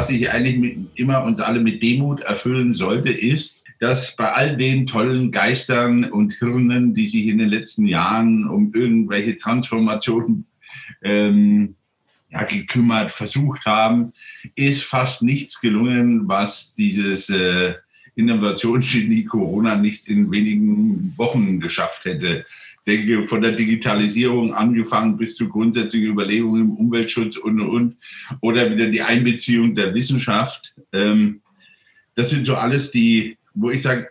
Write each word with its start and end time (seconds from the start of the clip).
was 0.00 0.08
sich 0.08 0.30
eigentlich 0.30 0.56
mit, 0.58 0.78
immer 0.94 1.22
uns 1.24 1.40
alle 1.40 1.60
mit 1.60 1.82
Demut 1.82 2.20
erfüllen 2.20 2.72
sollte, 2.72 3.10
ist, 3.10 3.62
dass 3.80 4.16
bei 4.16 4.32
all 4.32 4.56
den 4.56 4.86
tollen 4.86 5.30
Geistern 5.30 6.04
und 6.04 6.34
Hirnen, 6.34 6.94
die 6.94 7.08
sich 7.08 7.26
in 7.26 7.38
den 7.38 7.48
letzten 7.48 7.86
Jahren 7.86 8.48
um 8.48 8.72
irgendwelche 8.74 9.36
Transformationen 9.36 10.46
ähm, 11.02 11.74
ja, 12.30 12.44
gekümmert, 12.44 13.12
versucht 13.12 13.66
haben, 13.66 14.12
ist 14.54 14.84
fast 14.84 15.22
nichts 15.22 15.60
gelungen, 15.60 16.28
was 16.28 16.74
dieses 16.74 17.28
äh, 17.30 17.74
Innovationsgenie 18.16 19.24
Corona 19.24 19.76
nicht 19.76 20.08
in 20.08 20.30
wenigen 20.30 21.14
Wochen 21.16 21.60
geschafft 21.60 22.04
hätte. 22.04 22.44
Denke, 22.86 23.26
von 23.26 23.42
der 23.42 23.52
Digitalisierung 23.52 24.54
angefangen 24.54 25.16
bis 25.16 25.36
zu 25.36 25.48
grundsätzlichen 25.48 26.10
Überlegungen 26.10 26.62
im 26.62 26.70
Umweltschutz 26.72 27.36
und, 27.36 27.60
und, 27.60 27.68
und. 27.68 27.96
Oder 28.40 28.70
wieder 28.70 28.88
die 28.88 29.02
Einbeziehung 29.02 29.74
der 29.74 29.94
Wissenschaft. 29.94 30.74
Ähm, 30.92 31.40
das 32.14 32.30
sind 32.30 32.46
so 32.46 32.56
alles 32.56 32.90
die, 32.90 33.36
wo 33.54 33.70
ich 33.70 33.82
sage, 33.82 34.08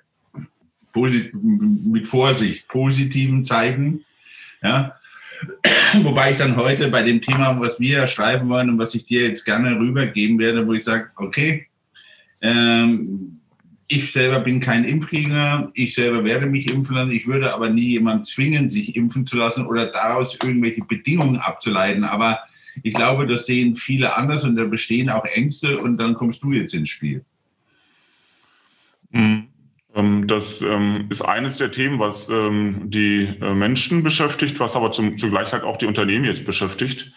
mit 0.94 2.08
Vorsicht, 2.08 2.68
positiven 2.68 3.44
Zeichen. 3.44 4.04
Ja, 4.62 5.00
Wobei 6.04 6.32
ich 6.32 6.38
dann 6.38 6.56
heute 6.56 6.90
bei 6.90 7.02
dem 7.04 7.22
Thema, 7.22 7.60
was 7.60 7.80
wir 7.80 8.08
schreiben 8.08 8.50
wollen 8.50 8.70
und 8.70 8.80
was 8.80 8.96
ich 8.96 9.06
dir 9.06 9.28
jetzt 9.28 9.46
gerne 9.46 9.80
rübergeben 9.80 10.40
werde, 10.40 10.68
wo 10.68 10.74
ich 10.74 10.84
sage, 10.84 11.10
okay, 11.16 11.68
ähm, 12.42 13.39
ich 13.92 14.14
selber 14.14 14.40
bin 14.40 14.60
kein 14.60 14.84
Impfgegner, 14.84 15.72
ich 15.74 15.96
selber 15.96 16.24
werde 16.24 16.46
mich 16.46 16.70
impfen 16.70 16.96
lassen, 16.96 17.12
ich 17.12 17.26
würde 17.26 17.54
aber 17.54 17.70
nie 17.70 17.90
jemanden 17.90 18.24
zwingen, 18.24 18.70
sich 18.70 18.96
impfen 18.96 19.26
zu 19.26 19.36
lassen 19.36 19.66
oder 19.66 19.88
daraus 19.88 20.38
irgendwelche 20.42 20.84
Bedingungen 20.86 21.38
abzuleiten. 21.38 22.04
Aber 22.04 22.40
ich 22.84 22.94
glaube, 22.94 23.26
das 23.26 23.48
sehen 23.48 23.76
viele 23.76 24.16
anders 24.16 24.44
und 24.44 24.56
da 24.56 24.66
bestehen 24.66 25.10
auch 25.10 25.26
Ängste 25.26 25.80
und 25.80 25.98
dann 25.98 26.14
kommst 26.14 26.44
du 26.44 26.52
jetzt 26.52 26.76
ins 26.76 26.90
Spiel. 26.90 27.26
Mhm. 29.10 29.48
Ähm, 29.96 30.28
das 30.28 30.62
ähm, 30.62 31.08
ist 31.10 31.24
eines 31.24 31.58
der 31.58 31.72
Themen, 31.72 31.98
was 31.98 32.30
ähm, 32.30 32.92
die 32.92 33.24
äh, 33.42 33.56
Menschen 33.56 34.04
beschäftigt, 34.04 34.60
was 34.60 34.76
aber 34.76 34.92
zugleich 34.92 35.52
halt 35.52 35.64
auch 35.64 35.78
die 35.78 35.88
Unternehmen 35.88 36.26
jetzt 36.26 36.46
beschäftigt. 36.46 37.12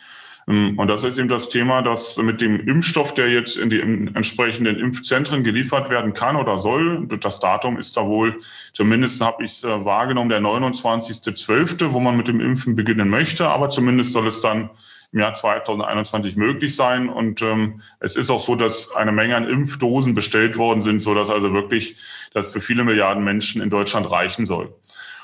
Und 0.47 0.89
das 0.89 1.05
ist 1.05 1.19
eben 1.19 1.29
das 1.29 1.49
Thema, 1.49 1.83
dass 1.83 2.17
mit 2.17 2.41
dem 2.41 2.59
Impfstoff, 2.67 3.15
der 3.15 3.31
jetzt 3.31 3.57
in 3.57 3.71
die 3.71 3.81
entsprechenden 3.81 4.77
Impfzentren 4.77 5.45
geliefert 5.45 5.89
werden 5.89 6.15
kann 6.15 6.35
oder 6.37 6.59
soll, 6.59 7.07
das 7.07 7.39
Datum 7.39 7.79
ist 7.79 7.97
da 7.97 8.05
wohl, 8.07 8.41
zumindest 8.73 9.21
habe 9.21 9.45
ich 9.45 9.53
es 9.53 9.65
äh, 9.65 9.85
wahrgenommen, 9.85 10.31
der 10.31 10.41
29.12., 10.41 11.93
wo 11.93 12.01
man 12.01 12.17
mit 12.17 12.27
dem 12.27 12.41
Impfen 12.41 12.75
beginnen 12.75 13.09
möchte, 13.09 13.49
aber 13.49 13.69
zumindest 13.69 14.13
soll 14.13 14.27
es 14.27 14.41
dann 14.41 14.71
im 15.13 15.21
Jahr 15.21 15.35
2021 15.35 16.37
möglich 16.37 16.75
sein. 16.75 17.09
Und 17.09 17.43
ähm, 17.43 17.83
es 18.01 18.17
ist 18.17 18.31
auch 18.31 18.41
so, 18.41 18.57
dass 18.57 18.91
eine 18.95 19.13
Menge 19.13 19.37
an 19.37 19.49
Impfdosen 19.49 20.15
bestellt 20.15 20.57
worden 20.57 20.81
sind, 20.81 21.01
so 21.01 21.15
dass 21.15 21.31
also 21.31 21.53
wirklich 21.53 21.97
das 22.33 22.51
für 22.51 22.61
viele 22.61 22.83
Milliarden 22.83 23.23
Menschen 23.23 23.63
in 23.63 23.71
Deutschland 23.71 24.11
reichen 24.11 24.47
soll. 24.47 24.75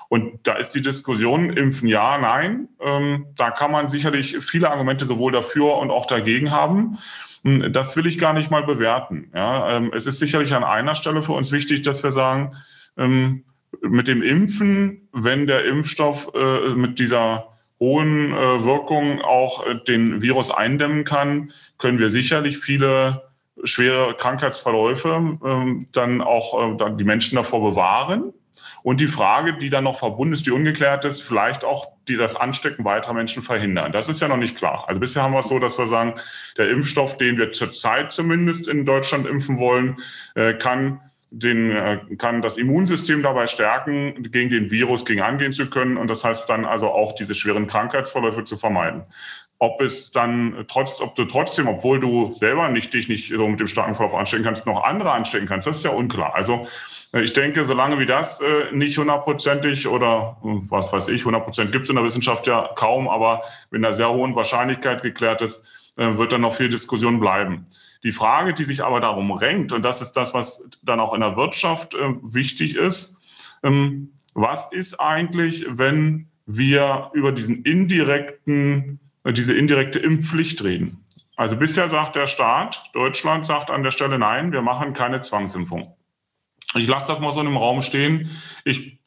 Und 0.09 0.41
da 0.45 0.55
ist 0.55 0.70
die 0.70 0.81
Diskussion 0.81 1.51
impfen 1.51 1.89
ja, 1.89 2.17
nein. 2.19 2.69
Ähm, 2.81 3.27
da 3.37 3.51
kann 3.51 3.70
man 3.70 3.89
sicherlich 3.89 4.39
viele 4.41 4.70
Argumente 4.70 5.05
sowohl 5.05 5.33
dafür 5.33 5.77
und 5.77 5.91
auch 5.91 6.06
dagegen 6.06 6.50
haben. 6.50 6.98
Hm, 7.45 7.73
das 7.73 7.97
will 7.97 8.06
ich 8.06 8.19
gar 8.19 8.33
nicht 8.33 8.50
mal 8.50 8.62
bewerten. 8.62 9.31
Ja, 9.34 9.77
ähm, 9.77 9.92
es 9.95 10.06
ist 10.06 10.19
sicherlich 10.19 10.55
an 10.55 10.65
einer 10.65 10.95
Stelle 10.95 11.23
für 11.23 11.33
uns 11.33 11.53
wichtig, 11.53 11.83
dass 11.83 12.03
wir 12.03 12.12
sagen, 12.12 12.56
ähm, 12.97 13.45
mit 13.83 14.09
dem 14.09 14.23
Impfen, 14.23 15.09
wenn 15.12 15.47
der 15.47 15.67
Impfstoff 15.67 16.31
äh, 16.34 16.70
mit 16.70 16.98
dieser 16.98 17.48
hohen 17.78 18.33
äh, 18.33 18.65
Wirkung 18.65 19.20
auch 19.20 19.66
äh, 19.66 19.77
den 19.87 20.22
Virus 20.22 20.50
eindämmen 20.50 21.05
kann, 21.05 21.53
können 21.77 21.99
wir 21.99 22.11
sicherlich 22.11 22.59
viele 22.59 23.22
schwere 23.65 24.15
Krankheitsverläufe 24.15 25.38
ähm, 25.44 25.88
dann 25.93 26.21
auch 26.21 26.72
äh, 26.72 26.77
dann 26.77 26.97
die 26.99 27.05
Menschen 27.05 27.37
davor 27.37 27.71
bewahren. 27.71 28.32
Und 28.83 29.00
die 29.00 29.09
Frage, 29.09 29.55
die 29.55 29.71
dann 29.71 29.84
noch 29.84 29.99
verbunden 29.99 30.34
ist, 30.34 30.47
die 30.47 30.50
ungeklärt 30.50 31.05
ist, 31.05 31.22
vielleicht 31.22 31.65
auch 31.65 31.89
die 32.09 32.16
das 32.16 32.34
Anstecken 32.34 32.84
weiterer 32.84 33.12
Menschen 33.12 33.43
verhindern. 33.43 33.93
Das 33.93 34.09
ist 34.09 34.21
ja 34.21 34.28
noch 34.28 34.37
nicht 34.37 34.56
klar. 34.56 34.84
Also 34.89 35.00
bisher 35.00 35.22
haben 35.22 35.33
wir 35.33 35.41
es 35.41 35.49
so, 35.49 35.59
dass 35.59 35.78
wir 35.78 35.87
sagen, 35.87 36.15
der 36.56 36.71
Impfstoff, 36.71 37.17
den 37.19 37.37
wir 37.37 37.53
zurzeit 37.53 38.12
zumindest 38.12 38.69
in 38.69 38.84
Deutschland 38.84 39.27
impfen 39.27 39.59
wollen, 39.59 39.97
äh, 40.34 40.55
kann 40.55 41.00
den, 41.31 41.71
äh, 41.71 41.99
kann 42.17 42.43
das 42.43 42.56
Immunsystem 42.56 43.22
dabei 43.22 43.47
stärken, 43.47 44.31
gegen 44.31 44.50
den 44.50 44.71
Virus 44.71 45.05
gegen 45.05 45.21
angehen 45.21 45.53
zu 45.53 45.69
können 45.69 45.97
und 45.97 46.09
das 46.09 46.25
heißt 46.25 46.49
dann 46.49 46.65
also 46.65 46.88
auch 46.88 47.15
diese 47.15 47.34
schweren 47.34 47.67
Krankheitsverläufe 47.67 48.44
zu 48.44 48.56
vermeiden. 48.56 49.05
Ob 49.59 49.83
es 49.83 50.12
dann 50.12 50.65
trotz, 50.69 51.00
ob 51.00 51.17
du 51.17 51.25
trotzdem, 51.25 51.67
obwohl 51.67 51.99
du 51.99 52.33
selber 52.33 52.69
nicht 52.69 52.94
dich 52.94 53.09
nicht 53.09 53.28
so 53.28 53.47
mit 53.49 53.61
dem 53.61 53.67
starken 53.67 53.97
Verlauf 53.97 54.15
anstecken 54.15 54.44
kannst, 54.44 54.67
noch 54.67 54.84
andere 54.84 55.11
anstecken 55.11 55.49
kannst, 55.49 55.67
das 55.67 55.78
ist 55.78 55.84
ja 55.84 55.91
unklar. 55.91 56.34
Also 56.34 56.67
ich 57.12 57.32
denke, 57.32 57.64
solange 57.64 57.98
wie 57.98 58.06
das 58.06 58.41
äh, 58.41 58.72
nicht 58.72 58.98
hundertprozentig 58.98 59.88
oder 59.88 60.36
was 60.42 60.92
weiß 60.92 61.08
ich, 61.08 61.24
hundertprozentig 61.24 61.72
gibt 61.72 61.84
es 61.84 61.91
in 61.91 61.96
der 61.96 62.04
Wissenschaft 62.04 62.46
ja 62.46 62.70
kaum, 62.74 63.08
aber 63.08 63.42
mit 63.70 63.84
einer 63.84 63.94
sehr 63.94 64.10
hohen 64.10 64.34
Wahrscheinlichkeit 64.34 65.02
geklärt 65.02 65.41
ist, 65.42 65.64
wird 65.96 66.30
dann 66.30 66.42
noch 66.42 66.54
viel 66.54 66.69
Diskussion 66.69 67.19
bleiben. 67.19 67.66
Die 68.04 68.12
Frage, 68.12 68.54
die 68.54 68.64
sich 68.64 68.84
aber 68.84 69.00
darum 69.00 69.32
renkt, 69.32 69.72
und 69.72 69.82
das 69.82 70.00
ist 70.00 70.12
das, 70.12 70.32
was 70.32 70.69
dann 70.82 71.00
auch 71.00 71.14
in 71.14 71.20
der 71.20 71.36
Wirtschaft 71.36 71.94
äh, 71.94 72.14
wichtig 72.22 72.76
ist, 72.76 73.16
ähm, 73.62 74.12
was 74.34 74.70
ist 74.70 75.00
eigentlich, 75.00 75.66
wenn 75.69 76.28
wir 76.46 77.10
über 77.12 77.32
diesen 77.32 77.62
indirekten, 77.64 79.00
äh, 79.25 79.32
diese 79.32 79.54
indirekte 79.54 79.98
Impfpflicht 79.98 80.62
reden? 80.62 81.04
Also 81.34 81.56
bisher 81.56 81.88
sagt 81.88 82.14
der 82.14 82.28
Staat, 82.28 82.84
Deutschland 82.92 83.46
sagt 83.46 83.70
an 83.70 83.82
der 83.82 83.90
Stelle 83.90 84.19
nein, 84.19 84.52
wir 84.52 84.62
machen 84.62 84.92
keine 84.92 85.20
Zwangsimpfung. 85.20 85.94
Ich 86.75 86.87
lasse 86.87 87.09
das 87.09 87.21
mal 87.21 87.33
so 87.33 87.41
in 87.41 87.47
im 87.47 87.56
Raum 87.56 87.83
stehen. 87.83 88.31
Ich, 88.65 88.99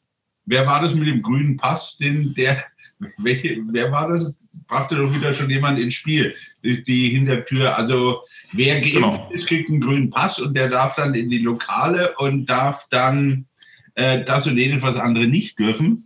wer 0.44 0.66
war 0.66 0.82
das 0.82 0.94
mit 0.94 1.08
dem 1.08 1.22
grünen 1.22 1.56
Pass, 1.56 1.96
den 1.96 2.34
der, 2.34 2.64
wer 3.18 3.92
war 3.92 4.08
das? 4.08 4.38
Brachte 4.66 4.96
doch 4.96 5.14
wieder 5.14 5.32
schon 5.32 5.50
jemand 5.50 5.78
ins 5.80 5.94
Spiel, 5.94 6.34
die 6.62 7.08
Hintertür. 7.10 7.76
Also 7.76 8.22
Wer 8.52 8.80
geimpft 8.80 8.94
genau. 8.94 9.28
ist, 9.30 9.46
kriegt 9.46 9.70
einen 9.70 9.80
grünen 9.80 10.10
Pass 10.10 10.38
und 10.38 10.54
der 10.54 10.68
darf 10.68 10.94
dann 10.96 11.14
in 11.14 11.30
die 11.30 11.38
Lokale 11.38 12.14
und 12.18 12.46
darf 12.46 12.86
dann 12.90 13.46
äh, 13.94 14.22
das 14.22 14.46
und 14.46 14.58
jenes, 14.58 14.82
was 14.82 14.96
andere 14.96 15.26
nicht 15.26 15.58
dürfen. 15.58 16.04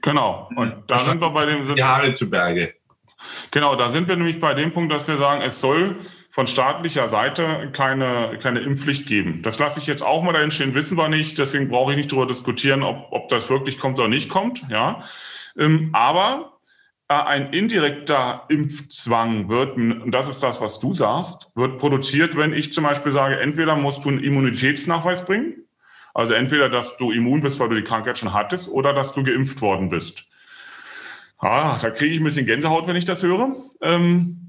Genau. 0.00 0.48
Und 0.54 0.74
da 0.86 1.04
sind 1.04 1.20
wir 1.20 1.30
bei 1.30 1.44
dem. 1.44 1.74
Die 1.74 1.82
Haare 1.82 2.14
zu 2.14 2.30
Berge. 2.30 2.74
Genau, 3.50 3.74
da 3.74 3.90
sind 3.90 4.06
wir 4.06 4.14
nämlich 4.14 4.38
bei 4.38 4.54
dem 4.54 4.72
Punkt, 4.72 4.92
dass 4.92 5.08
wir 5.08 5.16
sagen, 5.16 5.42
es 5.42 5.60
soll 5.60 5.96
von 6.36 6.46
staatlicher 6.46 7.08
Seite 7.08 7.70
keine, 7.72 8.38
keine 8.42 8.60
Impfpflicht 8.60 9.06
geben. 9.06 9.40
Das 9.40 9.58
lasse 9.58 9.80
ich 9.80 9.86
jetzt 9.86 10.02
auch 10.02 10.22
mal 10.22 10.34
dahin 10.34 10.50
stehen, 10.50 10.74
wissen 10.74 10.98
wir 10.98 11.08
nicht. 11.08 11.38
Deswegen 11.38 11.70
brauche 11.70 11.92
ich 11.92 11.96
nicht 11.96 12.12
darüber 12.12 12.26
diskutieren, 12.26 12.82
ob, 12.82 13.06
ob 13.10 13.30
das 13.30 13.48
wirklich 13.48 13.78
kommt 13.78 13.98
oder 13.98 14.08
nicht 14.08 14.28
kommt. 14.28 14.62
Ja. 14.68 15.02
Ähm, 15.56 15.88
aber 15.94 16.58
äh, 17.08 17.14
ein 17.14 17.54
indirekter 17.54 18.44
Impfzwang 18.50 19.48
wird, 19.48 19.78
und 19.78 20.10
das 20.10 20.28
ist 20.28 20.42
das, 20.42 20.60
was 20.60 20.78
du 20.78 20.92
sagst, 20.92 21.50
wird 21.54 21.78
produziert, 21.78 22.36
wenn 22.36 22.52
ich 22.52 22.70
zum 22.70 22.84
Beispiel 22.84 23.12
sage, 23.12 23.40
entweder 23.40 23.74
musst 23.74 24.04
du 24.04 24.10
einen 24.10 24.22
Immunitätsnachweis 24.22 25.24
bringen, 25.24 25.64
also 26.12 26.34
entweder, 26.34 26.68
dass 26.68 26.98
du 26.98 27.12
immun 27.12 27.40
bist, 27.40 27.60
weil 27.60 27.70
du 27.70 27.76
die 27.76 27.82
Krankheit 27.82 28.18
schon 28.18 28.34
hattest, 28.34 28.68
oder 28.68 28.92
dass 28.92 29.14
du 29.14 29.24
geimpft 29.24 29.62
worden 29.62 29.88
bist. 29.88 30.26
Ah, 31.38 31.78
da 31.80 31.88
kriege 31.88 32.12
ich 32.12 32.20
ein 32.20 32.24
bisschen 32.24 32.44
Gänsehaut, 32.44 32.86
wenn 32.86 32.96
ich 32.96 33.06
das 33.06 33.22
höre. 33.22 33.56
Ähm, 33.80 34.42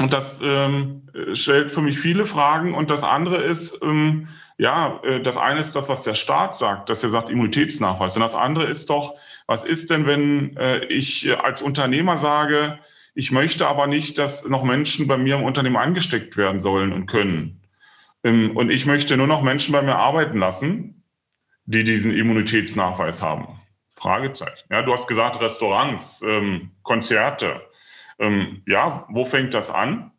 und 0.00 0.12
das 0.12 0.40
ähm, 0.42 1.08
stellt 1.34 1.70
für 1.70 1.82
mich 1.82 1.98
viele 1.98 2.26
Fragen. 2.26 2.74
Und 2.74 2.90
das 2.90 3.02
andere 3.02 3.36
ist, 3.36 3.78
ähm, 3.82 4.28
ja, 4.56 5.00
äh, 5.02 5.20
das 5.20 5.36
eine 5.36 5.60
ist 5.60 5.76
das, 5.76 5.88
was 5.88 6.02
der 6.02 6.14
Staat 6.14 6.56
sagt, 6.56 6.88
dass 6.88 7.02
er 7.02 7.10
sagt 7.10 7.28
Immunitätsnachweis. 7.28 8.16
Und 8.16 8.22
das 8.22 8.34
andere 8.34 8.64
ist 8.64 8.88
doch, 8.88 9.14
was 9.46 9.64
ist 9.64 9.90
denn, 9.90 10.06
wenn 10.06 10.56
äh, 10.56 10.84
ich 10.86 11.36
als 11.38 11.60
Unternehmer 11.60 12.16
sage, 12.16 12.78
ich 13.14 13.32
möchte 13.32 13.66
aber 13.66 13.86
nicht, 13.86 14.16
dass 14.16 14.48
noch 14.48 14.64
Menschen 14.64 15.06
bei 15.06 15.18
mir 15.18 15.36
im 15.36 15.42
Unternehmen 15.42 15.76
angesteckt 15.76 16.38
werden 16.38 16.60
sollen 16.60 16.92
und 16.92 17.06
können. 17.06 17.60
Ähm, 18.24 18.56
und 18.56 18.70
ich 18.70 18.86
möchte 18.86 19.16
nur 19.18 19.26
noch 19.26 19.42
Menschen 19.42 19.72
bei 19.72 19.82
mir 19.82 19.96
arbeiten 19.96 20.38
lassen, 20.38 21.04
die 21.66 21.84
diesen 21.84 22.14
Immunitätsnachweis 22.14 23.20
haben. 23.20 23.60
Fragezeichen. 23.94 24.66
Ja, 24.70 24.82
du 24.82 24.92
hast 24.92 25.06
gesagt 25.06 25.38
Restaurants, 25.40 26.22
ähm, 26.26 26.70
Konzerte. 26.82 27.60
Ähm, 28.22 28.62
ja, 28.66 29.04
wo 29.10 29.24
fängt 29.24 29.52
das 29.52 29.68
an? 29.68 30.12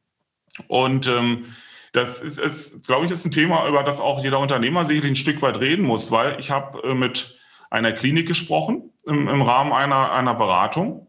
Und 0.68 1.08
ähm, 1.08 1.46
das 1.94 2.22
ist, 2.22 2.38
ist 2.38 2.86
glaube 2.86 3.06
ich, 3.06 3.12
ist 3.12 3.26
ein 3.26 3.32
Thema, 3.32 3.68
über 3.68 3.84
das 3.84 4.00
auch 4.00 4.24
jeder 4.24 4.40
Unternehmer 4.40 4.84
sicherlich 4.84 5.12
ein 5.12 5.16
Stück 5.16 5.42
weit 5.42 5.60
reden 5.60 5.86
muss, 5.86 6.12
weil 6.12 6.40
ich 6.40 6.52
habe 6.52 6.84
äh, 6.84 6.94
mit 6.94 7.40
einer 7.70 7.94
Klinik 7.94 8.28
gesprochen 8.28 8.92
im, 9.06 9.28
im 9.28 9.42
Rahmen 9.42 9.74
einer, 9.74 10.12
einer 10.12 10.34
Beratung. 10.34 11.08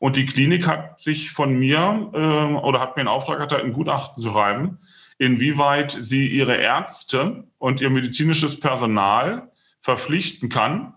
Und 0.00 0.16
die 0.16 0.26
Klinik 0.26 0.66
hat 0.66 1.00
sich 1.00 1.30
von 1.30 1.58
mir 1.58 2.10
äh, 2.12 2.54
oder 2.54 2.80
hat 2.80 2.96
mir 2.96 3.00
einen 3.00 3.08
Auftrag 3.08 3.40
erteilt, 3.40 3.64
ein 3.64 3.72
Gutachten 3.72 4.22
zu 4.22 4.30
schreiben, 4.30 4.78
inwieweit 5.18 5.92
sie 5.92 6.28
ihre 6.28 6.56
Ärzte 6.56 7.44
und 7.58 7.80
ihr 7.80 7.90
medizinisches 7.90 8.60
Personal 8.60 9.50
verpflichten 9.80 10.48
kann, 10.48 10.94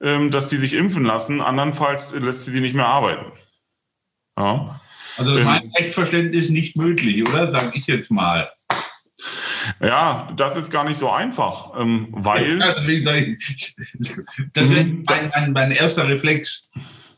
ähm, 0.00 0.30
dass 0.30 0.48
die 0.48 0.56
sich 0.56 0.74
impfen 0.74 1.04
lassen. 1.04 1.40
Andernfalls 1.40 2.12
lässt 2.14 2.46
sie 2.46 2.52
die 2.52 2.60
nicht 2.60 2.74
mehr 2.74 2.88
arbeiten. 2.88 3.32
Ja. 4.38 4.80
Also 5.18 5.32
mein 5.32 5.64
ähm, 5.64 5.72
Rechtsverständnis 5.76 6.48
nicht 6.48 6.76
möglich, 6.76 7.28
oder? 7.28 7.50
Sage 7.50 7.72
ich 7.74 7.86
jetzt 7.86 8.10
mal. 8.10 8.50
Ja, 9.82 10.32
das 10.36 10.56
ist 10.56 10.70
gar 10.70 10.84
nicht 10.84 10.96
so 10.96 11.10
einfach, 11.10 11.72
ähm, 11.78 12.08
weil. 12.12 12.58
Ja, 12.58 12.74
deswegen 12.76 13.04
sage 13.04 13.36
ich, 13.38 13.76
das 14.52 14.70
wäre 14.70 14.84
mhm. 14.84 15.04
mein, 15.06 15.30
mein, 15.34 15.52
mein 15.52 15.70
erster 15.72 16.08
Reflex. 16.08 16.70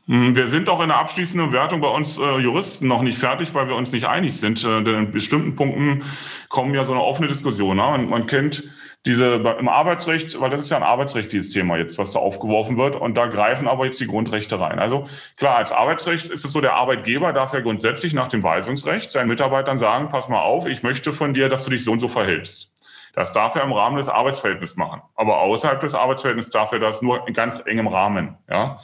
Mhm, 0.06 0.35
wir 0.35 0.49
sind 0.49 0.69
auch 0.69 0.81
in 0.81 0.88
der 0.88 0.99
abschließenden 0.99 1.52
Wertung 1.52 1.81
bei 1.81 1.88
uns 1.88 2.19
äh, 2.19 2.38
Juristen 2.38 2.88
noch 2.88 3.02
nicht 3.02 3.19
fertig, 3.19 3.55
weil 3.55 3.69
wir 3.69 3.76
uns 3.76 3.93
nicht 3.93 4.06
einig 4.06 4.35
sind. 4.35 4.64
Äh, 4.64 4.82
denn 4.82 4.94
in 4.94 5.12
bestimmten 5.12 5.55
Punkten 5.55 6.02
kommen 6.49 6.75
ja 6.75 6.85
so 6.85 6.93
eine 6.93 7.02
offene 7.02 7.29
Diskussion. 7.29 7.76
Ne? 7.76 7.82
Man, 7.82 8.08
man 8.08 8.26
kennt 8.26 8.64
diese 9.06 9.37
im 9.58 9.69
Arbeitsrecht, 9.69 10.38
weil 10.41 10.50
das 10.50 10.61
ist 10.61 10.70
ja 10.70 10.76
ein 10.76 10.82
Arbeitsrecht, 10.82 11.32
dieses 11.32 11.50
Thema 11.50 11.79
jetzt, 11.79 11.97
was 11.97 12.12
da 12.12 12.19
aufgeworfen 12.19 12.76
wird. 12.76 12.97
Und 12.97 13.14
da 13.14 13.26
greifen 13.26 13.67
aber 13.67 13.87
jetzt 13.87 13.99
die 13.99 14.06
Grundrechte 14.06 14.61
rein. 14.61 14.79
Also 14.79 15.08
klar, 15.37 15.56
als 15.56 15.73
Arbeitsrecht 15.73 16.29
ist 16.29 16.44
es 16.44 16.52
so, 16.52 16.61
der 16.61 16.75
Arbeitgeber 16.75 17.32
darf 17.32 17.55
ja 17.55 17.61
grundsätzlich 17.61 18.12
nach 18.12 18.29
dem 18.29 18.43
Weisungsrecht 18.43 19.11
seinen 19.11 19.29
Mitarbeitern 19.29 19.79
sagen, 19.79 20.11
pass 20.11 20.29
mal 20.29 20.43
auf, 20.43 20.67
ich 20.67 20.82
möchte 20.82 21.14
von 21.14 21.32
dir, 21.32 21.49
dass 21.49 21.64
du 21.64 21.70
dich 21.70 21.82
so 21.82 21.93
und 21.93 22.00
so 22.00 22.08
verhältst. 22.08 22.75
Das 23.14 23.32
darf 23.32 23.55
er 23.55 23.64
im 23.64 23.73
Rahmen 23.73 23.97
des 23.97 24.08
Arbeitsverhältnisses 24.08 24.76
machen. 24.76 25.00
Aber 25.14 25.38
außerhalb 25.38 25.81
des 25.81 25.94
Arbeitsverhältnisses 25.94 26.52
darf 26.52 26.70
er 26.73 26.79
das 26.79 27.00
nur 27.00 27.26
in 27.26 27.32
ganz 27.32 27.61
engem 27.64 27.87
Rahmen. 27.87 28.37
Ja. 28.49 28.81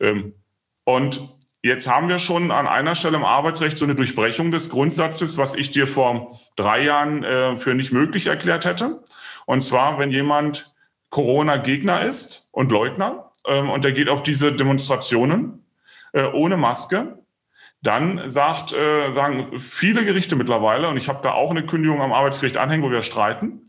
Ähm, 0.00 0.34
und 0.84 1.28
Jetzt 1.64 1.88
haben 1.88 2.10
wir 2.10 2.18
schon 2.18 2.50
an 2.50 2.68
einer 2.68 2.94
Stelle 2.94 3.16
im 3.16 3.24
Arbeitsrecht 3.24 3.78
so 3.78 3.86
eine 3.86 3.94
Durchbrechung 3.94 4.50
des 4.50 4.68
Grundsatzes, 4.68 5.38
was 5.38 5.54
ich 5.54 5.70
dir 5.70 5.86
vor 5.86 6.38
drei 6.56 6.82
Jahren 6.82 7.24
äh, 7.24 7.56
für 7.56 7.74
nicht 7.74 7.90
möglich 7.90 8.26
erklärt 8.26 8.66
hätte. 8.66 9.02
Und 9.46 9.62
zwar, 9.62 9.98
wenn 9.98 10.10
jemand 10.10 10.74
Corona-Gegner 11.10 12.02
ist 12.02 12.48
und 12.50 12.72
Leugner 12.72 13.32
ähm, 13.46 13.70
und 13.70 13.84
der 13.84 13.92
geht 13.92 14.08
auf 14.08 14.22
diese 14.22 14.52
Demonstrationen 14.52 15.64
äh, 16.12 16.26
ohne 16.26 16.56
Maske, 16.56 17.18
dann 17.82 18.30
sagt, 18.30 18.72
äh, 18.72 19.12
sagen 19.12 19.60
viele 19.60 20.04
Gerichte 20.04 20.36
mittlerweile, 20.36 20.88
und 20.88 20.96
ich 20.96 21.08
habe 21.08 21.20
da 21.22 21.32
auch 21.32 21.50
eine 21.50 21.66
Kündigung 21.66 22.00
am 22.00 22.12
Arbeitsgericht 22.12 22.56
anhängen, 22.56 22.82
wo 22.82 22.90
wir 22.90 23.02
streiten, 23.02 23.66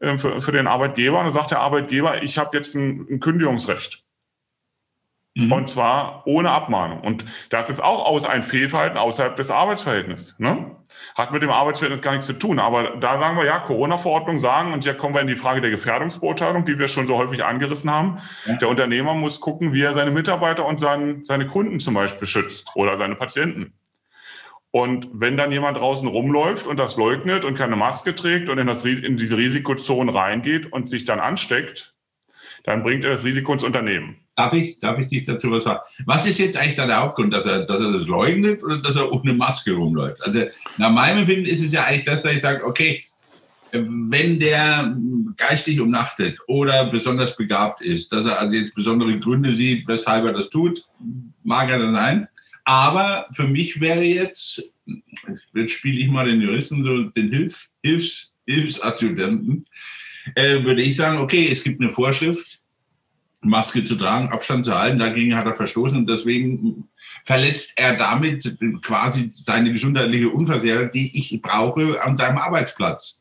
äh, 0.00 0.16
für, 0.16 0.40
für 0.40 0.52
den 0.52 0.66
Arbeitgeber. 0.66 1.18
Und 1.18 1.24
dann 1.24 1.32
sagt 1.32 1.50
der 1.50 1.60
Arbeitgeber, 1.60 2.22
ich 2.22 2.38
habe 2.38 2.56
jetzt 2.56 2.74
ein, 2.74 3.06
ein 3.10 3.20
Kündigungsrecht. 3.20 4.04
Mhm. 5.38 5.52
Und 5.52 5.70
zwar 5.70 6.22
ohne 6.26 6.50
Abmahnung. 6.50 7.00
Und 7.00 7.24
das 7.50 7.70
ist 7.70 7.80
auch 7.80 8.04
aus 8.04 8.24
ein 8.24 8.42
Fehlverhalten 8.42 8.98
außerhalb 8.98 9.36
des 9.36 9.50
Arbeitsverhältnisses. 9.50 10.34
Ne? 10.38 10.74
Hat 11.14 11.30
mit 11.30 11.44
dem 11.44 11.50
Arbeitsverhältnis 11.50 12.02
gar 12.02 12.10
nichts 12.10 12.26
zu 12.26 12.32
tun. 12.32 12.58
Aber 12.58 12.96
da 12.96 13.18
sagen 13.20 13.36
wir 13.36 13.44
ja, 13.44 13.60
Corona-Verordnung 13.60 14.40
sagen, 14.40 14.72
und 14.72 14.82
hier 14.82 14.94
kommen 14.94 15.14
wir 15.14 15.20
in 15.20 15.28
die 15.28 15.36
Frage 15.36 15.60
der 15.60 15.70
Gefährdungsbeurteilung, 15.70 16.64
die 16.64 16.76
wir 16.80 16.88
schon 16.88 17.06
so 17.06 17.16
häufig 17.16 17.44
angerissen 17.44 17.88
haben. 17.88 18.18
Ja. 18.46 18.54
Der 18.54 18.68
Unternehmer 18.68 19.14
muss 19.14 19.38
gucken, 19.38 19.72
wie 19.72 19.82
er 19.82 19.94
seine 19.94 20.10
Mitarbeiter 20.10 20.66
und 20.66 20.80
seinen, 20.80 21.24
seine 21.24 21.46
Kunden 21.46 21.78
zum 21.78 21.94
Beispiel 21.94 22.26
schützt 22.26 22.72
oder 22.74 22.96
seine 22.96 23.14
Patienten. 23.14 23.74
Und 24.72 25.08
wenn 25.12 25.36
dann 25.36 25.52
jemand 25.52 25.78
draußen 25.78 26.08
rumläuft 26.08 26.66
und 26.66 26.80
das 26.80 26.96
leugnet 26.96 27.44
und 27.44 27.56
keine 27.56 27.76
Maske 27.76 28.12
trägt 28.12 28.48
und 28.48 28.58
in, 28.58 28.66
das, 28.66 28.84
in 28.84 29.16
diese 29.16 29.36
Risikozone 29.36 30.12
reingeht 30.12 30.72
und 30.72 30.90
sich 30.90 31.04
dann 31.04 31.20
ansteckt, 31.20 31.94
dann 32.64 32.82
bringt 32.82 33.04
er 33.04 33.12
das 33.12 33.24
Risiko 33.24 33.52
ins 33.52 33.62
Unternehmen. 33.62 34.16
Darf 34.38 34.52
ich, 34.52 34.78
darf 34.78 34.96
ich 35.00 35.08
dich 35.08 35.24
dazu 35.24 35.50
was 35.50 35.64
sagen? 35.64 35.80
Was 36.06 36.24
ist 36.24 36.38
jetzt 36.38 36.56
eigentlich 36.56 36.76
der 36.76 37.00
Hauptgrund, 37.00 37.34
dass 37.34 37.44
er, 37.44 37.66
dass 37.66 37.80
er 37.80 37.90
das 37.90 38.06
leugnet 38.06 38.62
oder 38.62 38.78
dass 38.78 38.94
er 38.94 39.12
ohne 39.12 39.34
Maske 39.34 39.72
rumläuft? 39.72 40.24
Also 40.24 40.44
nach 40.76 40.92
meinem 40.92 41.18
Empfinden 41.18 41.46
ist 41.46 41.60
es 41.60 41.72
ja 41.72 41.82
eigentlich 41.82 42.04
das, 42.04 42.22
dass 42.22 42.36
ich 42.36 42.40
sage, 42.40 42.64
okay, 42.64 43.04
wenn 43.72 44.38
der 44.38 44.96
geistig 45.36 45.80
umnachtet 45.80 46.38
oder 46.46 46.88
besonders 46.88 47.36
begabt 47.36 47.80
ist, 47.80 48.12
dass 48.12 48.26
er 48.26 48.38
also 48.38 48.54
jetzt 48.54 48.76
besondere 48.76 49.18
Gründe 49.18 49.56
sieht, 49.56 49.88
weshalb 49.88 50.24
er 50.26 50.34
das 50.34 50.48
tut, 50.48 50.86
mag 51.42 51.68
er 51.68 51.80
dann 51.80 51.94
sein. 51.94 52.28
Aber 52.62 53.26
für 53.32 53.48
mich 53.48 53.80
wäre 53.80 54.04
jetzt, 54.04 54.62
jetzt 55.52 55.72
spiele 55.72 55.98
ich 55.98 56.08
mal 56.08 56.26
den 56.30 56.40
Juristen, 56.40 56.84
so 56.84 57.02
den 57.02 57.32
Hilf, 57.32 57.70
Hilfs, 57.82 58.32
Hilfsadjutanten, 58.46 59.66
äh, 60.36 60.62
würde 60.62 60.82
ich 60.82 60.94
sagen, 60.94 61.18
okay, 61.18 61.48
es 61.50 61.64
gibt 61.64 61.80
eine 61.80 61.90
Vorschrift, 61.90 62.60
Maske 63.40 63.84
zu 63.84 63.96
tragen, 63.96 64.28
Abstand 64.28 64.64
zu 64.64 64.76
halten, 64.76 64.98
dagegen 64.98 65.36
hat 65.36 65.46
er 65.46 65.54
verstoßen 65.54 65.98
und 65.98 66.10
deswegen 66.10 66.88
verletzt 67.24 67.74
er 67.76 67.96
damit 67.96 68.58
quasi 68.82 69.28
seine 69.30 69.72
gesundheitliche 69.72 70.30
Unversehrtheit, 70.30 70.94
die 70.94 71.16
ich 71.16 71.40
brauche 71.40 72.02
an 72.02 72.16
seinem 72.16 72.38
Arbeitsplatz. 72.38 73.20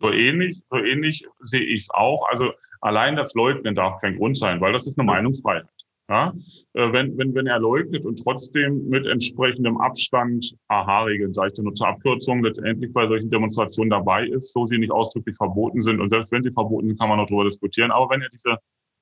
So 0.00 0.10
ähnlich, 0.10 0.62
so 0.70 0.78
ähnlich 0.78 1.26
sehe 1.40 1.62
ich 1.62 1.82
es 1.82 1.90
auch. 1.90 2.28
Also 2.30 2.52
allein 2.80 3.16
das 3.16 3.34
Leugnen 3.34 3.74
darf 3.74 4.00
kein 4.00 4.16
Grund 4.16 4.38
sein, 4.38 4.60
weil 4.60 4.72
das 4.72 4.86
ist 4.86 4.98
eine 4.98 5.06
Meinungsfreiheit. 5.06 5.66
Ja? 6.10 6.32
Äh, 6.74 6.92
wenn, 6.92 7.16
wenn, 7.18 7.34
wenn 7.34 7.46
er 7.46 7.60
leugnet 7.60 8.04
und 8.04 8.22
trotzdem 8.22 8.88
mit 8.88 9.06
entsprechendem 9.06 9.76
Abstand, 9.78 10.54
AHA-Regeln, 10.68 11.32
sage 11.32 11.48
ich 11.48 11.54
dir 11.54 11.62
nur 11.62 11.74
zur 11.74 11.88
Abkürzung, 11.88 12.42
letztendlich 12.42 12.92
bei 12.92 13.06
solchen 13.06 13.30
Demonstrationen 13.30 13.90
dabei 13.90 14.26
ist, 14.26 14.52
so 14.52 14.66
sie 14.66 14.78
nicht 14.78 14.90
ausdrücklich 14.90 15.36
verboten 15.36 15.80
sind. 15.82 16.00
Und 16.00 16.08
selbst 16.08 16.32
wenn 16.32 16.42
sie 16.42 16.50
verboten 16.50 16.88
sind, 16.88 16.98
kann 16.98 17.08
man 17.08 17.18
noch 17.18 17.26
darüber 17.26 17.44
diskutieren. 17.44 17.92
Aber 17.92 18.10
wenn 18.10 18.22
er 18.22 18.28
diese, 18.28 18.58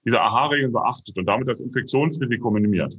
diese 0.08 0.22
AHA-Regeln 0.22 0.72
beachtet 0.72 1.18
und 1.18 1.26
damit 1.26 1.48
das 1.48 1.60
Infektionsrisiko 1.60 2.50
minimiert, 2.50 2.96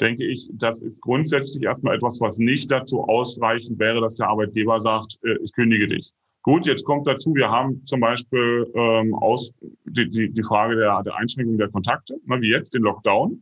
denke 0.00 0.24
ich, 0.24 0.50
das 0.52 0.80
ist 0.80 1.00
grundsätzlich 1.00 1.62
erstmal 1.62 1.94
etwas, 1.94 2.20
was 2.20 2.38
nicht 2.38 2.70
dazu 2.72 3.04
ausreichend 3.04 3.78
wäre, 3.78 4.00
dass 4.00 4.16
der 4.16 4.28
Arbeitgeber 4.28 4.80
sagt, 4.80 5.18
äh, 5.22 5.36
ich 5.42 5.52
kündige 5.52 5.86
dich. 5.86 6.12
Gut, 6.42 6.66
jetzt 6.66 6.84
kommt 6.84 7.06
dazu, 7.06 7.32
wir 7.36 7.48
haben 7.48 7.84
zum 7.84 8.00
Beispiel 8.00 8.66
ähm, 8.74 9.14
aus, 9.14 9.52
die, 9.84 10.10
die, 10.10 10.32
die 10.32 10.42
Frage 10.42 10.74
der, 10.74 11.00
der 11.04 11.14
Einschränkung 11.14 11.56
der 11.56 11.68
Kontakte, 11.68 12.16
ne, 12.26 12.40
wie 12.40 12.50
jetzt 12.50 12.74
den 12.74 12.82
Lockdown. 12.82 13.40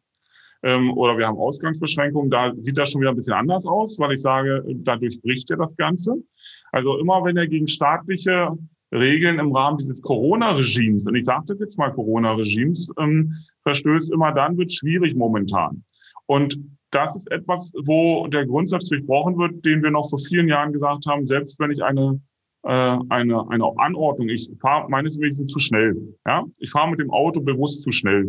Ähm, 0.62 0.92
oder 0.92 1.16
wir 1.16 1.26
haben 1.26 1.38
Ausgangsbeschränkungen, 1.38 2.30
da 2.30 2.52
sieht 2.60 2.76
das 2.76 2.90
schon 2.90 3.00
wieder 3.00 3.10
ein 3.10 3.16
bisschen 3.16 3.32
anders 3.32 3.64
aus, 3.64 3.98
weil 3.98 4.12
ich 4.12 4.20
sage, 4.20 4.62
da 4.66 4.96
durchbricht 4.96 5.50
er 5.50 5.56
das 5.56 5.74
Ganze. 5.76 6.16
Also 6.72 6.98
immer 6.98 7.24
wenn 7.24 7.38
er 7.38 7.46
gegen 7.46 7.68
staatliche 7.68 8.50
Regeln 8.92 9.38
im 9.38 9.54
Rahmen 9.54 9.78
dieses 9.78 10.02
Corona-Regimes, 10.02 11.06
und 11.06 11.14
ich 11.14 11.26
das 11.26 11.58
jetzt 11.58 11.78
mal 11.78 11.92
Corona-Regimes, 11.92 12.88
ähm, 12.98 13.32
verstößt, 13.62 14.10
immer 14.12 14.32
dann 14.32 14.58
wird 14.58 14.72
schwierig 14.72 15.14
momentan. 15.14 15.84
Und 16.26 16.58
das 16.90 17.14
ist 17.14 17.30
etwas, 17.30 17.72
wo 17.84 18.26
der 18.26 18.46
Grundsatz 18.46 18.86
durchbrochen 18.88 19.38
wird, 19.38 19.64
den 19.64 19.82
wir 19.82 19.90
noch 19.90 20.10
vor 20.10 20.18
vielen 20.18 20.48
Jahren 20.48 20.72
gesagt 20.72 21.06
haben, 21.06 21.26
selbst 21.26 21.60
wenn 21.60 21.70
ich 21.70 21.82
eine 21.84 22.20
äh, 22.62 22.98
eine, 23.08 23.48
eine 23.48 23.72
Anordnung. 23.78 24.28
Ich 24.28 24.50
fahre 24.60 24.88
meines 24.90 25.18
Wissens 25.18 25.50
zu 25.50 25.58
schnell. 25.58 25.96
Ja? 26.26 26.44
Ich 26.58 26.70
fahre 26.70 26.90
mit 26.90 27.00
dem 27.00 27.10
Auto 27.10 27.40
bewusst 27.40 27.82
zu 27.82 27.90
schnell. 27.90 28.24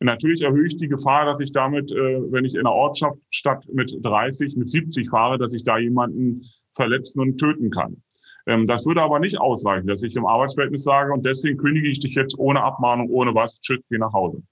Und 0.00 0.06
natürlich 0.06 0.42
erhöhe 0.42 0.66
ich 0.66 0.76
die 0.76 0.88
Gefahr, 0.88 1.24
dass 1.24 1.40
ich 1.40 1.52
damit, 1.52 1.90
äh, 1.92 2.20
wenn 2.30 2.44
ich 2.44 2.54
in 2.54 2.60
einer 2.60 2.72
Ortschaft 2.72 3.18
statt 3.30 3.64
mit 3.72 3.96
30, 4.02 4.56
mit 4.56 4.68
70 4.68 5.08
fahre, 5.08 5.38
dass 5.38 5.54
ich 5.54 5.64
da 5.64 5.78
jemanden 5.78 6.42
verletzen 6.74 7.20
und 7.20 7.38
töten 7.38 7.70
kann. 7.70 8.02
Ähm, 8.46 8.66
das 8.66 8.84
würde 8.86 9.02
aber 9.02 9.18
nicht 9.18 9.40
ausreichen, 9.40 9.86
dass 9.86 10.02
ich 10.02 10.16
im 10.16 10.26
Arbeitsverhältnis 10.26 10.82
sage, 10.82 11.12
und 11.12 11.24
deswegen 11.24 11.58
kündige 11.58 11.88
ich 11.88 11.98
dich 11.98 12.14
jetzt 12.14 12.38
ohne 12.38 12.62
Abmahnung, 12.62 13.08
ohne 13.10 13.34
was, 13.34 13.60
tschüss, 13.60 13.82
geh 13.90 13.98
nach 13.98 14.12
Hause. 14.12 14.42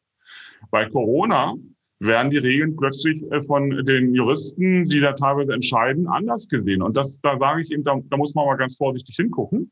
Bei 0.70 0.88
Corona 0.88 1.54
werden 1.98 2.30
die 2.30 2.38
Regeln 2.38 2.76
plötzlich 2.76 3.22
äh, 3.30 3.42
von 3.42 3.70
den 3.84 4.14
Juristen, 4.14 4.86
die 4.86 5.00
da 5.00 5.12
teilweise 5.12 5.52
entscheiden, 5.52 6.08
anders 6.08 6.48
gesehen. 6.48 6.82
Und 6.82 6.96
das, 6.96 7.20
da 7.20 7.38
sage 7.38 7.62
ich 7.62 7.70
eben, 7.70 7.84
da, 7.84 7.98
da 8.04 8.16
muss 8.16 8.34
man 8.34 8.46
mal 8.46 8.56
ganz 8.56 8.76
vorsichtig 8.76 9.16
hingucken. 9.16 9.70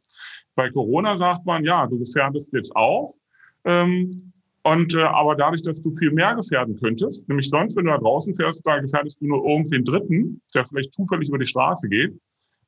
Bei 0.55 0.71
Corona 0.71 1.17
sagt 1.17 1.45
man, 1.47 1.65
ja, 1.65 1.87
du 1.87 1.99
gefährdest 1.99 2.53
jetzt 2.53 2.75
auch. 2.77 3.15
Ähm, 3.65 4.33
und 4.63 4.95
äh, 4.95 5.03
aber 5.03 5.37
dadurch, 5.37 5.63
dass 5.63 5.81
du 5.81 5.91
viel 5.97 6.13
mehr 6.13 6.35
gefährden 6.35 6.77
könntest, 6.77 7.29
nämlich 7.29 7.49
sonst, 7.49 7.77
wenn 7.77 7.87
du 7.87 7.93
da 7.93 7.99
draußen 7.99 8.35
fährst, 8.37 8.65
da 8.67 8.79
gefährdest 8.79 9.21
du 9.21 9.27
nur 9.27 9.45
irgendwie 9.49 9.77
einen 9.77 9.85
Dritten, 9.85 10.43
der 10.55 10.67
vielleicht 10.67 10.93
zufällig 10.93 11.29
über 11.29 11.39
die 11.39 11.47
Straße 11.47 11.89
geht. 11.89 12.13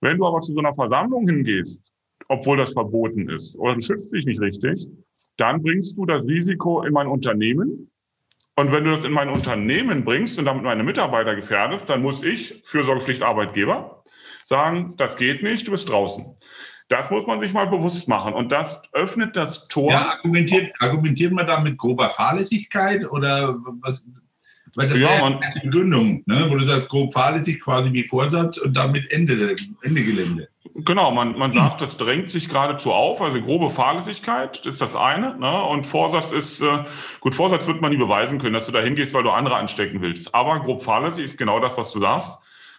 Wenn 0.03 0.19
du 0.19 0.27
aber 0.27 0.41
zu 0.41 0.53
so 0.53 0.59
einer 0.59 0.75
Versammlung 0.75 1.27
hingehst, 1.27 1.83
obwohl 2.29 2.59
das 2.59 2.73
verboten 2.73 3.31
ist, 3.31 3.57
oder 3.57 3.75
du 3.75 3.81
schützt 3.81 4.13
dich 4.13 4.27
nicht 4.27 4.41
richtig, 4.41 4.87
dann 5.39 5.63
bringst 5.63 5.97
du 5.97 6.05
das 6.05 6.23
Risiko 6.25 6.83
in 6.83 6.93
mein 6.93 7.07
Unternehmen 7.07 7.91
und 8.57 8.71
wenn 8.71 8.85
du 8.85 8.91
das 8.91 9.05
in 9.05 9.13
mein 9.13 9.31
Unternehmen 9.31 10.05
bringst 10.05 10.39
und 10.39 10.45
damit 10.45 10.63
meine 10.63 10.83
Mitarbeiter 10.83 11.35
gefährdest, 11.35 11.89
dann 11.89 12.03
muss 12.03 12.23
ich, 12.23 12.63
Fürsorgepflicht 12.67 13.23
Arbeitgeber, 13.23 14.03
sagen, 14.45 14.95
das 14.97 15.17
geht 15.17 15.43
nicht, 15.43 15.67
du 15.67 15.71
bist 15.71 15.89
draußen. 15.89 16.37
Das 16.89 17.11
muss 17.11 17.27
man 17.27 17.41
sich 17.41 17.55
mal 17.55 17.69
bewusst 17.69 18.09
machen. 18.09 18.35
Und 18.35 18.53
das 18.53 18.83
öffnet 18.93 19.37
das 19.37 19.69
Tor. 19.69 19.91
Ja, 19.91 20.11
argumentiert, 20.11 20.75
argumentiert 20.81 21.33
man 21.33 21.47
da 21.47 21.61
mit 21.61 21.79
grober 21.79 22.11
Fahrlässigkeit 22.11 23.11
oder 23.11 23.57
was? 23.81 24.07
Weil 24.75 24.89
das 24.89 24.99
ja, 24.99 25.21
man, 25.21 25.39
eine 25.39 25.61
Begründung, 25.63 26.23
ne? 26.27 26.47
wo 26.49 26.57
du 26.57 26.65
sagst, 26.65 26.89
grob 26.89 27.13
fahrlässig 27.13 27.61
quasi 27.61 27.93
wie 27.93 28.05
Vorsatz 28.05 28.59
und 28.59 28.75
damit 28.75 29.11
Ende, 29.11 29.55
Ende 29.83 30.03
Gelände. 30.03 30.49
Genau, 30.75 31.11
man, 31.11 31.37
man 31.37 31.53
sagt, 31.53 31.83
das 31.83 31.99
drängt 31.99 32.31
sich 32.31 32.49
geradezu 32.49 32.93
auf. 32.93 33.21
Also 33.21 33.41
grobe 33.43 33.69
Fahrlässigkeit 33.69 34.65
ist 34.65 34.81
das 34.81 34.97
eine. 34.97 35.37
Ne? 35.39 35.63
Und 35.65 35.87
Vorsatz 35.87 36.33
ist, 36.33 36.63
äh, 36.63 36.85
gut, 37.21 37.35
Vorsatz 37.35 37.67
wird 37.67 37.83
man 37.83 37.93
nie 37.93 37.99
beweisen 37.99 38.39
können, 38.39 38.55
dass 38.55 38.67
du 38.67 38.73
da 38.73 38.81
hingehst, 38.81 39.13
weil 39.13 39.23
du 39.23 39.31
andere 39.31 39.57
anstecken 39.57 40.01
willst. 40.01 40.35
Aber 40.35 40.61
grob 40.61 40.83
fahrlässig 40.83 41.25
ist 41.25 41.37
genau 41.37 41.61
das, 41.61 41.77
was 41.77 41.93
du 41.93 42.01
sagst. 42.01 42.33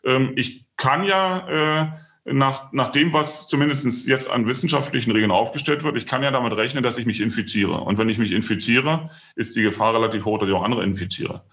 Ähm, 0.04 0.32
ich 0.36 0.66
kann 0.76 1.04
ja 1.04 1.84
äh, 1.86 2.34
nach, 2.34 2.72
nach 2.72 2.90
dem, 2.90 3.14
was 3.14 3.48
zumindest 3.48 4.08
jetzt 4.08 4.30
an 4.30 4.48
wissenschaftlichen 4.48 5.12
Regeln 5.12 5.32
aufgestellt 5.32 5.84
wird, 5.84 5.98
ich 5.98 6.08
kann 6.08 6.24
ja 6.24 6.32
damit 6.32 6.54
rechnen, 6.54 6.84
dass 6.84 6.98
ich 6.98 7.06
mich 7.06 7.22
infiziere. 7.22 7.82
Und 7.82 7.98
wenn 7.98 8.10
ich 8.10 8.18
mich 8.18 8.32
infiziere, 8.32 9.10
ist 9.36 9.56
die 9.56 9.62
Gefahr 9.62 9.94
relativ 9.94 10.26
hoch, 10.26 10.40
dass 10.40 10.48
ich 10.48 10.56
auch 10.56 10.64
andere 10.64 10.84
infiziere. 10.84 11.44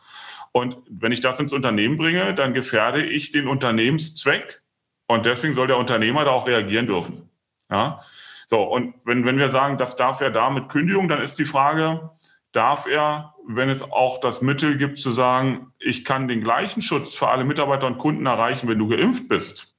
Und 0.52 0.76
wenn 0.88 1.12
ich 1.12 1.20
das 1.20 1.38
ins 1.38 1.52
Unternehmen 1.52 1.96
bringe, 1.96 2.34
dann 2.34 2.54
gefährde 2.54 3.04
ich 3.04 3.32
den 3.32 3.46
Unternehmenszweck 3.46 4.62
und 5.06 5.26
deswegen 5.26 5.54
soll 5.54 5.68
der 5.68 5.78
Unternehmer 5.78 6.24
da 6.24 6.30
auch 6.30 6.46
reagieren 6.46 6.86
dürfen. 6.86 7.30
Ja? 7.70 8.00
So, 8.46 8.62
und 8.62 8.94
wenn, 9.04 9.24
wenn 9.24 9.38
wir 9.38 9.48
sagen, 9.48 9.78
das 9.78 9.94
darf 9.94 10.20
er 10.20 10.30
da 10.30 10.50
mit 10.50 10.68
Kündigung, 10.68 11.08
dann 11.08 11.20
ist 11.20 11.38
die 11.38 11.44
Frage, 11.44 12.10
darf 12.52 12.86
er, 12.86 13.34
wenn 13.46 13.68
es 13.68 13.82
auch 13.82 14.20
das 14.20 14.42
Mittel 14.42 14.76
gibt, 14.76 14.98
zu 14.98 15.12
sagen, 15.12 15.72
ich 15.78 16.04
kann 16.04 16.26
den 16.26 16.42
gleichen 16.42 16.82
Schutz 16.82 17.14
für 17.14 17.28
alle 17.28 17.44
Mitarbeiter 17.44 17.86
und 17.86 17.98
Kunden 17.98 18.26
erreichen, 18.26 18.68
wenn 18.68 18.78
du 18.78 18.88
geimpft 18.88 19.28
bist, 19.28 19.76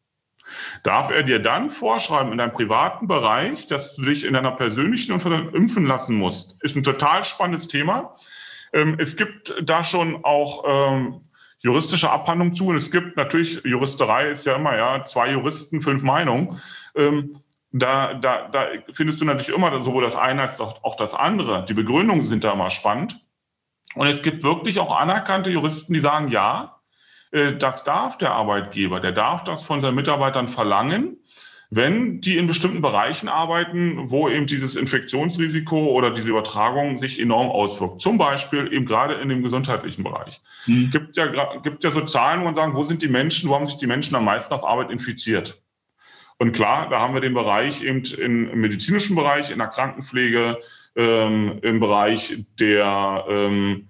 darf 0.84 1.10
er 1.10 1.24
dir 1.24 1.40
dann 1.40 1.70
vorschreiben 1.70 2.32
in 2.32 2.38
deinem 2.38 2.54
privaten 2.54 3.08
Bereich, 3.08 3.68
dass 3.68 3.96
du 3.96 4.04
dich 4.04 4.26
in 4.26 4.34
deiner 4.34 4.52
persönlichen 4.52 5.14
Impfung 5.14 5.54
impfen 5.54 5.86
lassen 5.86 6.16
musst? 6.16 6.62
Ist 6.64 6.76
ein 6.76 6.84
total 6.84 7.24
spannendes 7.24 7.68
Thema. 7.68 8.16
Ähm, 8.74 8.96
es 9.00 9.18
gibt 9.18 9.54
da 9.64 9.84
schon 9.84 10.24
auch 10.24 10.64
ähm, 10.68 11.22
juristische 11.60 12.10
Abhandlungen 12.10 12.54
zu 12.54 12.68
und 12.68 12.76
es 12.76 12.92
gibt 12.92 13.18
natürlich, 13.18 13.64
Juristerei 13.64 14.30
ist 14.30 14.46
ja 14.46 14.56
immer, 14.56 14.76
ja, 14.76 15.06
zwei 15.06 15.32
Juristen, 15.32 15.82
fünf 15.82 16.04
Meinungen. 16.04 16.60
Ähm, 16.96 17.34
da, 17.72 18.16
da, 18.16 18.50
da 18.50 18.68
findest 18.92 19.22
du 19.22 19.26
natürlich 19.26 19.56
immer 19.56 19.80
sowohl 19.82 20.04
das 20.04 20.16
eine 20.16 20.42
als 20.42 20.60
auch, 20.60 20.84
auch 20.84 20.96
das 20.96 21.14
andere. 21.14 21.66
Die 21.66 21.74
Begründungen 21.74 22.26
sind 22.26 22.44
da 22.44 22.54
immer 22.54 22.70
spannend. 22.70 23.20
Und 23.96 24.08
es 24.08 24.22
gibt 24.22 24.44
wirklich 24.44 24.80
auch 24.80 24.96
anerkannte 24.96 25.50
Juristen, 25.50 25.94
die 25.94 26.00
sagen, 26.00 26.30
ja, 26.30 26.82
äh, 27.32 27.54
das 27.54 27.84
darf 27.84 28.18
der 28.18 28.32
Arbeitgeber, 28.32 29.00
der 29.00 29.12
darf 29.12 29.44
das 29.44 29.64
von 29.64 29.82
seinen 29.82 29.96
Mitarbeitern 29.96 30.48
verlangen, 30.48 31.18
wenn 31.74 32.20
die 32.20 32.38
in 32.38 32.48
bestimmten 32.48 32.82
Bereichen 32.82 33.30
arbeiten, 33.30 34.12
wo 34.12 34.28
eben 34.28 34.46
dieses 34.46 34.76
Infektionsrisiko 34.76 35.88
oder 35.92 36.12
diese 36.12 36.28
Übertragung 36.28 36.98
sich 36.98 37.18
enorm 37.18 37.50
auswirkt. 37.50 38.02
Zum 38.02 38.18
Beispiel 38.18 38.72
eben 38.74 38.86
gerade 38.86 39.14
in 39.16 39.30
dem 39.30 39.42
gesundheitlichen 39.42 40.04
Bereich. 40.04 40.42
Mhm. 40.66 40.90
Gibt 40.90 41.16
ja, 41.16 41.28
gibt 41.64 41.84
ja 41.86 41.92
so 41.92 42.02
Zahlen, 42.02 42.42
wo 42.42 42.46
man 42.46 42.56
sagen, 42.56 42.76
wo 42.76 42.84
sind 42.84 43.02
die 43.02 43.08
Menschen, 43.08 43.50
wo 43.50 43.56
haben 43.56 43.66
sich 43.66 43.78
die 43.78 43.88
Menschen 43.88 44.16
am 44.16 44.26
meisten 44.26 44.54
auf 44.54 44.66
Arbeit 44.66 44.92
infiziert? 44.92 45.62
Und 46.40 46.52
klar, 46.52 46.90
da 46.90 47.00
haben 47.00 47.14
wir 47.14 47.22
den 47.22 47.34
Bereich 47.34 47.82
eben 47.82 48.04
im 48.18 48.60
medizinischen 48.60 49.16
Bereich, 49.16 49.50
in 49.50 49.60
der 49.60 49.68
Krankenpflege, 49.68 50.58
ähm, 50.98 51.60
im 51.62 51.80
Bereich 51.80 52.36
der, 52.60 53.26
ähm, 53.30 53.88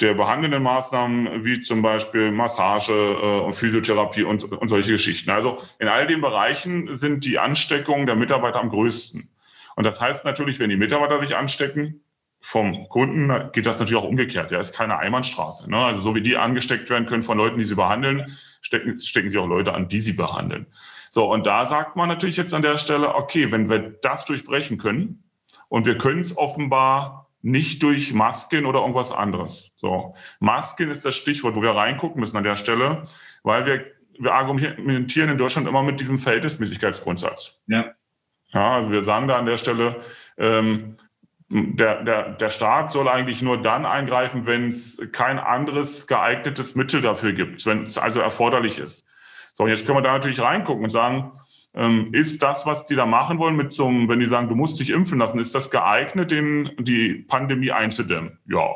der 0.00 0.14
behandelnden 0.14 0.62
Maßnahmen, 0.62 1.44
wie 1.44 1.60
zum 1.62 1.82
Beispiel 1.82 2.30
Massage 2.30 2.92
äh, 2.92 3.40
und 3.40 3.54
Physiotherapie 3.54 4.22
und, 4.22 4.44
und 4.44 4.68
solche 4.68 4.92
Geschichten. 4.92 5.30
Also 5.30 5.58
in 5.78 5.88
all 5.88 6.06
den 6.06 6.20
Bereichen 6.20 6.96
sind 6.96 7.24
die 7.24 7.38
Ansteckungen 7.38 8.06
der 8.06 8.16
Mitarbeiter 8.16 8.60
am 8.60 8.68
größten. 8.68 9.28
Und 9.76 9.84
das 9.84 10.00
heißt 10.00 10.24
natürlich, 10.24 10.58
wenn 10.58 10.70
die 10.70 10.76
Mitarbeiter 10.76 11.20
sich 11.20 11.36
anstecken, 11.36 12.00
vom 12.40 12.88
Kunden 12.88 13.50
geht 13.52 13.66
das 13.66 13.78
natürlich 13.80 14.02
auch 14.02 14.08
umgekehrt. 14.08 14.50
Ja, 14.50 14.60
ist 14.60 14.74
keine 14.74 14.98
Einbahnstraße. 14.98 15.70
Ne? 15.70 15.76
Also 15.76 16.00
so 16.00 16.14
wie 16.14 16.20
die 16.20 16.36
angesteckt 16.36 16.88
werden 16.90 17.06
können 17.06 17.22
von 17.22 17.38
Leuten, 17.38 17.58
die 17.58 17.64
sie 17.64 17.74
behandeln, 17.74 18.26
stecken, 18.60 18.98
stecken 18.98 19.30
sie 19.30 19.38
auch 19.38 19.46
Leute 19.46 19.74
an, 19.74 19.88
die 19.88 20.00
sie 20.00 20.12
behandeln. 20.12 20.66
So, 21.10 21.30
und 21.32 21.46
da 21.46 21.66
sagt 21.66 21.96
man 21.96 22.08
natürlich 22.08 22.36
jetzt 22.36 22.54
an 22.54 22.62
der 22.62 22.76
Stelle, 22.76 23.14
okay, 23.14 23.50
wenn 23.50 23.70
wir 23.70 23.78
das 23.78 24.24
durchbrechen 24.24 24.78
können 24.78 25.24
und 25.68 25.86
wir 25.86 25.98
können 25.98 26.20
es 26.20 26.36
offenbar 26.36 27.27
nicht 27.48 27.82
durch 27.82 28.12
Masken 28.12 28.66
oder 28.66 28.80
irgendwas 28.80 29.12
anderes. 29.12 29.72
So, 29.76 30.14
Masken 30.40 30.90
ist 30.90 31.04
das 31.04 31.16
Stichwort, 31.16 31.56
wo 31.56 31.62
wir 31.62 31.70
reingucken 31.70 32.20
müssen 32.20 32.36
an 32.36 32.44
der 32.44 32.56
Stelle, 32.56 33.02
weil 33.42 33.66
wir, 33.66 33.86
wir 34.18 34.34
argumentieren 34.34 35.30
in 35.30 35.38
Deutschland 35.38 35.66
immer 35.66 35.82
mit 35.82 36.00
diesem 36.00 36.18
Verhältnismäßigkeitsgrundsatz. 36.18 37.60
Ja. 37.66 37.92
Ja, 38.50 38.76
also 38.76 38.90
wir 38.92 39.04
sagen 39.04 39.28
da 39.28 39.36
an 39.36 39.46
der 39.46 39.58
Stelle, 39.58 39.96
ähm, 40.38 40.96
der, 41.50 42.02
der, 42.04 42.30
der 42.30 42.50
Staat 42.50 42.92
soll 42.92 43.08
eigentlich 43.08 43.42
nur 43.42 43.62
dann 43.62 43.86
eingreifen, 43.86 44.46
wenn 44.46 44.68
es 44.68 45.00
kein 45.12 45.38
anderes 45.38 46.06
geeignetes 46.06 46.74
Mittel 46.74 47.00
dafür 47.00 47.32
gibt, 47.32 47.64
wenn 47.66 47.82
es 47.82 47.98
also 47.98 48.20
erforderlich 48.20 48.78
ist. 48.78 49.06
So, 49.54 49.66
jetzt 49.66 49.86
können 49.86 49.98
wir 49.98 50.02
da 50.02 50.12
natürlich 50.12 50.40
reingucken 50.40 50.84
und 50.84 50.90
sagen, 50.90 51.32
ähm, 51.74 52.12
ist 52.12 52.42
das, 52.42 52.66
was 52.66 52.86
die 52.86 52.94
da 52.94 53.06
machen 53.06 53.38
wollen, 53.38 53.56
mit 53.56 53.72
so 53.72 53.86
einem, 53.86 54.08
wenn 54.08 54.20
die 54.20 54.26
sagen, 54.26 54.48
du 54.48 54.54
musst 54.54 54.80
dich 54.80 54.90
impfen 54.90 55.18
lassen, 55.18 55.38
ist 55.38 55.54
das 55.54 55.70
geeignet, 55.70 56.30
den, 56.30 56.70
die 56.78 57.14
Pandemie 57.14 57.70
einzudämmen? 57.70 58.38
Ja, 58.46 58.68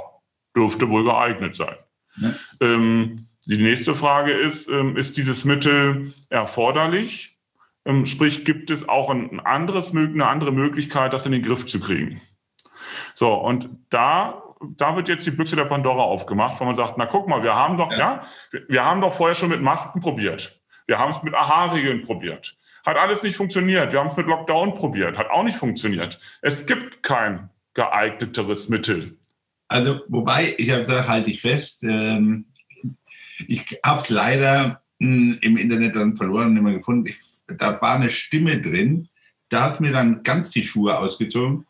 dürfte 0.57 0.89
wohl 0.89 1.05
geeignet 1.05 1.57
sein. 1.57 1.77
Ja. 2.17 2.33
Ähm, 2.61 3.29
die 3.47 3.59
nächste 3.59 3.95
Frage 3.95 4.33
ist, 4.33 4.69
ähm, 4.69 4.97
ist 4.97 5.17
dieses 5.17 5.45
Mittel 5.45 6.13
erforderlich? 6.29 7.39
Ähm, 7.85 8.07
sprich, 8.07 8.45
gibt 8.45 8.71
es 8.71 8.89
auch 8.89 9.11
ein 9.11 9.41
anderes, 9.41 9.93
eine 9.93 10.27
andere 10.27 10.53
Möglichkeit, 10.53 11.13
das 11.13 11.27
in 11.27 11.33
den 11.33 11.43
Griff 11.43 11.67
zu 11.67 11.81
kriegen? 11.81 12.21
So, 13.15 13.35
und 13.35 13.69
da 13.91 14.43
da 14.77 14.97
wird 14.97 15.09
jetzt 15.09 15.27
die 15.27 15.31
Büchse 15.31 15.57
der 15.57 15.65
Pandora 15.65 16.03
aufgemacht, 16.03 16.61
wo 16.61 16.65
man 16.65 16.77
sagt, 16.77 16.97
na 16.97 17.07
guck 17.07 17.29
mal, 17.29 17.43
wir 17.43 17.55
haben 17.55 17.77
doch, 17.77 17.91
ja, 17.91 17.99
ja 17.99 18.23
wir, 18.51 18.69
wir, 18.69 18.85
haben 18.85 19.01
doch 19.01 19.13
vorher 19.13 19.35
schon 19.35 19.49
mit 19.49 19.61
Masken 19.61 20.01
probiert. 20.01 20.61
Wir 20.87 20.99
haben 20.99 21.11
es 21.11 21.23
mit 21.23 21.35
AHA-Regeln 21.35 22.03
probiert. 22.03 22.57
Hat 22.85 22.97
alles 22.97 23.23
nicht 23.23 23.37
funktioniert. 23.37 23.93
Wir 23.93 24.01
haben 24.01 24.11
es 24.11 24.17
mit 24.17 24.27
Lockdown 24.27 24.75
probiert. 24.75 25.17
Hat 25.17 25.31
auch 25.31 25.45
nicht 25.45 25.57
funktioniert. 25.57 26.19
Es 26.41 26.67
gibt 26.67 27.03
kein 27.03 27.51
geeigneteres 27.75 28.69
Mittel. 28.69 29.17
Also, 29.69 30.01
wobei, 30.09 30.55
ich 30.59 30.71
habe 30.71 30.81
gesagt, 30.81 31.09
halte 31.09 31.31
ich 31.31 31.41
fest, 31.41 31.83
ähm, 31.83 32.47
ich 33.49 33.79
habe 33.85 34.03
es 34.03 34.11
leider 34.11 34.83
mh, 34.99 35.33
hm, 35.33 35.39
im 35.41 35.57
Internet 35.57 35.97
dann 35.97 36.17
verloren 36.17 36.49
und 36.49 36.55
nicht 36.55 36.63
mehr 36.63 36.75
gefunden. 36.75 37.07
Ich, 37.07 37.19
da 37.47 37.81
war 37.81 37.97
eine 37.97 38.11
Stimme 38.11 38.61
drin, 38.61 39.09
da 39.49 39.65
hat 39.65 39.81
mir 39.81 39.93
dann 39.93 40.23
ganz 40.23 40.51
die 40.51 40.65
Schuhe 40.65 40.99
ausgezogen. 40.99 41.67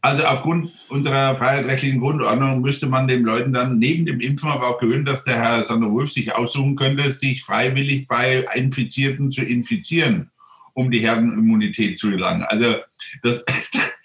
Also 0.00 0.24
aufgrund 0.24 0.70
unserer 0.90 1.34
freiheitrechtlichen 1.34 1.98
Grundordnung 1.98 2.60
müsste 2.60 2.86
man 2.86 3.08
den 3.08 3.24
Leuten 3.24 3.54
dann 3.54 3.78
neben 3.78 4.04
dem 4.04 4.20
Impfen 4.20 4.50
aber 4.50 4.68
auch 4.68 4.78
gewöhnen, 4.78 5.06
dass 5.06 5.24
der 5.24 5.36
Herr 5.36 5.64
Sander 5.64 5.90
Wolf 5.90 6.12
sich 6.12 6.34
aussuchen 6.34 6.76
könnte, 6.76 7.10
sich 7.10 7.42
freiwillig 7.42 8.06
bei 8.06 8.44
Infizierten 8.54 9.30
zu 9.30 9.40
infizieren, 9.40 10.30
um 10.74 10.90
die 10.90 11.00
Herdenimmunität 11.00 11.98
zu 11.98 12.10
gelangen. 12.10 12.42
Also 12.42 12.76
das, 13.22 13.44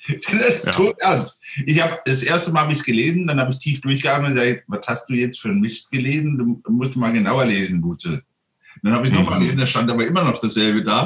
das 0.07 0.63
ja. 0.65 0.71
tot 0.71 0.95
ernst. 0.99 1.39
Ich 1.65 1.81
habe 1.81 1.99
das 2.05 2.23
erste 2.23 2.51
Mal 2.51 2.61
habe 2.61 2.73
ich 2.73 2.79
es 2.79 2.85
gelesen, 2.85 3.27
dann 3.27 3.39
habe 3.39 3.51
ich 3.51 3.59
tief 3.59 3.81
durchgeatmet 3.81 4.31
und 4.31 4.35
gesagt, 4.35 4.63
was 4.67 4.88
hast 4.88 5.09
du 5.09 5.13
jetzt 5.13 5.39
für 5.39 5.49
einen 5.49 5.61
Mist 5.61 5.91
gelesen? 5.91 6.38
Du 6.38 6.71
musst 6.71 6.95
mal 6.95 7.11
genauer 7.11 7.45
lesen, 7.45 7.81
Butzel. 7.81 8.23
Dann 8.81 8.93
habe 8.93 9.07
ich 9.07 9.13
mhm. 9.13 9.19
nochmal 9.19 9.39
gelesen, 9.39 9.59
da 9.59 9.67
stand 9.67 9.91
aber 9.91 10.07
immer 10.07 10.23
noch 10.23 10.39
dasselbe 10.39 10.83
da, 10.83 11.05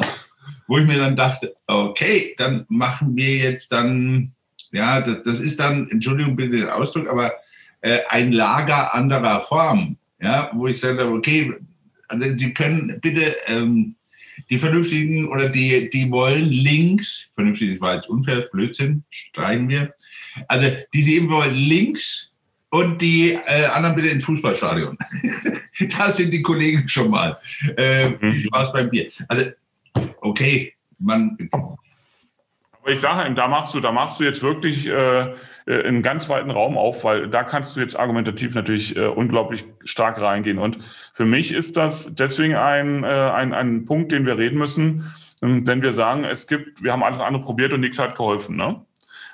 wo 0.68 0.78
ich 0.78 0.86
mir 0.86 0.98
dann 0.98 1.16
dachte, 1.16 1.56
okay, 1.68 2.36
dann 2.38 2.66
machen 2.70 3.16
wir 3.16 3.38
jetzt 3.38 3.72
dann 3.72 4.34
ja, 4.74 5.02
das, 5.02 5.22
das 5.24 5.40
ist 5.40 5.60
dann, 5.60 5.90
Entschuldigung 5.90 6.36
bitte 6.36 6.58
den 6.58 6.70
Ausdruck, 6.70 7.08
aber 7.08 7.32
äh, 7.82 8.00
ein 8.10 8.32
Lager 8.32 8.94
anderer 8.94 9.40
Form. 9.40 9.98
Ja, 10.20 10.50
wo 10.54 10.68
ich 10.68 10.80
sage, 10.80 11.06
okay, 11.08 11.54
also 12.08 12.38
Sie 12.38 12.54
können 12.54 13.00
bitte 13.02 13.36
ähm, 13.48 13.96
die 14.50 14.58
Vernünftigen 14.58 15.28
oder 15.28 15.50
die, 15.50 15.90
die 15.90 16.10
wollen 16.12 16.46
links, 16.46 17.28
vernünftig, 17.36 17.72
das 17.72 17.82
war 17.82 17.96
jetzt 17.96 18.10
unfair, 18.10 18.48
Blödsinn, 18.52 19.04
streichen 19.10 19.70
wir. 19.70 19.94
Also 20.48 20.68
die 20.94 21.02
sie 21.02 21.16
eben 21.16 21.30
wollen 21.30 21.56
links 21.56 22.32
und 22.70 23.02
die 23.02 23.34
äh, 23.34 23.66
anderen 23.74 23.96
bitte 23.96 24.10
ins 24.10 24.26
Fußballstadion. 24.26 24.98
da 25.98 26.12
sind 26.12 26.32
die 26.32 26.42
Kollegen 26.42 26.88
schon 26.88 27.12
mal. 27.12 27.38
Äh, 27.78 28.18
viel 28.20 28.46
Spaß 28.48 28.74
beim 28.74 28.90
Bier. 28.90 29.12
Also, 29.28 29.52
okay, 30.22 30.74
man, 30.98 31.38
aber 32.84 32.92
ich 32.92 33.00
sage 33.00 33.26
ihm, 33.26 33.36
da 33.36 33.48
machst 33.48 33.74
du, 33.74 33.80
da 33.80 33.94
machst 33.94 34.20
du 34.20 34.26
jetzt 34.26 34.44
wirklich 34.44 34.88
äh, 34.88 35.34
äh, 35.66 35.88
einen 35.88 36.04
ganz 36.04 36.28
weiten 36.28 36.52
Raum 36.52 36.78
auf, 36.78 37.06
weil 37.06 37.30
da 37.30 37.44
kannst 37.44 37.76
du 37.76 37.80
jetzt 37.80 37.98
argumentativ 37.98 38.56
natürlich 38.56 38.98
äh, 38.98 39.06
unglaublich 39.06 39.64
stark 39.86 40.20
reingehen. 40.20 40.60
Und 40.60 40.80
für 41.14 41.24
mich 41.24 41.54
ist 41.54 41.78
das 41.78 42.14
deswegen 42.14 42.56
ein, 42.56 43.06
äh, 43.06 43.08
ein, 43.08 43.54
ein 43.54 43.86
Punkt, 43.86 44.12
den 44.12 44.26
wir 44.26 44.38
reden 44.38 44.58
müssen, 44.58 45.14
ähm, 45.42 45.64
denn 45.64 45.82
wir 45.82 45.94
sagen, 45.94 46.26
es 46.26 46.46
gibt, 46.48 46.84
wir 46.84 46.92
haben 46.92 47.04
alles 47.04 47.22
andere 47.22 47.42
probiert 47.42 47.72
und 47.72 47.80
nichts 47.80 48.00
hat 48.00 48.16
geholfen. 48.16 48.58
Ne? 48.58 48.82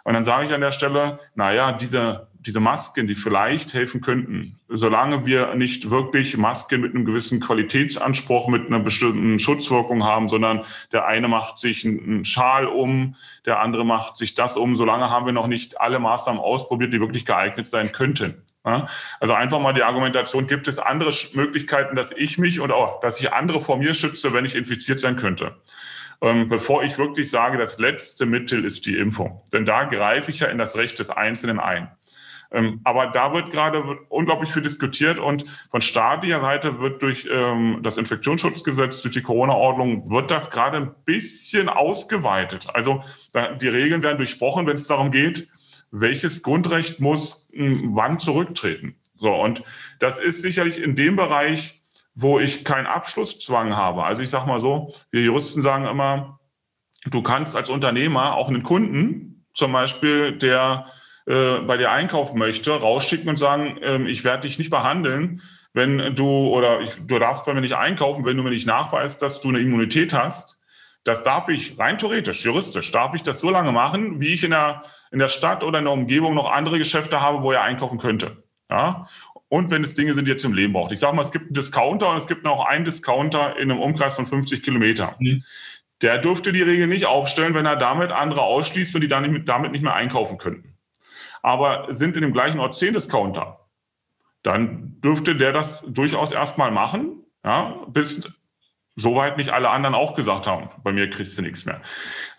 Und 0.03 0.13
dann 0.13 0.25
sage 0.25 0.45
ich 0.45 0.53
an 0.53 0.61
der 0.61 0.71
Stelle, 0.71 1.17
naja, 1.33 1.71
diese 1.71 2.27
diese 2.49 2.59
Masken, 2.59 3.05
die 3.05 3.13
vielleicht 3.13 3.75
helfen 3.75 4.01
könnten, 4.01 4.59
solange 4.69 5.27
wir 5.27 5.53
nicht 5.53 5.91
wirklich 5.91 6.35
Masken 6.35 6.81
mit 6.81 6.95
einem 6.95 7.05
gewissen 7.05 7.39
Qualitätsanspruch, 7.39 8.47
mit 8.47 8.65
einer 8.65 8.79
bestimmten 8.79 9.37
Schutzwirkung 9.37 10.03
haben, 10.03 10.27
sondern 10.27 10.65
der 10.91 11.05
eine 11.05 11.27
macht 11.27 11.59
sich 11.59 11.85
einen 11.85 12.25
Schal 12.25 12.65
um, 12.65 13.15
der 13.45 13.59
andere 13.59 13.85
macht 13.85 14.17
sich 14.17 14.33
das 14.33 14.57
um, 14.57 14.75
solange 14.77 15.11
haben 15.11 15.27
wir 15.27 15.33
noch 15.33 15.45
nicht 15.45 15.79
alle 15.79 15.99
Maßnahmen 15.99 16.41
ausprobiert, 16.41 16.91
die 16.91 16.99
wirklich 16.99 17.23
geeignet 17.23 17.67
sein 17.67 17.91
könnten. 17.91 18.41
Also 19.19 19.35
einfach 19.35 19.59
mal 19.59 19.73
die 19.73 19.83
Argumentation, 19.83 20.47
gibt 20.47 20.67
es 20.67 20.79
andere 20.79 21.11
Möglichkeiten, 21.33 21.95
dass 21.95 22.11
ich 22.11 22.39
mich 22.39 22.59
und 22.59 22.71
auch, 22.71 22.99
dass 22.99 23.19
ich 23.19 23.31
andere 23.31 23.61
vor 23.61 23.77
mir 23.77 23.93
schütze, 23.93 24.33
wenn 24.33 24.45
ich 24.45 24.55
infiziert 24.55 24.99
sein 24.99 25.17
könnte? 25.17 25.55
Ähm, 26.21 26.49
bevor 26.49 26.83
ich 26.83 26.97
wirklich 26.97 27.29
sage, 27.29 27.57
das 27.57 27.79
letzte 27.79 28.25
Mittel 28.25 28.65
ist 28.65 28.85
die 28.85 28.97
Impfung. 28.97 29.41
Denn 29.53 29.65
da 29.65 29.85
greife 29.85 30.31
ich 30.31 30.41
ja 30.41 30.47
in 30.47 30.57
das 30.57 30.75
Recht 30.75 30.99
des 30.99 31.09
Einzelnen 31.09 31.59
ein. 31.59 31.89
Ähm, 32.51 32.81
aber 32.83 33.07
da 33.07 33.33
wird 33.33 33.51
gerade 33.51 33.83
unglaublich 34.09 34.51
viel 34.51 34.63
diskutiert 34.63 35.19
und 35.19 35.45
von 35.69 35.81
staatlicher 35.81 36.41
Seite 36.41 36.79
wird 36.79 37.01
durch 37.01 37.27
ähm, 37.31 37.79
das 37.83 37.97
Infektionsschutzgesetz, 37.97 39.01
durch 39.01 39.13
die 39.13 39.21
Corona-Ordnung, 39.21 40.09
wird 40.09 40.31
das 40.31 40.49
gerade 40.49 40.77
ein 40.77 40.91
bisschen 41.05 41.69
ausgeweitet. 41.69 42.67
Also 42.73 43.03
die 43.61 43.67
Regeln 43.67 44.01
werden 44.01 44.17
durchbrochen, 44.17 44.65
wenn 44.65 44.75
es 44.75 44.87
darum 44.87 45.11
geht, 45.11 45.47
welches 45.91 46.41
Grundrecht 46.41 46.99
muss 46.99 47.47
hm, 47.53 47.95
wann 47.95 48.19
zurücktreten. 48.19 48.95
So, 49.15 49.33
und 49.33 49.63
das 49.99 50.17
ist 50.17 50.41
sicherlich 50.41 50.81
in 50.81 50.95
dem 50.95 51.15
Bereich, 51.15 51.81
wo 52.15 52.39
ich 52.39 52.63
keinen 52.65 52.87
Abschlusszwang 52.87 53.75
habe. 53.75 54.03
Also 54.03 54.21
ich 54.21 54.29
sage 54.29 54.47
mal 54.47 54.59
so, 54.59 54.93
wir 55.11 55.21
Juristen 55.21 55.61
sagen 55.61 55.85
immer, 55.85 56.39
du 57.05 57.21
kannst 57.21 57.55
als 57.55 57.69
Unternehmer 57.69 58.35
auch 58.35 58.47
einen 58.47 58.63
Kunden, 58.63 59.45
zum 59.53 59.71
Beispiel, 59.71 60.33
der 60.33 60.85
äh, 61.29 61.59
bei 61.59 61.77
dir 61.77 61.91
einkaufen 61.91 62.39
möchte, 62.39 62.71
rausschicken 62.71 63.29
und 63.29 63.37
sagen, 63.37 63.77
ähm, 63.83 64.07
ich 64.07 64.23
werde 64.23 64.47
dich 64.47 64.57
nicht 64.57 64.71
behandeln, 64.71 65.43
wenn 65.73 66.15
du 66.15 66.25
oder 66.25 66.81
ich, 66.81 66.95
du 67.05 67.19
darfst 67.19 67.45
bei 67.45 67.53
mir 67.53 67.61
nicht 67.61 67.75
einkaufen, 67.75 68.25
wenn 68.25 68.35
du 68.35 68.41
mir 68.41 68.49
nicht 68.49 68.65
nachweist, 68.65 69.21
dass 69.21 69.39
du 69.39 69.49
eine 69.49 69.59
Immunität 69.59 70.11
hast. 70.11 70.59
Das 71.03 71.21
darf 71.21 71.47
ich 71.47 71.77
rein 71.77 71.99
theoretisch, 71.99 72.43
juristisch, 72.43 72.91
darf 72.91 73.13
ich 73.13 73.21
das 73.21 73.41
so 73.41 73.51
lange 73.51 73.71
machen, 73.71 74.19
wie 74.19 74.33
ich 74.33 74.43
in 74.43 74.49
der, 74.49 74.83
in 75.11 75.19
der 75.19 75.27
Stadt 75.27 75.63
oder 75.63 75.77
in 75.77 75.85
der 75.85 75.93
Umgebung 75.93 76.33
noch 76.33 76.51
andere 76.51 76.79
Geschäfte 76.79 77.21
habe, 77.21 77.43
wo 77.43 77.51
er 77.51 77.61
einkaufen 77.61 77.99
könnte. 77.99 78.41
Ja? 78.67 79.07
Und 79.49 79.69
wenn 79.69 79.83
es 79.83 79.93
Dinge 79.93 80.15
sind, 80.15 80.25
die 80.25 80.31
ihr 80.31 80.37
zum 80.39 80.55
Leben 80.55 80.73
braucht. 80.73 80.91
Ich 80.91 80.99
sage 80.99 81.15
mal, 81.15 81.21
es 81.21 81.31
gibt 81.31 81.45
einen 81.45 81.53
Discounter 81.53 82.09
und 82.09 82.17
es 82.17 82.25
gibt 82.25 82.43
noch 82.43 82.65
einen 82.65 82.85
Discounter 82.85 83.55
in 83.57 83.69
einem 83.69 83.79
Umkreis 83.79 84.15
von 84.15 84.25
50 84.25 84.63
Kilometern. 84.63 85.13
Mhm. 85.19 85.43
Der 86.01 86.17
dürfte 86.17 86.51
die 86.51 86.63
Regel 86.63 86.87
nicht 86.87 87.05
aufstellen, 87.05 87.53
wenn 87.53 87.67
er 87.67 87.75
damit 87.75 88.11
andere 88.11 88.41
ausschließt 88.41 88.95
und 88.95 89.01
die 89.01 89.07
dann 89.07 89.29
nicht, 89.29 89.47
damit 89.47 89.73
nicht 89.73 89.83
mehr 89.83 89.93
einkaufen 89.93 90.39
könnten. 90.39 90.78
Aber 91.41 91.87
sind 91.89 92.15
in 92.15 92.21
dem 92.21 92.33
gleichen 92.33 92.59
Ort 92.59 92.75
10 92.75 92.93
Discounter, 92.93 93.59
dann 94.43 94.99
dürfte 95.01 95.35
der 95.35 95.51
das 95.51 95.83
durchaus 95.87 96.31
erstmal 96.31 96.71
machen, 96.71 97.23
ja, 97.43 97.85
bis 97.87 98.31
soweit 98.95 99.37
nicht 99.37 99.49
alle 99.49 99.69
anderen 99.69 99.95
auch 99.95 100.15
gesagt 100.15 100.47
haben, 100.47 100.69
bei 100.83 100.91
mir 100.91 101.09
kriegst 101.09 101.37
du 101.37 101.41
nichts 101.41 101.65
mehr. 101.65 101.81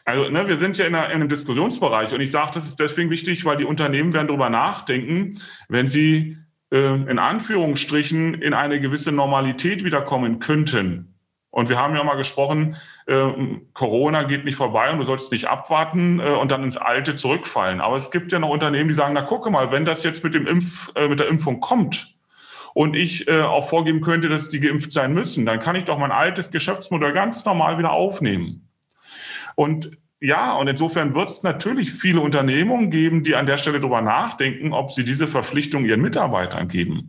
Also 0.04 0.28
ne, 0.30 0.46
wir 0.48 0.56
sind 0.56 0.78
ja 0.78 0.86
in, 0.86 0.94
einer, 0.94 1.08
in 1.08 1.14
einem 1.14 1.28
Diskussionsbereich 1.28 2.12
und 2.12 2.20
ich 2.20 2.30
sage, 2.30 2.50
das 2.54 2.66
ist 2.66 2.80
deswegen 2.80 3.10
wichtig, 3.10 3.44
weil 3.44 3.56
die 3.56 3.64
Unternehmen 3.64 4.12
werden 4.12 4.28
darüber 4.28 4.50
nachdenken, 4.50 5.40
wenn 5.68 5.88
sie 5.88 6.36
äh, 6.70 6.94
in 6.94 7.18
Anführungsstrichen 7.18 8.34
in 8.34 8.54
eine 8.54 8.80
gewisse 8.80 9.12
Normalität 9.12 9.84
wiederkommen 9.84 10.38
könnten. 10.38 11.09
Und 11.50 11.68
wir 11.68 11.78
haben 11.78 11.96
ja 11.96 12.04
mal 12.04 12.14
gesprochen, 12.14 12.76
äh, 13.06 13.32
Corona 13.72 14.22
geht 14.22 14.44
nicht 14.44 14.54
vorbei 14.54 14.90
und 14.92 14.98
du 14.98 15.04
sollst 15.04 15.32
nicht 15.32 15.46
abwarten 15.46 16.20
äh, 16.20 16.30
und 16.30 16.52
dann 16.52 16.62
ins 16.62 16.76
Alte 16.76 17.16
zurückfallen. 17.16 17.80
Aber 17.80 17.96
es 17.96 18.10
gibt 18.12 18.30
ja 18.30 18.38
noch 18.38 18.50
Unternehmen, 18.50 18.88
die 18.88 18.94
sagen, 18.94 19.14
na 19.14 19.22
gucke 19.22 19.50
mal, 19.50 19.72
wenn 19.72 19.84
das 19.84 20.04
jetzt 20.04 20.22
mit, 20.22 20.34
dem 20.34 20.46
Impf, 20.46 20.92
äh, 20.94 21.08
mit 21.08 21.18
der 21.18 21.28
Impfung 21.28 21.60
kommt 21.60 22.14
und 22.72 22.94
ich 22.94 23.26
äh, 23.28 23.42
auch 23.42 23.68
vorgeben 23.68 24.00
könnte, 24.00 24.28
dass 24.28 24.48
die 24.48 24.60
geimpft 24.60 24.92
sein 24.92 25.12
müssen, 25.12 25.44
dann 25.44 25.58
kann 25.58 25.74
ich 25.74 25.84
doch 25.84 25.98
mein 25.98 26.12
altes 26.12 26.52
Geschäftsmodell 26.52 27.12
ganz 27.12 27.44
normal 27.44 27.78
wieder 27.78 27.90
aufnehmen. 27.90 28.68
Und 29.56 29.90
ja, 30.22 30.52
und 30.52 30.68
insofern 30.68 31.14
wird 31.14 31.30
es 31.30 31.42
natürlich 31.42 31.92
viele 31.92 32.20
Unternehmungen 32.20 32.90
geben, 32.90 33.22
die 33.22 33.36
an 33.36 33.46
der 33.46 33.56
Stelle 33.56 33.80
darüber 33.80 34.02
nachdenken, 34.02 34.74
ob 34.74 34.92
sie 34.92 35.02
diese 35.02 35.26
Verpflichtung 35.26 35.86
ihren 35.86 36.02
Mitarbeitern 36.02 36.68
geben. 36.68 37.08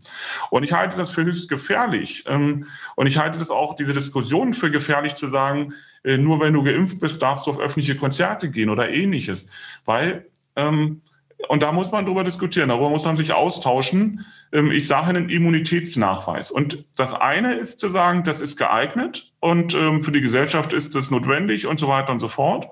Und 0.49 0.63
ich 0.63 0.71
halte 0.71 0.95
das 0.95 1.09
für 1.09 1.25
höchst 1.25 1.49
gefährlich. 1.49 2.23
Ähm, 2.29 2.67
und 2.95 3.07
ich 3.07 3.17
halte 3.17 3.37
das 3.37 3.49
auch, 3.49 3.75
diese 3.75 3.91
Diskussion 3.91 4.53
für 4.53 4.71
gefährlich 4.71 5.15
zu 5.15 5.27
sagen, 5.27 5.73
äh, 6.05 6.17
nur 6.17 6.39
wenn 6.39 6.53
du 6.53 6.63
geimpft 6.63 7.01
bist, 7.01 7.21
darfst 7.21 7.47
du 7.47 7.51
auf 7.51 7.59
öffentliche 7.59 7.97
Konzerte 7.97 8.49
gehen 8.49 8.69
oder 8.69 8.89
ähnliches. 8.89 9.45
Weil, 9.83 10.27
ähm, 10.55 11.01
und 11.49 11.63
da 11.63 11.73
muss 11.73 11.91
man 11.91 12.05
darüber 12.05 12.23
diskutieren, 12.23 12.69
darüber 12.69 12.89
muss 12.89 13.03
man 13.03 13.17
sich 13.17 13.33
austauschen. 13.33 14.25
Ähm, 14.53 14.71
ich 14.71 14.87
sage 14.87 15.07
einen 15.07 15.27
Immunitätsnachweis. 15.27 16.49
Und 16.49 16.85
das 16.95 17.13
eine 17.13 17.55
ist 17.55 17.81
zu 17.81 17.89
sagen, 17.89 18.23
das 18.23 18.39
ist 18.39 18.55
geeignet 18.55 19.33
und 19.41 19.73
für 19.73 20.11
die 20.11 20.21
Gesellschaft 20.21 20.71
ist 20.71 20.95
das 20.95 21.11
notwendig 21.11 21.67
und 21.67 21.77
so 21.77 21.89
weiter 21.89 22.13
und 22.13 22.21
so 22.21 22.29
fort. 22.29 22.69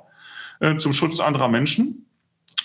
Äh, 0.60 0.78
zum 0.78 0.94
Schutz 0.94 1.20
anderer 1.20 1.48
Menschen. 1.48 2.06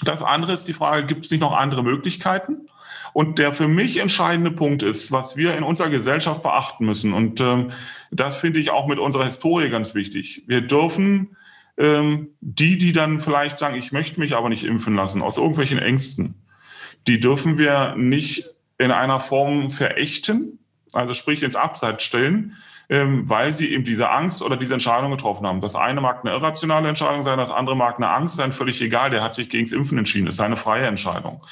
Das 0.05 0.23
andere 0.23 0.53
ist 0.53 0.67
die 0.67 0.73
Frage, 0.73 1.07
gibt 1.07 1.25
es 1.25 1.31
nicht 1.31 1.41
noch 1.41 1.57
andere 1.57 1.83
Möglichkeiten? 1.83 2.67
Und 3.13 3.39
der 3.39 3.53
für 3.53 3.69
mich 3.69 3.99
entscheidende 3.99 4.51
Punkt 4.51 4.83
ist, 4.83 5.13
was 5.13 5.37
wir 5.37 5.57
in 5.57 5.63
unserer 5.63 5.89
Gesellschaft 5.89 6.43
beachten 6.43 6.85
müssen. 6.85 7.13
Und 7.13 7.41
ähm, 7.41 7.71
das 8.11 8.37
finde 8.37 8.59
ich 8.59 8.71
auch 8.71 8.89
mit 8.89 8.99
unserer 8.99 9.25
Historie 9.25 9.71
ganz 9.71 9.95
wichtig. 9.95 10.43
Wir 10.47 10.63
dürfen 10.63 11.37
ähm, 11.77 12.29
die, 12.41 12.77
die 12.77 12.93
dann 12.93 13.21
vielleicht 13.21 13.59
sagen, 13.59 13.77
ich 13.77 13.93
möchte 13.93 14.19
mich 14.21 14.35
aber 14.35 14.49
nicht 14.49 14.65
impfen 14.65 14.95
lassen, 14.95 15.23
aus 15.23 15.37
irgendwelchen 15.37 15.79
Ängsten, 15.79 16.35
die 17.07 17.21
dürfen 17.21 17.59
wir 17.59 17.95
nicht 17.97 18.49
in 18.79 18.91
einer 18.91 19.21
Form 19.21 19.71
verächten, 19.71 20.59
also 20.93 21.15
sprich 21.15 21.43
ins 21.43 21.57
Abseits 21.57 22.05
stellen, 22.05 22.57
ähm, 22.89 23.29
weil 23.29 23.53
sie 23.53 23.73
eben 23.73 23.85
diese 23.85 24.11
Angst 24.11 24.43
oder 24.43 24.57
diese 24.57 24.75
Entscheidung 24.75 25.11
getroffen 25.11 25.47
haben. 25.47 25.61
Das 25.61 25.75
eine 25.75 26.01
mag 26.01 26.21
eine 26.25 26.35
irrationale 26.35 26.89
Entscheidung 26.89 27.23
sein, 27.23 27.39
das 27.39 27.51
andere 27.51 27.77
mag 27.77 27.97
eine 27.97 28.09
Angst 28.09 28.37
sein, 28.37 28.53
völlig 28.53 28.81
egal. 28.83 29.11
Der 29.11 29.23
hat 29.23 29.35
sich 29.35 29.49
gegen 29.49 29.65
das 29.65 29.73
Impfen 29.73 29.99
entschieden. 29.99 30.27
Das 30.27 30.35
ist 30.35 30.39
seine 30.39 30.57
freie 30.57 30.87
Entscheidung. 30.87 31.43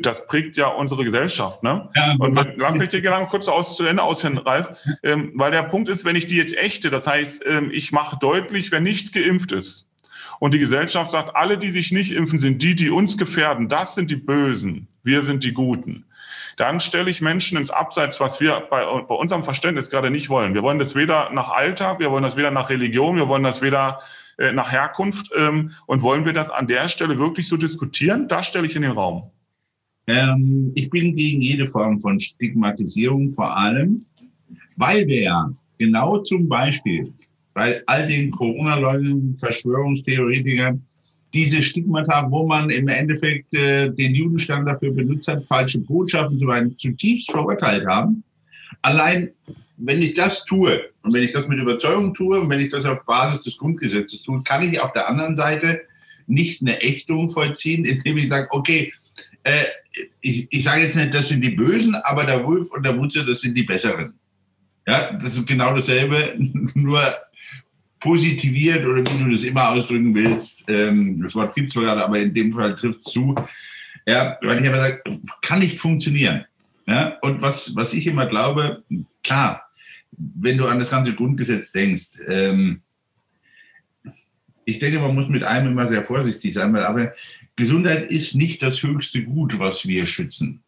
Das 0.00 0.26
prägt 0.26 0.56
ja 0.56 0.68
unsere 0.68 1.04
Gesellschaft. 1.04 1.62
Ne? 1.62 1.88
Ja, 1.96 2.14
und 2.18 2.36
wenn, 2.36 2.54
lass 2.56 2.74
mich 2.74 2.88
dir 2.90 3.00
gerne 3.00 3.26
kurz 3.26 3.48
aus, 3.48 3.76
zu 3.76 3.84
Ende 3.84 4.02
ausführen, 4.02 4.38
Ralf. 4.38 4.76
Ähm, 5.02 5.32
weil 5.34 5.50
der 5.50 5.64
Punkt 5.64 5.88
ist, 5.88 6.04
wenn 6.04 6.16
ich 6.16 6.26
die 6.26 6.36
jetzt 6.36 6.56
echte, 6.56 6.90
das 6.90 7.06
heißt, 7.06 7.44
ähm, 7.46 7.70
ich 7.72 7.92
mache 7.92 8.16
deutlich, 8.18 8.70
wer 8.70 8.80
nicht 8.80 9.12
geimpft 9.12 9.52
ist, 9.52 9.86
und 10.38 10.54
die 10.54 10.58
Gesellschaft 10.58 11.10
sagt, 11.10 11.36
alle, 11.36 11.58
die 11.58 11.70
sich 11.70 11.92
nicht 11.92 12.12
impfen, 12.12 12.38
sind 12.38 12.62
die, 12.62 12.74
die 12.74 12.88
uns 12.88 13.18
gefährden. 13.18 13.68
Das 13.68 13.94
sind 13.94 14.10
die 14.10 14.16
Bösen. 14.16 14.88
Wir 15.02 15.22
sind 15.22 15.44
die 15.44 15.52
Guten 15.52 16.06
dann 16.60 16.78
stelle 16.78 17.08
ich 17.08 17.22
Menschen 17.22 17.56
ins 17.56 17.70
Abseits, 17.70 18.20
was 18.20 18.38
wir 18.38 18.60
bei, 18.68 18.84
bei 18.84 19.14
unserem 19.14 19.44
Verständnis 19.44 19.88
gerade 19.88 20.10
nicht 20.10 20.28
wollen. 20.28 20.52
Wir 20.52 20.62
wollen 20.62 20.78
das 20.78 20.94
weder 20.94 21.30
nach 21.32 21.48
Alter, 21.48 21.98
wir 21.98 22.10
wollen 22.10 22.22
das 22.22 22.36
weder 22.36 22.50
nach 22.50 22.68
Religion, 22.68 23.16
wir 23.16 23.28
wollen 23.28 23.42
das 23.42 23.62
weder 23.62 24.00
äh, 24.36 24.52
nach 24.52 24.70
Herkunft. 24.70 25.30
Ähm, 25.34 25.70
und 25.86 26.02
wollen 26.02 26.26
wir 26.26 26.34
das 26.34 26.50
an 26.50 26.66
der 26.66 26.88
Stelle 26.88 27.18
wirklich 27.18 27.48
so 27.48 27.56
diskutieren? 27.56 28.28
Das 28.28 28.46
stelle 28.46 28.66
ich 28.66 28.76
in 28.76 28.82
den 28.82 28.90
Raum. 28.90 29.30
Ähm, 30.06 30.72
ich 30.74 30.90
bin 30.90 31.16
gegen 31.16 31.40
jede 31.40 31.66
Form 31.66 31.98
von 31.98 32.20
Stigmatisierung, 32.20 33.30
vor 33.30 33.56
allem, 33.56 34.04
weil 34.76 35.06
wir 35.06 35.22
ja 35.22 35.50
genau 35.78 36.18
zum 36.18 36.46
Beispiel 36.46 37.10
bei 37.54 37.82
all 37.86 38.06
den 38.06 38.30
Corona-Leugnern, 38.32 39.34
Verschwörungstheoretikern 39.34 40.84
diese 41.32 41.62
Stigmata, 41.62 42.30
wo 42.30 42.46
man 42.46 42.70
im 42.70 42.88
Endeffekt 42.88 43.54
äh, 43.54 43.90
den 43.90 44.14
Judenstand 44.14 44.66
dafür 44.66 44.92
benutzt 44.92 45.28
hat, 45.28 45.46
falsche 45.46 45.78
Botschaften 45.78 46.38
zu 46.38 46.48
einem 46.50 46.76
zutiefst 46.76 47.30
verurteilt 47.30 47.86
haben. 47.86 48.24
Allein, 48.82 49.30
wenn 49.76 50.02
ich 50.02 50.14
das 50.14 50.44
tue 50.44 50.80
und 51.02 51.14
wenn 51.14 51.22
ich 51.22 51.32
das 51.32 51.48
mit 51.48 51.58
Überzeugung 51.58 52.14
tue 52.14 52.40
und 52.40 52.50
wenn 52.50 52.60
ich 52.60 52.70
das 52.70 52.84
auf 52.84 53.04
Basis 53.04 53.42
des 53.42 53.56
Grundgesetzes 53.56 54.22
tue, 54.22 54.42
kann 54.42 54.62
ich 54.62 54.80
auf 54.80 54.92
der 54.92 55.08
anderen 55.08 55.36
Seite 55.36 55.80
nicht 56.26 56.62
eine 56.62 56.80
Ächtung 56.82 57.28
vollziehen, 57.28 57.84
indem 57.84 58.16
ich 58.16 58.28
sage, 58.28 58.48
okay, 58.50 58.92
äh, 59.44 59.64
ich, 60.20 60.46
ich 60.50 60.64
sage 60.64 60.82
jetzt 60.82 60.96
nicht, 60.96 61.14
das 61.14 61.28
sind 61.28 61.42
die 61.42 61.50
Bösen, 61.50 61.94
aber 61.94 62.24
der 62.24 62.44
Wolf 62.44 62.70
und 62.70 62.84
der 62.84 62.96
Wutze, 62.96 63.24
das 63.24 63.40
sind 63.40 63.56
die 63.56 63.62
Besseren. 63.62 64.14
Ja, 64.86 65.12
das 65.12 65.36
ist 65.36 65.46
genau 65.46 65.74
dasselbe, 65.74 66.34
nur 66.74 67.00
positiviert 68.00 68.84
oder 68.84 69.02
wie 69.02 69.24
du 69.24 69.30
das 69.30 69.42
immer 69.42 69.70
ausdrücken 69.70 70.14
willst. 70.14 70.64
Ähm, 70.68 71.22
das 71.22 71.34
Wort 71.34 71.54
gibt 71.54 71.68
es 71.68 71.74
gerade, 71.74 72.04
aber 72.04 72.18
in 72.18 72.34
dem 72.34 72.52
Fall 72.52 72.74
trifft 72.74 73.00
es 73.00 73.12
zu. 73.12 73.34
Ja, 74.06 74.38
weil 74.42 74.60
ich 74.60 74.68
aber 74.68 74.78
sage, 74.78 75.02
kann 75.42 75.60
nicht 75.60 75.78
funktionieren. 75.78 76.44
Ja, 76.86 77.18
und 77.20 77.40
was, 77.42 77.76
was 77.76 77.92
ich 77.92 78.06
immer 78.06 78.26
glaube, 78.26 78.82
klar, 79.22 79.70
wenn 80.12 80.56
du 80.56 80.66
an 80.66 80.78
das 80.78 80.90
ganze 80.90 81.14
Grundgesetz 81.14 81.72
denkst, 81.72 82.18
ähm, 82.26 82.80
ich 84.64 84.78
denke, 84.78 84.98
man 84.98 85.14
muss 85.14 85.28
mit 85.28 85.42
einem 85.44 85.72
immer 85.72 85.88
sehr 85.88 86.04
vorsichtig 86.04 86.54
sein, 86.54 86.72
weil 86.72 86.84
aber 86.84 87.12
Gesundheit 87.56 88.10
ist 88.10 88.34
nicht 88.34 88.62
das 88.62 88.82
höchste 88.82 89.22
Gut, 89.22 89.58
was 89.58 89.86
wir 89.86 90.06
schützen. 90.06 90.62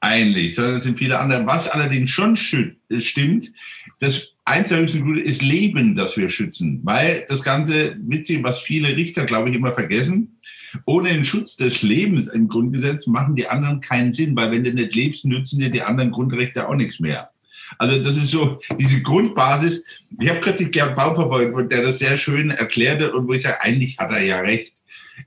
Eigentlich, 0.00 0.54
sondern 0.54 0.76
es 0.76 0.84
sind 0.84 0.96
viele 0.98 1.18
andere. 1.18 1.46
Was 1.46 1.68
allerdings 1.68 2.10
schon 2.10 2.34
stimmt, 2.36 3.52
das 3.98 4.32
eins 4.46 4.70
der 4.70 4.78
höchsten 4.78 5.02
Gute 5.02 5.20
ist 5.20 5.42
Leben, 5.42 5.94
das 5.94 6.16
wir 6.16 6.30
schützen. 6.30 6.80
Weil 6.84 7.26
das 7.28 7.42
Ganze, 7.42 7.96
witzig, 8.00 8.42
was 8.42 8.60
viele 8.60 8.96
Richter, 8.96 9.26
glaube 9.26 9.50
ich, 9.50 9.56
immer 9.56 9.72
vergessen, 9.72 10.40
ohne 10.86 11.10
den 11.10 11.24
Schutz 11.24 11.56
des 11.56 11.82
Lebens 11.82 12.28
im 12.28 12.48
Grundgesetz 12.48 13.06
machen 13.06 13.34
die 13.34 13.48
anderen 13.48 13.80
keinen 13.80 14.12
Sinn, 14.12 14.36
weil 14.36 14.52
wenn 14.52 14.64
du 14.64 14.72
nicht 14.72 14.94
lebst, 14.94 15.24
nützen 15.26 15.58
dir 15.58 15.70
die 15.70 15.82
anderen 15.82 16.12
Grundrechte 16.12 16.68
auch 16.68 16.76
nichts 16.76 17.00
mehr. 17.00 17.30
Also 17.78 18.02
das 18.02 18.16
ist 18.16 18.30
so 18.30 18.60
diese 18.78 19.02
Grundbasis. 19.02 19.84
Ich 20.18 20.28
habe 20.28 20.40
kürzlich 20.40 20.70
Gerd 20.70 20.96
Baum 20.96 21.14
verfolgt, 21.14 21.72
der 21.72 21.82
das 21.82 21.98
sehr 21.98 22.16
schön 22.16 22.50
erklärte 22.50 23.12
und 23.12 23.28
wo 23.28 23.32
ich 23.32 23.42
sage, 23.42 23.60
eigentlich 23.60 23.98
hat 23.98 24.10
er 24.10 24.22
ja 24.22 24.40
recht. 24.40 24.72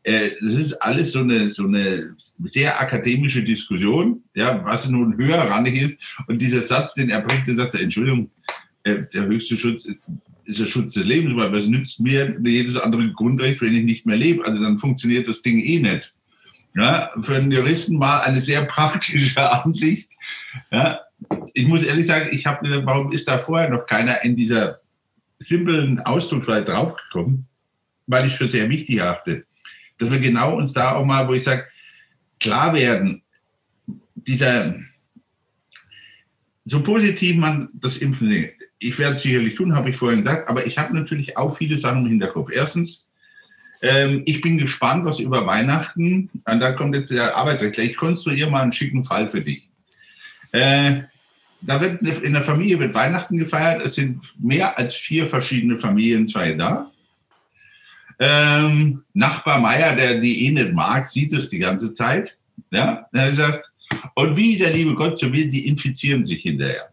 Äh, 0.03 0.31
das 0.41 0.55
ist 0.55 0.73
alles 0.73 1.13
so 1.13 1.19
eine, 1.19 1.49
so 1.49 1.65
eine 1.65 2.15
sehr 2.43 2.79
akademische 2.79 3.43
Diskussion, 3.43 4.21
ja, 4.35 4.63
was 4.65 4.89
nun 4.89 5.17
höherrangig 5.17 5.81
ist. 5.81 5.99
Und 6.27 6.41
dieser 6.41 6.61
Satz, 6.61 6.93
den 6.93 7.09
er 7.09 7.21
bringt, 7.21 7.47
der 7.47 7.55
sagt, 7.55 7.75
Entschuldigung, 7.75 8.29
äh, 8.83 9.03
der 9.13 9.25
höchste 9.25 9.57
Schutz 9.57 9.87
ist 10.45 10.59
der 10.59 10.65
Schutz 10.65 10.95
des 10.95 11.05
Lebens, 11.05 11.35
weil 11.37 11.53
was 11.53 11.67
nützt 11.67 12.01
mir 12.01 12.37
jedes 12.43 12.75
andere 12.75 13.09
Grundrecht, 13.13 13.61
wenn 13.61 13.73
ich 13.73 13.83
nicht 13.83 14.05
mehr 14.05 14.17
lebe? 14.17 14.45
Also 14.45 14.61
dann 14.61 14.77
funktioniert 14.77 15.27
das 15.27 15.41
Ding 15.41 15.59
eh 15.59 15.79
nicht. 15.79 16.13
Ja, 16.75 17.11
für 17.21 17.35
einen 17.35 17.51
Juristen 17.51 17.99
war 17.99 18.23
eine 18.23 18.41
sehr 18.41 18.63
praktische 18.65 19.49
Ansicht. 19.63 20.09
Ja, 20.71 20.99
ich 21.53 21.67
muss 21.67 21.83
ehrlich 21.83 22.07
sagen, 22.07 22.29
ich 22.31 22.45
habe 22.45 22.65
gesagt, 22.65 22.85
warum 22.85 23.11
ist 23.13 23.27
da 23.27 23.37
vorher 23.37 23.69
noch 23.69 23.85
keiner 23.85 24.23
in 24.23 24.35
dieser 24.35 24.81
simplen 25.39 25.99
Ausdrucksweise 26.01 26.65
draufgekommen? 26.65 27.45
Weil 28.07 28.27
ich 28.27 28.33
für 28.33 28.49
sehr 28.49 28.69
wichtig 28.69 29.01
achte, 29.01 29.45
dass 30.03 30.11
wir 30.11 30.19
genau 30.19 30.57
uns 30.57 30.73
da 30.73 30.93
auch 30.93 31.05
mal, 31.05 31.27
wo 31.27 31.33
ich 31.33 31.43
sage, 31.43 31.65
klar 32.39 32.73
werden, 32.73 33.23
dieser, 34.15 34.75
so 36.65 36.83
positiv 36.83 37.37
man 37.37 37.69
das 37.73 37.97
Impfen 37.97 38.49
ich 38.79 38.99
werde 38.99 39.15
es 39.15 39.21
sicherlich 39.21 39.55
tun, 39.55 39.75
habe 39.75 39.89
ich 39.89 39.95
vorhin 39.95 40.23
gesagt, 40.23 40.49
aber 40.49 40.65
ich 40.65 40.77
habe 40.77 40.93
natürlich 40.93 41.37
auch 41.37 41.55
viele 41.55 41.77
Sachen 41.77 42.03
im 42.03 42.09
Hinterkopf. 42.09 42.51
Erstens, 42.51 43.05
Ähm, 43.85 44.21
ich 44.25 44.39
bin 44.39 44.57
gespannt, 44.57 45.03
was 45.03 45.19
über 45.19 45.45
Weihnachten, 45.45 46.29
und 46.45 46.59
da 46.61 46.71
kommt 46.71 46.95
jetzt 46.95 47.11
der 47.11 47.35
Arbeitsrechtler, 47.35 47.83
ich 47.83 47.97
konstruiere 47.97 48.49
mal 48.49 48.61
einen 48.61 48.71
schicken 48.71 49.03
Fall 49.03 49.27
für 49.27 49.41
dich. 49.41 49.69
Äh, 50.53 51.01
da 51.59 51.81
wird 51.81 52.01
in 52.01 52.31
der 52.31 52.43
Familie 52.43 52.79
wird 52.79 52.93
Weihnachten 52.93 53.37
gefeiert. 53.37 53.85
Es 53.85 53.95
sind 53.95 54.21
mehr 54.39 54.77
als 54.77 54.95
vier 54.95 55.25
verschiedene 55.25 55.77
Familienzweige 55.77 56.55
da. 56.55 56.91
Ähm, 58.25 59.03
Nachbar 59.13 59.59
Meier, 59.59 59.97
der 59.97 60.19
die 60.19 60.45
eh 60.45 60.51
nicht 60.51 60.71
mag, 60.71 61.09
sieht 61.09 61.33
es 61.33 61.49
die 61.49 61.57
ganze 61.57 61.93
Zeit. 61.93 62.37
Ja, 62.71 63.05
er 63.11 63.33
sagt, 63.33 63.65
und 64.15 64.37
wie 64.37 64.57
der 64.57 64.71
liebe 64.71 64.95
Gott 64.95 65.19
so 65.19 65.31
will, 65.33 65.49
die 65.49 65.67
infizieren 65.67 66.25
sich 66.25 66.41
hinterher. 66.41 66.89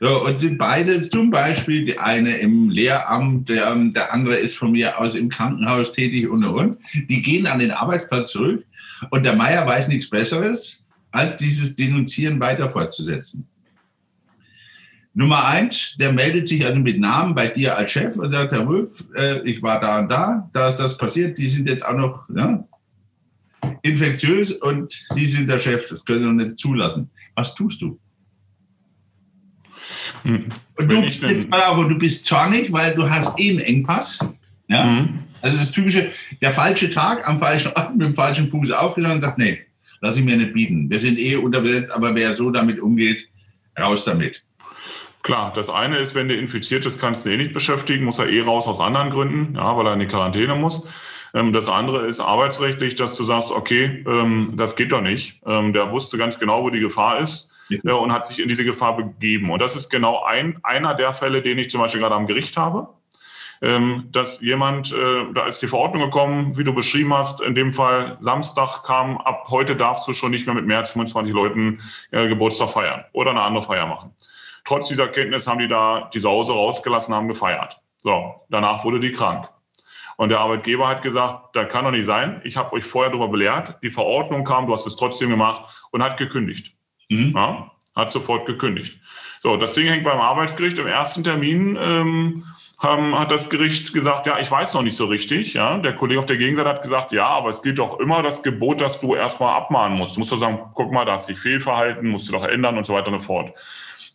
So, 0.00 0.24
und 0.24 0.40
sind 0.40 0.56
beide 0.56 1.08
zum 1.10 1.30
Beispiel, 1.30 1.84
die 1.84 1.98
eine 1.98 2.38
im 2.38 2.70
Lehramt, 2.70 3.50
der, 3.50 3.74
der 3.76 4.12
andere 4.12 4.36
ist 4.36 4.56
von 4.56 4.72
mir 4.72 4.98
aus 4.98 5.14
im 5.14 5.28
Krankenhaus 5.28 5.92
tätig 5.92 6.28
und 6.28 6.44
und. 6.44 6.78
Die 7.10 7.20
gehen 7.20 7.46
an 7.46 7.58
den 7.58 7.70
Arbeitsplatz 7.70 8.32
zurück 8.32 8.64
und 9.10 9.24
der 9.24 9.36
Meier 9.36 9.66
weiß 9.66 9.88
nichts 9.88 10.08
Besseres, 10.08 10.80
als 11.10 11.36
dieses 11.36 11.76
Denunzieren 11.76 12.40
weiter 12.40 12.70
fortzusetzen. 12.70 13.46
Nummer 15.14 15.46
eins, 15.46 15.94
der 15.98 16.12
meldet 16.12 16.48
sich 16.48 16.64
also 16.64 16.78
mit 16.80 16.98
Namen 16.98 17.34
bei 17.34 17.46
dir 17.46 17.76
als 17.76 17.92
Chef 17.92 18.16
und 18.16 18.32
sagt, 18.32 18.50
Herr 18.52 18.66
Wolf, 18.66 19.04
äh, 19.16 19.40
ich 19.48 19.62
war 19.62 19.78
da 19.80 20.00
und 20.00 20.10
da, 20.10 20.50
da 20.52 20.70
ist 20.70 20.76
das 20.76 20.98
passiert, 20.98 21.38
die 21.38 21.48
sind 21.48 21.68
jetzt 21.68 21.86
auch 21.86 21.94
noch 21.94 22.28
ja, 22.34 22.64
infektiös 23.82 24.52
und 24.52 24.92
Sie 25.14 25.26
sind 25.28 25.48
der 25.48 25.60
Chef, 25.60 25.88
das 25.88 26.04
können 26.04 26.18
Sie 26.18 26.24
doch 26.24 26.32
nicht 26.32 26.58
zulassen. 26.58 27.08
Was 27.36 27.54
tust 27.54 27.80
du? 27.80 27.98
Hm. 30.22 30.46
Und 30.76 30.90
du, 30.90 30.96
jetzt, 30.96 31.22
du 31.22 31.98
bist 31.98 32.26
zornig, 32.26 32.72
weil 32.72 32.94
du 32.94 33.08
hast 33.08 33.38
eh 33.38 33.50
einen 33.50 33.60
Engpass. 33.60 34.18
Ja? 34.68 34.84
Mhm. 34.84 35.20
Also 35.42 35.58
das 35.58 35.70
typische, 35.70 36.10
der 36.40 36.52
falsche 36.52 36.90
Tag 36.90 37.28
am 37.28 37.38
falschen 37.38 37.70
Ort 37.76 37.92
mit 37.94 38.06
dem 38.06 38.14
falschen 38.14 38.48
Fuß 38.48 38.70
aufgestanden 38.70 39.18
und 39.18 39.22
sagt, 39.22 39.38
nee, 39.38 39.60
lass 40.00 40.16
ich 40.16 40.24
mir 40.24 40.36
nicht 40.36 40.54
bieten. 40.54 40.88
Wir 40.90 40.98
sind 40.98 41.18
eh 41.18 41.36
unterbesetzt, 41.36 41.92
aber 41.92 42.14
wer 42.14 42.34
so 42.34 42.50
damit 42.50 42.80
umgeht, 42.80 43.28
raus 43.78 44.04
damit. 44.04 44.42
Klar, 45.24 45.54
das 45.54 45.70
eine 45.70 45.96
ist, 46.00 46.14
wenn 46.14 46.28
der 46.28 46.38
infiziert 46.38 46.84
ist, 46.84 47.00
kannst 47.00 47.24
du 47.24 47.30
eh 47.30 47.38
nicht 47.38 47.54
beschäftigen, 47.54 48.04
muss 48.04 48.18
er 48.18 48.28
eh 48.28 48.42
raus 48.42 48.66
aus 48.66 48.78
anderen 48.78 49.08
Gründen, 49.08 49.54
ja, 49.56 49.74
weil 49.74 49.86
er 49.86 49.94
in 49.94 50.00
die 50.00 50.06
Quarantäne 50.06 50.54
muss. 50.54 50.86
Ähm, 51.32 51.54
das 51.54 51.66
andere 51.66 52.06
ist 52.06 52.20
arbeitsrechtlich, 52.20 52.94
dass 52.94 53.16
du 53.16 53.24
sagst, 53.24 53.50
okay, 53.50 54.04
ähm, 54.06 54.52
das 54.54 54.76
geht 54.76 54.92
doch 54.92 55.00
nicht. 55.00 55.40
Ähm, 55.46 55.72
der 55.72 55.90
wusste 55.92 56.18
ganz 56.18 56.38
genau, 56.38 56.62
wo 56.62 56.68
die 56.68 56.80
Gefahr 56.80 57.20
ist 57.20 57.50
äh, 57.70 57.90
und 57.90 58.12
hat 58.12 58.26
sich 58.26 58.38
in 58.38 58.50
diese 58.50 58.66
Gefahr 58.66 58.98
begeben. 58.98 59.50
Und 59.50 59.62
das 59.62 59.76
ist 59.76 59.88
genau 59.88 60.24
ein, 60.24 60.60
einer 60.62 60.92
der 60.92 61.14
Fälle, 61.14 61.40
den 61.40 61.56
ich 61.58 61.70
zum 61.70 61.80
Beispiel 61.80 62.02
gerade 62.02 62.14
am 62.14 62.26
Gericht 62.26 62.58
habe. 62.58 62.88
dass 64.10 64.42
jemand, 64.42 64.92
äh, 64.92 65.32
da 65.32 65.46
ist 65.46 65.62
die 65.62 65.68
Verordnung 65.68 66.02
gekommen, 66.02 66.58
wie 66.58 66.64
du 66.64 66.74
beschrieben 66.74 67.14
hast, 67.14 67.40
in 67.40 67.54
dem 67.54 67.72
Fall 67.72 68.18
Samstag 68.20 68.82
kam, 68.82 69.16
ab 69.16 69.46
heute 69.48 69.74
darfst 69.74 70.06
du 70.06 70.12
schon 70.12 70.32
nicht 70.32 70.44
mehr 70.44 70.54
mit 70.54 70.66
mehr 70.66 70.78
als 70.78 70.90
25 70.90 71.32
Leuten 71.32 71.80
äh, 72.10 72.28
Geburtstag 72.28 72.68
feiern 72.68 73.04
oder 73.14 73.30
eine 73.30 73.40
andere 73.40 73.64
Feier 73.64 73.86
machen. 73.86 74.12
Trotz 74.64 74.88
dieser 74.88 75.08
Kenntnis 75.08 75.46
haben 75.46 75.58
die 75.58 75.68
da 75.68 76.08
die 76.12 76.20
Sause 76.20 76.52
rausgelassen, 76.52 77.14
haben 77.14 77.28
gefeiert. 77.28 77.80
So, 77.98 78.34
danach 78.48 78.84
wurde 78.84 79.00
die 79.00 79.12
krank. 79.12 79.48
Und 80.16 80.28
der 80.28 80.40
Arbeitgeber 80.40 80.88
hat 80.88 81.02
gesagt, 81.02 81.56
das 81.56 81.72
kann 81.72 81.84
doch 81.84 81.90
nicht 81.90 82.06
sein. 82.06 82.40
Ich 82.44 82.56
habe 82.56 82.72
euch 82.72 82.84
vorher 82.84 83.10
darüber 83.10 83.28
belehrt. 83.28 83.76
Die 83.82 83.90
Verordnung 83.90 84.44
kam, 84.44 84.66
du 84.66 84.72
hast 84.72 84.86
es 84.86 84.96
trotzdem 84.96 85.30
gemacht 85.30 85.62
und 85.90 86.02
hat 86.02 86.16
gekündigt. 86.16 86.76
Mhm. 87.08 87.32
Ja, 87.34 87.70
hat 87.96 88.12
sofort 88.12 88.46
gekündigt. 88.46 89.00
So, 89.40 89.56
das 89.56 89.72
Ding 89.72 89.86
hängt 89.86 90.04
beim 90.04 90.20
Arbeitsgericht. 90.20 90.78
Im 90.78 90.86
ersten 90.86 91.24
Termin 91.24 91.78
ähm, 91.80 92.44
haben, 92.78 93.18
hat 93.18 93.30
das 93.30 93.48
Gericht 93.48 93.92
gesagt, 93.92 94.26
ja, 94.26 94.38
ich 94.38 94.50
weiß 94.50 94.74
noch 94.74 94.82
nicht 94.82 94.96
so 94.96 95.06
richtig. 95.06 95.54
Ja, 95.54 95.78
der 95.78 95.94
Kollege 95.94 96.20
auf 96.20 96.26
der 96.26 96.36
Gegenseite 96.36 96.68
hat 96.68 96.82
gesagt, 96.82 97.12
ja, 97.12 97.26
aber 97.26 97.50
es 97.50 97.62
gilt 97.62 97.78
doch 97.78 97.98
immer 98.00 98.22
das 98.22 98.42
Gebot, 98.42 98.80
dass 98.80 99.00
du 99.00 99.14
erstmal 99.14 99.54
abmahnen 99.54 99.98
musst. 99.98 100.16
Du 100.16 100.20
musst 100.20 100.32
doch 100.32 100.38
sagen, 100.38 100.60
guck 100.74 100.92
mal, 100.92 101.04
da 101.04 101.12
hast 101.12 101.28
dich 101.28 101.38
Fehlverhalten, 101.38 102.08
musst 102.08 102.28
du 102.28 102.32
doch 102.32 102.44
ändern 102.44 102.78
und 102.78 102.86
so 102.86 102.94
weiter 102.94 103.12
und 103.12 103.20
so 103.20 103.26
fort. 103.26 103.52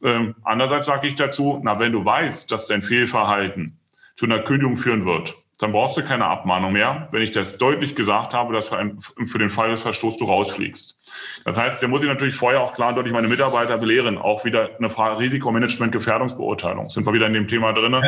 Ähm, 0.03 0.35
andererseits 0.43 0.85
sage 0.85 1.07
ich 1.07 1.15
dazu, 1.15 1.59
na, 1.63 1.79
wenn 1.79 1.91
du 1.91 2.03
weißt, 2.03 2.51
dass 2.51 2.67
dein 2.67 2.81
Fehlverhalten 2.81 3.79
zu 4.15 4.25
einer 4.25 4.39
Kündigung 4.39 4.77
führen 4.77 5.05
wird, 5.05 5.35
dann 5.59 5.73
brauchst 5.73 5.97
du 5.97 6.03
keine 6.03 6.25
Abmahnung 6.25 6.71
mehr, 6.71 7.09
wenn 7.11 7.21
ich 7.21 7.31
das 7.31 7.57
deutlich 7.57 7.93
gesagt 7.93 8.33
habe, 8.33 8.53
dass 8.53 8.69
für, 8.69 8.77
ein, 8.77 8.99
für 9.25 9.39
den 9.39 9.49
Fall 9.49 9.71
des 9.71 9.81
Verstoßes 9.81 10.17
du 10.17 10.25
rausfliegst. 10.25 10.97
Das 11.43 11.57
heißt, 11.57 11.83
da 11.83 11.87
muss 11.89 12.01
ich 12.01 12.07
natürlich 12.07 12.35
vorher 12.35 12.61
auch 12.61 12.73
klar 12.73 12.89
und 12.89 12.95
deutlich 12.95 13.13
meine 13.13 13.27
Mitarbeiter 13.27 13.77
belehren, 13.77 14.17
auch 14.17 14.45
wieder 14.45 14.69
eine 14.77 14.89
Frage 14.89 15.19
Risikomanagement, 15.19 15.91
Gefährdungsbeurteilung. 15.91 16.87
Sind 16.87 17.05
wir 17.05 17.13
wieder 17.13 17.27
in 17.27 17.33
dem 17.33 17.47
Thema 17.47 17.73
drin? 17.73 18.01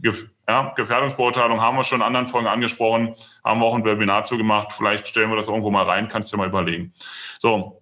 Gef 0.00 0.26
ja, 0.46 0.72
Gefährdungsbeurteilung 0.76 1.60
haben 1.60 1.76
wir 1.76 1.84
schon 1.84 2.00
in 2.00 2.06
anderen 2.06 2.26
Folgen 2.26 2.48
angesprochen, 2.48 3.14
haben 3.44 3.60
wir 3.60 3.66
auch 3.66 3.74
ein 3.74 3.84
Webinar 3.84 4.24
zu 4.24 4.36
gemacht. 4.36 4.72
Vielleicht 4.76 5.06
stellen 5.06 5.30
wir 5.30 5.36
das 5.36 5.46
irgendwo 5.46 5.70
mal 5.70 5.84
rein, 5.84 6.08
kannst 6.08 6.32
du 6.32 6.36
dir 6.36 6.42
mal 6.42 6.48
überlegen. 6.48 6.92
So, 7.38 7.79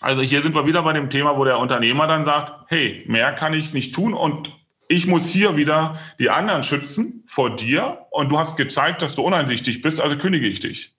also 0.00 0.22
hier 0.22 0.42
sind 0.42 0.54
wir 0.54 0.66
wieder 0.66 0.82
bei 0.82 0.92
dem 0.92 1.10
Thema, 1.10 1.36
wo 1.38 1.44
der 1.44 1.58
Unternehmer 1.58 2.06
dann 2.06 2.24
sagt, 2.24 2.52
hey, 2.68 3.04
mehr 3.06 3.32
kann 3.32 3.54
ich 3.54 3.72
nicht 3.72 3.94
tun 3.94 4.14
und 4.14 4.52
ich 4.88 5.06
muss 5.06 5.26
hier 5.26 5.56
wieder 5.56 5.98
die 6.18 6.30
anderen 6.30 6.62
schützen 6.62 7.24
vor 7.26 7.56
dir 7.56 8.06
und 8.10 8.30
du 8.30 8.38
hast 8.38 8.56
gezeigt, 8.56 9.02
dass 9.02 9.14
du 9.14 9.22
uneinsichtig 9.22 9.82
bist, 9.82 10.00
also 10.00 10.16
kündige 10.16 10.46
ich 10.46 10.60
dich. 10.60 10.94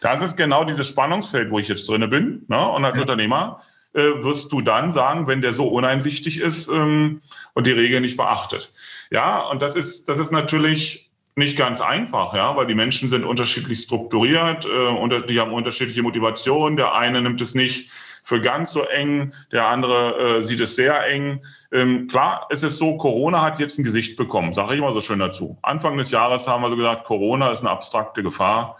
Das 0.00 0.22
ist 0.22 0.36
genau 0.36 0.64
dieses 0.64 0.88
Spannungsfeld, 0.88 1.50
wo 1.50 1.58
ich 1.58 1.68
jetzt 1.68 1.88
drinne 1.88 2.08
bin. 2.08 2.44
Ne? 2.48 2.68
Und 2.68 2.84
als 2.84 2.96
ja. 2.96 3.02
Unternehmer 3.02 3.60
äh, 3.94 4.22
wirst 4.22 4.52
du 4.52 4.60
dann 4.60 4.92
sagen, 4.92 5.26
wenn 5.26 5.40
der 5.40 5.52
so 5.52 5.66
uneinsichtig 5.66 6.40
ist 6.40 6.68
ähm, 6.68 7.22
und 7.54 7.66
die 7.66 7.72
Regeln 7.72 8.02
nicht 8.02 8.16
beachtet. 8.16 8.72
Ja, 9.10 9.40
und 9.40 9.62
das 9.62 9.76
ist, 9.76 10.08
das 10.08 10.18
ist 10.18 10.30
natürlich 10.30 11.10
nicht 11.34 11.56
ganz 11.56 11.80
einfach, 11.80 12.34
ja, 12.34 12.54
weil 12.56 12.66
die 12.66 12.74
Menschen 12.74 13.08
sind 13.08 13.24
unterschiedlich 13.24 13.80
strukturiert, 13.80 14.66
äh, 14.66 14.88
unter, 14.88 15.22
die 15.22 15.40
haben 15.40 15.52
unterschiedliche 15.52 16.02
Motivationen. 16.02 16.76
Der 16.76 16.94
eine 16.94 17.22
nimmt 17.22 17.40
es 17.40 17.54
nicht 17.54 17.90
für 18.22 18.40
ganz 18.40 18.72
so 18.72 18.82
eng, 18.82 19.32
der 19.50 19.66
andere 19.66 20.38
äh, 20.38 20.44
sieht 20.44 20.60
es 20.60 20.76
sehr 20.76 21.06
eng. 21.06 21.42
Ähm, 21.72 22.06
klar, 22.06 22.46
es 22.50 22.62
ist 22.62 22.78
so, 22.78 22.96
Corona 22.96 23.42
hat 23.42 23.58
jetzt 23.58 23.78
ein 23.78 23.84
Gesicht 23.84 24.16
bekommen, 24.16 24.54
sage 24.54 24.74
ich 24.74 24.78
immer 24.78 24.92
so 24.92 25.00
schön 25.00 25.18
dazu. 25.18 25.58
Anfang 25.62 25.96
des 25.98 26.10
Jahres 26.10 26.46
haben 26.46 26.62
wir 26.62 26.70
so 26.70 26.76
gesagt, 26.76 27.04
Corona 27.04 27.50
ist 27.50 27.60
eine 27.60 27.70
abstrakte 27.70 28.22
Gefahr. 28.22 28.76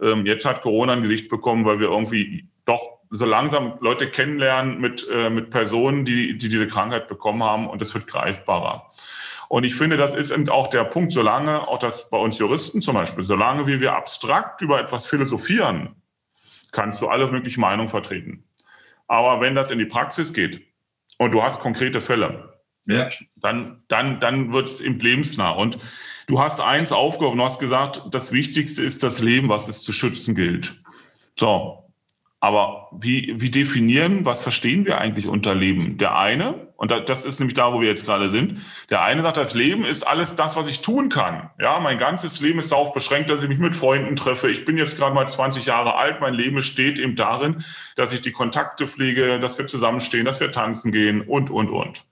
Ähm, 0.00 0.24
jetzt 0.26 0.44
hat 0.44 0.62
Corona 0.62 0.94
ein 0.94 1.02
Gesicht 1.02 1.28
bekommen, 1.28 1.64
weil 1.64 1.78
wir 1.78 1.88
irgendwie 1.88 2.48
doch 2.64 2.96
so 3.10 3.24
langsam 3.24 3.74
Leute 3.80 4.10
kennenlernen 4.10 4.80
mit, 4.80 5.06
äh, 5.10 5.30
mit 5.30 5.50
Personen, 5.50 6.04
die, 6.04 6.36
die 6.38 6.48
diese 6.48 6.66
Krankheit 6.66 7.06
bekommen 7.06 7.42
haben 7.42 7.68
und 7.68 7.80
es 7.82 7.94
wird 7.94 8.06
greifbarer. 8.06 8.90
Und 9.48 9.64
ich 9.64 9.76
finde, 9.76 9.96
das 9.96 10.14
ist 10.14 10.32
eben 10.32 10.48
auch 10.48 10.66
der 10.66 10.84
Punkt, 10.84 11.12
solange, 11.12 11.68
auch 11.68 11.78
das 11.78 12.10
bei 12.10 12.18
uns 12.18 12.38
Juristen 12.38 12.80
zum 12.80 12.94
Beispiel, 12.94 13.24
solange 13.24 13.66
wie 13.66 13.80
wir 13.80 13.94
abstrakt 13.94 14.60
über 14.60 14.80
etwas 14.80 15.06
philosophieren, 15.06 15.94
kannst 16.72 17.00
du 17.00 17.08
alle 17.08 17.30
möglichen 17.30 17.60
Meinungen 17.60 17.88
vertreten. 17.88 18.45
Aber 19.08 19.40
wenn 19.40 19.54
das 19.54 19.70
in 19.70 19.78
die 19.78 19.86
Praxis 19.86 20.32
geht 20.32 20.60
und 21.18 21.32
du 21.32 21.42
hast 21.42 21.60
konkrete 21.60 22.00
Fälle, 22.00 22.60
ja. 22.86 23.08
dann, 23.36 23.82
dann, 23.88 24.20
dann 24.20 24.52
wird 24.52 24.68
es 24.68 24.80
im 24.80 24.98
lebensnah. 24.98 25.50
Und 25.50 25.78
du 26.26 26.40
hast 26.40 26.60
eins 26.60 26.92
aufgehoben, 26.92 27.38
du 27.38 27.44
hast 27.44 27.58
gesagt, 27.58 28.02
das 28.10 28.32
Wichtigste 28.32 28.82
ist 28.82 29.02
das 29.02 29.20
Leben, 29.20 29.48
was 29.48 29.68
es 29.68 29.82
zu 29.82 29.92
schützen 29.92 30.34
gilt. 30.34 30.82
So, 31.38 31.85
aber 32.46 32.90
wie, 32.92 33.34
wie 33.38 33.50
definieren, 33.50 34.24
was 34.24 34.40
verstehen 34.40 34.86
wir 34.86 34.98
eigentlich 34.98 35.26
unter 35.26 35.52
Leben? 35.52 35.98
Der 35.98 36.16
eine, 36.16 36.68
und 36.76 36.92
das 36.92 37.24
ist 37.24 37.40
nämlich 37.40 37.54
da, 37.54 37.72
wo 37.72 37.80
wir 37.80 37.88
jetzt 37.88 38.06
gerade 38.06 38.30
sind, 38.30 38.60
der 38.88 39.02
eine 39.02 39.22
sagt, 39.22 39.36
das 39.36 39.54
Leben 39.54 39.84
ist 39.84 40.06
alles 40.06 40.36
das, 40.36 40.54
was 40.54 40.68
ich 40.68 40.80
tun 40.80 41.08
kann. 41.08 41.50
Ja, 41.58 41.80
mein 41.80 41.98
ganzes 41.98 42.40
Leben 42.40 42.60
ist 42.60 42.70
darauf 42.70 42.92
beschränkt, 42.92 43.30
dass 43.30 43.42
ich 43.42 43.48
mich 43.48 43.58
mit 43.58 43.74
Freunden 43.74 44.14
treffe. 44.14 44.48
Ich 44.48 44.64
bin 44.64 44.78
jetzt 44.78 44.96
gerade 44.96 45.12
mal 45.12 45.26
20 45.26 45.66
Jahre 45.66 45.96
alt. 45.96 46.20
Mein 46.20 46.34
Leben 46.34 46.62
steht 46.62 47.00
eben 47.00 47.16
darin, 47.16 47.64
dass 47.96 48.12
ich 48.12 48.22
die 48.22 48.30
Kontakte 48.30 48.86
pflege, 48.86 49.40
dass 49.40 49.58
wir 49.58 49.66
zusammenstehen, 49.66 50.24
dass 50.24 50.38
wir 50.38 50.52
tanzen 50.52 50.92
gehen 50.92 51.22
und, 51.22 51.50
und, 51.50 51.68
und. 51.68 52.04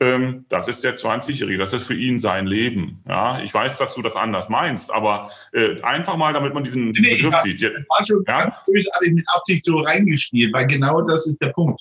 Ähm, 0.00 0.44
das 0.48 0.68
ist 0.68 0.84
der 0.84 0.96
20-Jährige, 0.96 1.58
das 1.58 1.72
ist 1.72 1.84
für 1.84 1.94
ihn 1.94 2.20
sein 2.20 2.46
Leben. 2.46 3.02
Ja, 3.08 3.40
ich 3.40 3.52
weiß, 3.52 3.78
dass 3.78 3.94
du 3.94 4.02
das 4.02 4.16
anders 4.16 4.48
meinst, 4.48 4.92
aber 4.92 5.30
äh, 5.52 5.80
einfach 5.82 6.16
mal, 6.16 6.32
damit 6.32 6.54
man 6.54 6.64
diesen, 6.64 6.90
nee, 6.90 7.16
Begriff 7.16 7.34
sieht. 7.42 7.60
Jetzt, 7.60 7.80
das 7.80 7.86
war 7.88 8.04
schon 8.04 8.24
ja? 8.26 8.38
ganz 8.38 8.54
bösartig 8.66 9.14
mit 9.14 9.24
Absicht 9.34 9.64
so 9.64 9.76
reingespielt, 9.76 10.52
weil 10.52 10.66
genau 10.66 11.00
das 11.02 11.26
ist 11.26 11.40
der 11.40 11.48
Punkt. 11.48 11.80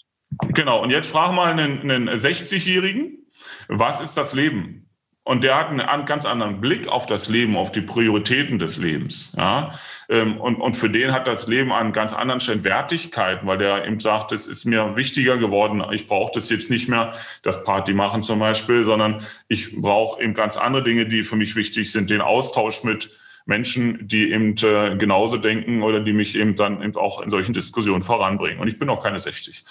Genau, 0.50 0.82
und 0.82 0.90
jetzt 0.90 1.08
frag 1.08 1.34
mal 1.34 1.52
einen, 1.52 1.90
einen 1.90 2.10
60-Jährigen, 2.10 3.20
was 3.68 4.02
ist 4.02 4.16
das 4.16 4.34
Leben? 4.34 4.83
Und 5.26 5.46
der 5.46 5.58
hat 5.58 5.70
einen 5.70 6.06
ganz 6.06 6.26
anderen 6.26 6.60
Blick 6.60 6.90
auf 6.90 7.06
das 7.06 7.30
Leben, 7.30 7.56
auf 7.56 7.72
die 7.72 7.80
Prioritäten 7.80 8.60
des 8.60 8.78
Lebens. 8.78 9.32
Ja? 9.38 9.72
Ähm, 10.10 10.40
und, 10.40 10.58
und 10.58 10.76
für 10.76 10.90
den 10.90 11.14
hat 11.14 11.28
das 11.28 11.48
Leben 11.48 11.72
einen 11.72 11.94
ganz 11.94 12.12
anderen 12.12 12.42
Stand 12.42 12.66
Wertigkeit, 12.66 13.46
weil 13.46 13.58
der 13.58 13.88
eben 13.88 14.02
sagt, 14.02 14.34
es 14.34 14.48
ist 14.48 14.66
mir 14.66 14.98
wichtiger 14.98 15.38
geworden, 15.38 15.82
ich 15.92 16.08
brauche 16.08 16.32
das 16.34 16.50
jetzt 16.50 16.70
nicht 16.70 16.90
mehr, 16.90 17.14
das 17.42 17.64
Party 17.64 17.94
machen 17.94 18.22
zum 18.22 18.40
Beispiel, 18.40 18.84
sondern 18.84 19.24
ich 19.48 19.80
brauche 19.80 20.22
eben 20.22 20.34
ganz 20.34 20.58
andere 20.58 20.84
Dinge, 20.84 21.06
die 21.06 21.24
für 21.24 21.38
mich 21.38 21.56
wichtig 21.56 21.94
sind, 21.94 22.10
den 22.10 22.22
Austausch 22.22 22.84
mit 22.84 23.10
Menschen, 23.46 24.06
die 24.06 24.32
eben 24.32 24.56
äh, 24.58 24.98
genauso 24.98 25.38
denken 25.38 25.84
oder 25.84 26.02
die 26.02 26.14
mich 26.14 26.36
eben 26.36 26.56
dann 26.56 26.82
eben 26.82 26.98
auch 26.98 27.22
in 27.22 27.30
solchen 27.30 27.54
Diskussionen 27.54 28.02
voranbringen. 28.02 28.60
Und 28.60 28.68
ich 28.68 28.78
bin 28.78 28.90
auch 28.90 29.02
keine 29.02 29.20
60. 29.20 29.64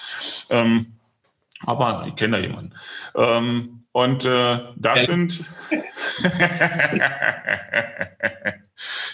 Ähm, 0.48 0.86
aber 1.64 2.06
ich 2.08 2.16
kenne 2.16 2.38
da 2.38 2.42
jemanden. 2.42 2.72
Ähm, 3.14 3.81
und 3.92 4.24
äh, 4.24 4.58
das 4.76 5.06
sind 5.06 5.44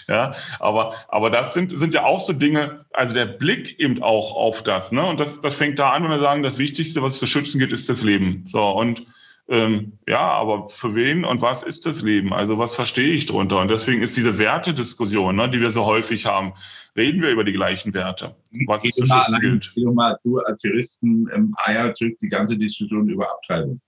Ja, 0.07 0.33
aber, 0.59 0.95
aber 1.07 1.29
das 1.29 1.53
sind, 1.53 1.77
sind 1.77 1.93
ja 1.93 2.03
auch 2.03 2.19
so 2.19 2.33
Dinge, 2.33 2.85
also 2.91 3.13
der 3.13 3.27
Blick 3.27 3.79
eben 3.79 4.01
auch 4.01 4.35
auf 4.35 4.63
das, 4.63 4.91
ne? 4.91 5.05
Und 5.05 5.19
das, 5.19 5.39
das 5.39 5.53
fängt 5.53 5.77
da 5.77 5.91
an, 5.91 6.03
wenn 6.03 6.09
wir 6.09 6.19
sagen, 6.19 6.41
das 6.41 6.57
Wichtigste, 6.57 7.03
was 7.03 7.13
es 7.13 7.19
zu 7.19 7.27
schützen 7.27 7.59
geht, 7.59 7.71
ist 7.71 7.89
das 7.89 8.01
Leben. 8.01 8.43
So, 8.47 8.67
und 8.71 9.05
ähm, 9.47 9.93
ja, 10.07 10.19
aber 10.19 10.67
für 10.67 10.95
wen 10.95 11.25
und 11.25 11.41
was 11.41 11.63
ist 11.63 11.85
das 11.85 12.01
Leben? 12.01 12.33
Also 12.33 12.57
was 12.57 12.75
verstehe 12.75 13.13
ich 13.13 13.25
drunter? 13.25 13.59
Und 13.59 13.69
deswegen 13.69 14.01
ist 14.01 14.17
diese 14.17 14.37
Wertediskussion, 14.37 15.35
ne, 15.35 15.49
die 15.49 15.59
wir 15.59 15.71
so 15.71 15.85
häufig 15.85 16.25
haben, 16.25 16.53
reden 16.95 17.21
wir 17.21 17.29
über 17.29 17.43
die 17.43 17.53
gleichen 17.53 17.93
Werte. 17.93 18.35
Was 18.67 18.83
ist 18.83 18.99
das 18.99 19.39
gilt? 19.39 19.73
Mal, 19.75 20.17
du 20.23 20.39
als 20.39 20.61
Juristen 20.63 21.55
Jahre 21.67 21.93
zurück 21.93 22.17
die 22.21 22.29
ganze 22.29 22.57
Diskussion 22.57 23.09
über 23.09 23.29
Abtreibung. 23.31 23.79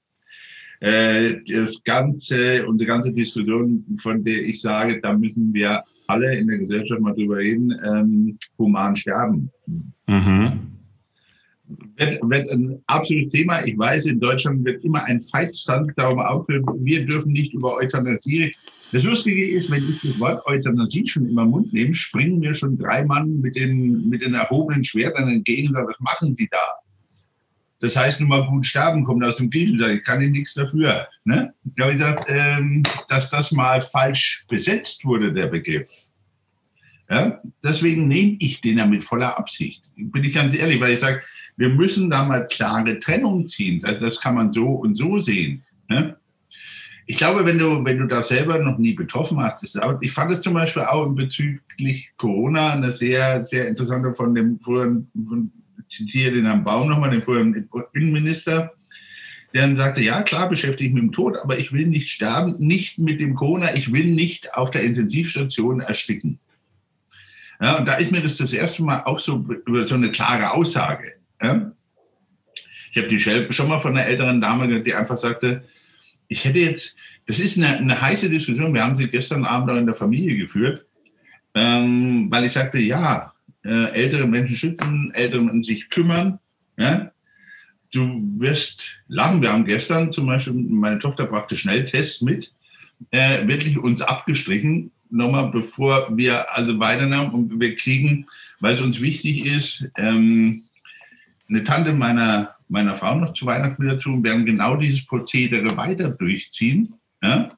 Äh, 0.81 1.35
das 1.47 1.81
ganze, 1.83 2.65
unsere 2.67 2.87
ganze 2.87 3.13
Diskussion, 3.13 3.85
von 4.01 4.23
der 4.23 4.41
ich 4.41 4.61
sage, 4.61 4.99
da 5.01 5.13
müssen 5.13 5.53
wir 5.53 5.83
alle 6.07 6.35
in 6.35 6.47
der 6.47 6.57
Gesellschaft 6.57 6.99
mal 7.01 7.13
drüber 7.13 7.37
reden, 7.37 7.73
ähm, 7.85 8.37
human 8.57 8.95
sterben. 8.95 9.49
Mhm 10.07 10.71
wird, 11.97 12.19
wird 12.23 12.51
ein 12.51 12.81
absolutes 12.87 13.31
Thema. 13.33 13.65
Ich 13.65 13.77
weiß, 13.77 14.05
in 14.05 14.19
Deutschland 14.19 14.65
wird 14.65 14.83
immer 14.83 15.03
ein 15.05 15.19
Feitstand 15.19 15.91
darum 15.95 16.19
aufhören, 16.19 16.65
wir 16.79 17.05
dürfen 17.05 17.31
nicht 17.33 17.53
über 17.53 17.75
Euthanasie. 17.75 18.51
Das 18.91 19.03
Lustige 19.03 19.49
ist, 19.51 19.71
wenn 19.71 19.89
ich 19.89 20.01
das 20.01 20.19
Wort 20.19 20.45
Euthanasie 20.45 21.07
schon 21.07 21.29
immer 21.29 21.45
Mund 21.45 21.71
nehme, 21.71 21.93
springen 21.93 22.39
mir 22.39 22.53
schon 22.53 22.77
drei 22.77 23.05
Mann 23.05 23.39
mit 23.39 23.55
den, 23.55 24.09
mit 24.09 24.21
den 24.21 24.33
erhobenen 24.33 24.83
Schwertern 24.83 25.29
entgegen 25.29 25.69
und 25.69 25.75
sagen, 25.75 25.87
was 25.87 25.99
machen 25.99 26.35
Sie 26.35 26.47
da? 26.51 26.57
Das 27.81 27.95
heißt, 27.95 28.19
nur 28.19 28.29
mal 28.29 28.47
gut 28.47 28.65
sterben 28.65 29.03
kommt 29.03 29.23
aus 29.23 29.37
dem 29.37 29.49
Griechenland. 29.49 29.95
Ich 29.95 30.03
kann 30.03 30.21
Ihnen 30.21 30.33
nichts 30.33 30.53
dafür. 30.53 31.07
Ne? 31.25 31.53
Ich 31.75 31.81
habe 31.81 31.91
gesagt, 31.91 32.25
ähm, 32.27 32.83
dass 33.07 33.29
das 33.31 33.51
mal 33.51 33.81
falsch 33.81 34.45
besetzt 34.47 35.03
wurde, 35.03 35.33
der 35.33 35.47
Begriff. 35.47 35.89
Ja? 37.09 37.41
Deswegen 37.63 38.07
nehme 38.07 38.37
ich 38.39 38.61
den 38.61 38.77
ja 38.77 38.85
mit 38.85 39.03
voller 39.03 39.37
Absicht. 39.37 39.89
Bin 39.97 40.23
ich 40.23 40.33
ganz 40.33 40.53
ehrlich, 40.53 40.79
weil 40.79 40.93
ich 40.93 40.99
sage, 40.99 41.21
wir 41.57 41.69
müssen 41.69 42.09
da 42.09 42.23
mal 42.23 42.45
klare 42.47 42.99
Trennung 42.99 43.47
ziehen. 43.47 43.81
Das 43.81 44.19
kann 44.19 44.35
man 44.35 44.51
so 44.51 44.67
und 44.67 44.95
so 44.95 45.19
sehen. 45.19 45.63
Ne? 45.89 46.17
Ich 47.07 47.17
glaube, 47.17 47.45
wenn 47.45 47.57
du, 47.57 47.83
wenn 47.83 47.97
du 47.97 48.05
da 48.05 48.21
selber 48.21 48.59
noch 48.59 48.77
nie 48.77 48.93
betroffen 48.93 49.39
hast, 49.39 49.63
ist, 49.63 49.77
ich 50.01 50.11
fand 50.11 50.31
es 50.31 50.41
zum 50.41 50.53
Beispiel 50.53 50.83
auch 50.83 51.09
bezüglich 51.09 52.13
Corona 52.15 52.73
eine 52.73 52.91
sehr, 52.91 53.43
sehr 53.43 53.67
interessante 53.67 54.13
von 54.13 54.35
dem 54.35 54.59
früheren, 54.61 55.11
zitiere 55.91 56.31
den 56.31 56.45
Herrn 56.45 56.63
Baum 56.63 56.89
nochmal, 56.89 57.11
den 57.11 57.23
früheren 57.23 57.69
Innenminister, 57.93 58.73
der 59.53 59.61
dann 59.63 59.75
sagte, 59.75 60.01
ja 60.01 60.21
klar, 60.23 60.49
beschäftige 60.49 60.87
ich 60.87 60.93
mich 60.93 61.03
mit 61.03 61.11
dem 61.11 61.15
Tod, 61.15 61.37
aber 61.37 61.57
ich 61.57 61.73
will 61.73 61.87
nicht 61.87 62.09
sterben, 62.09 62.55
nicht 62.57 62.97
mit 62.97 63.19
dem 63.19 63.35
Corona, 63.35 63.75
ich 63.75 63.91
will 63.91 64.05
nicht 64.05 64.53
auf 64.53 64.71
der 64.71 64.83
Intensivstation 64.83 65.81
ersticken. 65.81 66.39
Ja, 67.61 67.77
und 67.77 67.87
da 67.87 67.95
ist 67.95 68.11
mir 68.11 68.21
das 68.21 68.37
das 68.37 68.53
erste 68.53 68.81
Mal 68.83 69.03
auch 69.03 69.19
so 69.19 69.45
über 69.67 69.85
so 69.85 69.95
eine 69.95 70.09
klare 70.09 70.51
Aussage. 70.51 71.13
Ja? 71.41 71.71
Ich 72.91 72.97
habe 72.97 73.07
die 73.07 73.19
schon 73.19 73.67
mal 73.67 73.79
von 73.79 73.95
einer 73.95 74.07
älteren 74.07 74.41
Dame 74.41 74.67
gehört, 74.67 74.87
die 74.87 74.95
einfach 74.95 75.17
sagte, 75.17 75.63
ich 76.27 76.45
hätte 76.45 76.59
jetzt, 76.59 76.95
das 77.27 77.39
ist 77.39 77.57
eine, 77.57 77.77
eine 77.77 78.01
heiße 78.01 78.29
Diskussion, 78.29 78.73
wir 78.73 78.83
haben 78.83 78.95
sie 78.95 79.07
gestern 79.09 79.45
Abend 79.45 79.69
auch 79.69 79.75
in 79.75 79.85
der 79.85 79.95
Familie 79.95 80.37
geführt, 80.37 80.85
ähm, 81.53 82.27
weil 82.31 82.45
ich 82.45 82.53
sagte, 82.53 82.79
ja, 82.79 83.33
äh, 83.63 83.91
ältere 83.91 84.27
Menschen 84.27 84.55
schützen, 84.55 85.11
ältere 85.13 85.41
Menschen 85.41 85.63
sich 85.63 85.89
kümmern. 85.89 86.39
Ja? 86.77 87.11
Du 87.91 88.21
wirst 88.37 88.97
lachen. 89.07 89.41
Wir 89.41 89.51
haben 89.51 89.65
gestern 89.65 90.11
zum 90.11 90.27
Beispiel, 90.27 90.53
meine 90.53 90.99
Tochter 90.99 91.27
brachte 91.27 91.57
Schnelltests 91.57 92.21
mit, 92.21 92.53
äh, 93.11 93.47
wirklich 93.47 93.77
uns 93.77 94.01
abgestrichen, 94.01 94.91
nochmal 95.09 95.51
bevor 95.51 96.15
wir 96.15 96.55
also 96.55 96.79
weiternehmen 96.79 97.31
und 97.31 97.59
wir 97.59 97.75
kriegen, 97.75 98.25
weil 98.59 98.75
es 98.75 98.81
uns 98.81 99.01
wichtig 99.01 99.45
ist, 99.45 99.85
ähm, 99.97 100.63
eine 101.49 101.63
Tante 101.63 101.91
meiner, 101.91 102.55
meiner 102.69 102.95
Frau 102.95 103.15
noch 103.15 103.33
zu 103.33 103.45
Weihnachten 103.45 103.85
dazu 103.85 104.09
und 104.09 104.23
werden 104.23 104.45
genau 104.45 104.77
dieses 104.77 105.05
Prozedere 105.05 105.75
weiter 105.75 106.09
durchziehen. 106.09 106.93
Ja? 107.21 107.49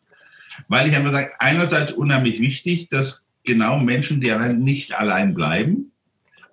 Weil 0.67 0.89
ich 0.89 0.95
einfach 0.95 1.11
sage, 1.11 1.31
einerseits 1.39 1.91
unheimlich 1.91 2.39
wichtig, 2.39 2.89
dass 2.89 3.21
genau 3.43 3.79
Menschen, 3.79 4.19
die 4.19 4.33
nicht 4.55 4.97
allein 4.97 5.33
bleiben, 5.33 5.92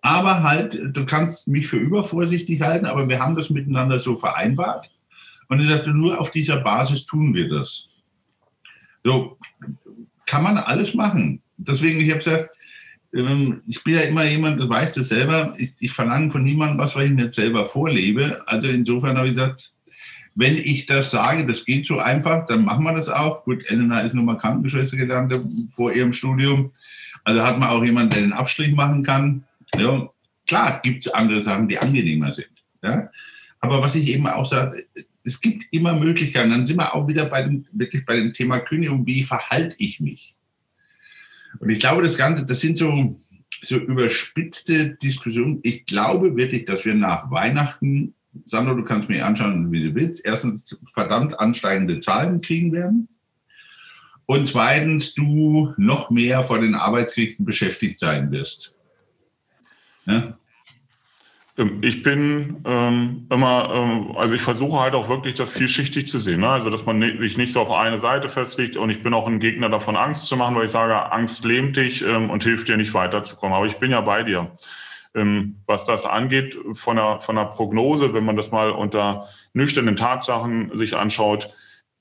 aber 0.03 0.43
halt, 0.43 0.79
du 0.97 1.05
kannst 1.05 1.47
mich 1.49 1.69
für 1.69 1.77
übervorsichtig 1.77 2.61
halten, 2.63 2.87
aber 2.87 3.09
wir 3.09 3.21
haben 3.21 3.37
das 3.37 3.51
miteinander 3.51 3.99
so 3.99 4.15
vereinbart. 4.17 4.91
Und 5.49 5.61
ich 5.61 5.69
sagte, 5.69 5.91
nur 5.91 6.19
auf 6.19 6.31
dieser 6.31 6.61
Basis 6.61 7.05
tun 7.05 7.35
wir 7.35 7.49
das. 7.49 7.89
So 9.03 9.37
kann 10.27 10.43
man 10.43 10.59
alles 10.59 10.95
machen. 10.95 11.43
Deswegen, 11.57 12.01
ich 12.01 12.11
habe 12.11 12.19
gesagt, 12.19 12.51
ähm, 13.13 13.63
ich 13.67 13.83
bin 13.83 13.95
ja 13.95 14.03
immer 14.03 14.25
jemand, 14.25 14.61
du 14.61 14.69
weißt 14.69 14.97
es 14.99 15.09
selber, 15.09 15.53
ich, 15.59 15.73
ich 15.81 15.93
verlange 15.93 16.31
von 16.31 16.45
niemandem 16.45 16.79
was, 16.79 16.95
was 16.95 17.05
ich 17.05 17.11
nicht 17.11 17.35
selber 17.35 17.65
vorlebe. 17.65 18.41
Also 18.47 18.69
insofern 18.69 19.17
habe 19.17 19.27
ich 19.27 19.35
gesagt, 19.35 19.73
wenn 20.37 20.57
ich 20.57 20.87
das 20.87 21.11
sage, 21.11 21.47
das 21.47 21.65
geht 21.65 21.87
so 21.87 21.99
einfach, 21.99 22.47
dann 22.47 22.65
machen 22.65 22.85
wir 22.85 22.95
das 22.95 23.09
auch. 23.09 23.45
Gut, 23.45 23.69
Elena 23.69 24.01
ist 24.01 24.15
nun 24.15 24.25
mal 24.25 24.39
Krankenschwester 24.39 24.97
gelernt 24.97 25.35
vor 25.71 25.93
ihrem 25.93 26.13
Studium. 26.13 26.71
Also 27.25 27.43
hat 27.43 27.59
man 27.59 27.69
auch 27.69 27.85
jemanden, 27.85 28.11
der 28.11 28.23
den 28.23 28.33
Abstrich 28.33 28.73
machen 28.73 29.03
kann. 29.03 29.45
Ja, 29.79 30.09
klar 30.47 30.81
gibt 30.83 31.07
es 31.07 31.13
andere 31.13 31.43
Sachen, 31.43 31.69
die 31.69 31.79
angenehmer 31.79 32.33
sind. 32.33 32.65
Ja? 32.83 33.11
Aber 33.61 33.83
was 33.83 33.95
ich 33.95 34.09
eben 34.09 34.27
auch 34.27 34.47
sage, 34.47 34.87
es 35.25 35.41
gibt 35.41 35.67
immer 35.71 35.95
Möglichkeiten. 35.95 36.51
Dann 36.51 36.67
sind 36.67 36.79
wir 36.79 36.95
auch 36.95 37.07
wieder 37.07 37.27
bei 37.27 37.43
dem, 37.43 37.67
wirklich 37.73 38.05
bei 38.05 38.17
dem 38.17 38.33
Thema 38.33 38.61
Kündigung. 38.61 39.07
Wie 39.07 39.23
verhalte 39.23 39.77
ich 39.79 40.01
mich? 40.01 40.35
Und 41.59 41.71
ich 41.71 41.81
glaube, 41.81 42.03
das 42.03 42.17
Ganze, 42.17 42.47
das 42.47 42.61
sind 42.61 42.79
so, 42.79 43.19
so 43.61 43.77
überspitzte 43.77 44.97
Diskussionen. 44.97 45.61
Ich 45.63 45.85
glaube 45.85 46.37
wirklich, 46.37 46.65
dass 46.65 46.85
wir 46.85 46.95
nach 46.95 47.31
Weihnachten, 47.31 48.15
Sandro, 48.47 48.75
du 48.75 48.85
kannst 48.85 49.09
mir 49.09 49.27
anschauen, 49.27 49.71
wie 49.73 49.83
du 49.83 49.95
willst, 49.95 50.25
erstens 50.25 50.79
verdammt 50.95 51.39
ansteigende 51.39 51.99
Zahlen 51.99 52.41
kriegen 52.41 52.73
werden. 52.73 53.09
Und 54.27 54.47
zweitens, 54.47 55.15
du 55.15 55.75
noch 55.77 56.11
mehr 56.11 56.45
vor 56.45 56.61
den 56.61 56.77
Arbeitsgerichten 56.77 57.45
beschäftigt 57.45 57.99
sein 57.99 58.31
wirst. 58.31 58.75
Ähm, 60.07 61.79
ich 61.83 62.03
bin 62.03 62.63
ähm, 62.65 63.27
immer, 63.31 63.71
ähm, 63.73 64.17
also 64.17 64.35
ich 64.35 64.41
versuche 64.41 64.81
halt 64.81 64.95
auch 64.95 65.09
wirklich 65.09 65.35
das 65.35 65.51
vielschichtig 65.51 66.09
zu 66.09 66.19
sehen. 66.19 66.41
Ne? 66.41 66.49
Also 66.49 66.71
dass 66.71 66.87
man 66.87 67.01
sich 67.01 67.37
nicht 67.37 67.53
so 67.53 67.61
auf 67.61 67.71
eine 67.71 68.01
Seite 68.01 68.29
festlegt 68.29 68.77
und 68.77 68.91
ich 68.91 69.03
bin 69.03 69.15
auch 69.15 69.27
ein 69.27 69.41
Gegner 69.41 69.69
davon, 69.69 69.97
Angst 69.97 70.27
zu 70.27 70.37
machen, 70.37 70.55
weil 70.57 70.67
ich 70.67 70.71
sage, 70.71 71.13
Angst 71.13 71.45
lähmt 71.45 71.77
dich 71.77 72.03
ähm, 72.03 72.31
und 72.31 72.45
hilft 72.45 72.69
dir 72.69 72.77
nicht 72.77 72.95
weiterzukommen. 72.95 73.55
Aber 73.55 73.67
ich 73.67 73.77
bin 73.77 73.91
ja 73.91 74.01
bei 74.01 74.23
dir. 74.23 74.51
Ähm, 75.15 75.57
was 75.67 75.85
das 75.85 76.07
angeht, 76.07 76.57
von 76.75 76.97
der, 76.97 77.21
von 77.21 77.35
der 77.37 77.47
Prognose, 77.47 78.15
wenn 78.15 78.25
man 78.25 78.37
das 78.37 78.53
mal 78.53 78.71
unter 78.71 79.29
nüchternen 79.53 79.97
Tatsachen 79.97 80.71
sich 80.79 80.97
anschaut, 80.97 81.51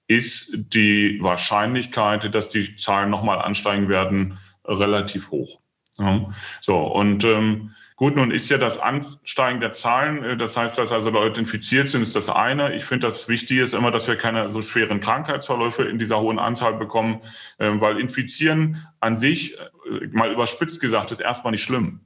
ist 0.08 0.74
die 0.74 1.20
Wahrscheinlichkeit, 1.22 2.34
dass 2.34 2.50
die 2.50 2.76
Zahlen 2.76 3.10
nochmal 3.10 3.40
ansteigen 3.40 3.90
werden, 3.90 4.38
relativ 4.66 5.32
hoch. 5.32 5.60
Ja. 5.98 6.30
So, 6.62 6.78
und 6.78 7.24
ähm, 7.24 7.72
Gut, 8.00 8.16
nun 8.16 8.32
ist 8.32 8.48
ja 8.48 8.58
das 8.58 8.80
Ansteigen 8.80 9.60
der 9.60 9.74
Zahlen, 9.74 10.24
äh, 10.24 10.38
das 10.38 10.56
heißt, 10.56 10.78
dass 10.78 10.94
also 10.94 11.10
Leute 11.10 11.42
infiziert 11.42 11.90
sind, 11.90 12.02
ist 12.02 12.16
das 12.16 12.30
eine. 12.30 12.74
Ich 12.74 12.86
finde, 12.86 13.08
das 13.08 13.28
Wichtige 13.28 13.62
ist 13.62 13.74
immer, 13.74 13.92
dass 13.92 14.08
wir 14.08 14.16
keine 14.16 14.52
so 14.52 14.62
schweren 14.62 15.02
Krankheitsverläufe 15.02 15.84
in 15.84 16.00
dieser 16.00 16.22
hohen 16.22 16.40
Anzahl 16.40 16.76
bekommen, 16.76 17.20
ähm, 17.60 17.82
weil 17.82 18.00
Infizieren 18.00 18.88
an 19.02 19.18
sich, 19.18 19.60
äh, 19.60 20.08
mal 20.14 20.32
überspitzt 20.32 20.80
gesagt, 20.80 21.12
ist 21.12 21.20
erstmal 21.20 21.52
nicht 21.52 21.64
schlimm. 21.64 22.00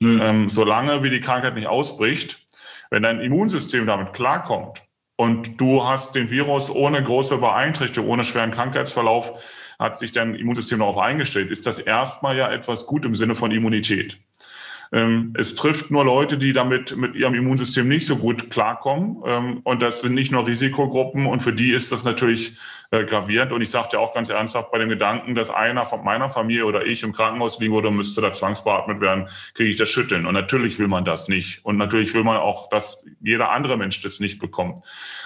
Mhm. 0.00 0.50
solange 0.50 1.02
wie 1.02 1.08
die 1.08 1.20
Krankheit 1.22 1.54
nicht 1.54 1.68
ausbricht, 1.68 2.44
wenn 2.90 3.02
dein 3.02 3.20
Immunsystem 3.20 3.86
damit 3.86 4.12
klarkommt 4.12 4.82
und 5.16 5.58
du 5.58 5.86
hast 5.86 6.14
den 6.14 6.28
Virus 6.28 6.68
ohne 6.70 7.02
große 7.02 7.38
Beeinträchtigung, 7.38 8.10
ohne 8.10 8.24
schweren 8.24 8.50
Krankheitsverlauf, 8.50 9.32
hat 9.78 9.98
sich 9.98 10.12
dein 10.12 10.34
Immunsystem 10.34 10.80
darauf 10.80 10.98
eingestellt, 10.98 11.50
ist 11.50 11.66
das 11.66 11.78
erstmal 11.78 12.36
ja 12.36 12.52
etwas 12.52 12.86
gut 12.86 13.06
im 13.06 13.14
Sinne 13.14 13.34
von 13.34 13.50
Immunität. 13.50 14.18
Ähm, 14.92 15.34
es 15.36 15.54
trifft 15.54 15.90
nur 15.90 16.04
Leute, 16.04 16.38
die 16.38 16.52
damit 16.52 16.96
mit 16.96 17.14
ihrem 17.14 17.34
Immunsystem 17.34 17.88
nicht 17.88 18.06
so 18.06 18.16
gut 18.16 18.50
klarkommen. 18.50 19.22
Ähm, 19.26 19.60
und 19.64 19.82
das 19.82 20.00
sind 20.00 20.14
nicht 20.14 20.32
nur 20.32 20.46
Risikogruppen. 20.46 21.26
Und 21.26 21.42
für 21.42 21.52
die 21.52 21.70
ist 21.70 21.92
das 21.92 22.04
natürlich 22.04 22.56
äh, 22.90 23.04
gravierend. 23.04 23.52
Und 23.52 23.62
ich 23.62 23.70
sagte 23.70 23.98
auch 23.98 24.14
ganz 24.14 24.28
ernsthaft 24.28 24.70
bei 24.70 24.78
dem 24.78 24.88
Gedanken, 24.88 25.34
dass 25.34 25.50
einer 25.50 25.86
von 25.86 26.04
meiner 26.04 26.30
Familie 26.30 26.66
oder 26.66 26.86
ich 26.86 27.02
im 27.02 27.12
Krankenhaus 27.12 27.58
liegen 27.58 27.74
würde 27.74 27.88
und 27.88 27.96
müsste 27.96 28.20
da 28.20 28.32
zwangsbeatmet 28.32 29.00
werden, 29.00 29.28
kriege 29.54 29.70
ich 29.70 29.76
das 29.76 29.88
Schütteln. 29.88 30.26
Und 30.26 30.34
natürlich 30.34 30.78
will 30.78 30.88
man 30.88 31.04
das 31.04 31.28
nicht. 31.28 31.64
Und 31.64 31.78
natürlich 31.78 32.14
will 32.14 32.22
man 32.22 32.36
auch, 32.36 32.68
dass 32.68 33.04
jeder 33.20 33.50
andere 33.50 33.76
Mensch 33.76 34.02
das 34.02 34.20
nicht 34.20 34.38
bekommt. 34.38 34.78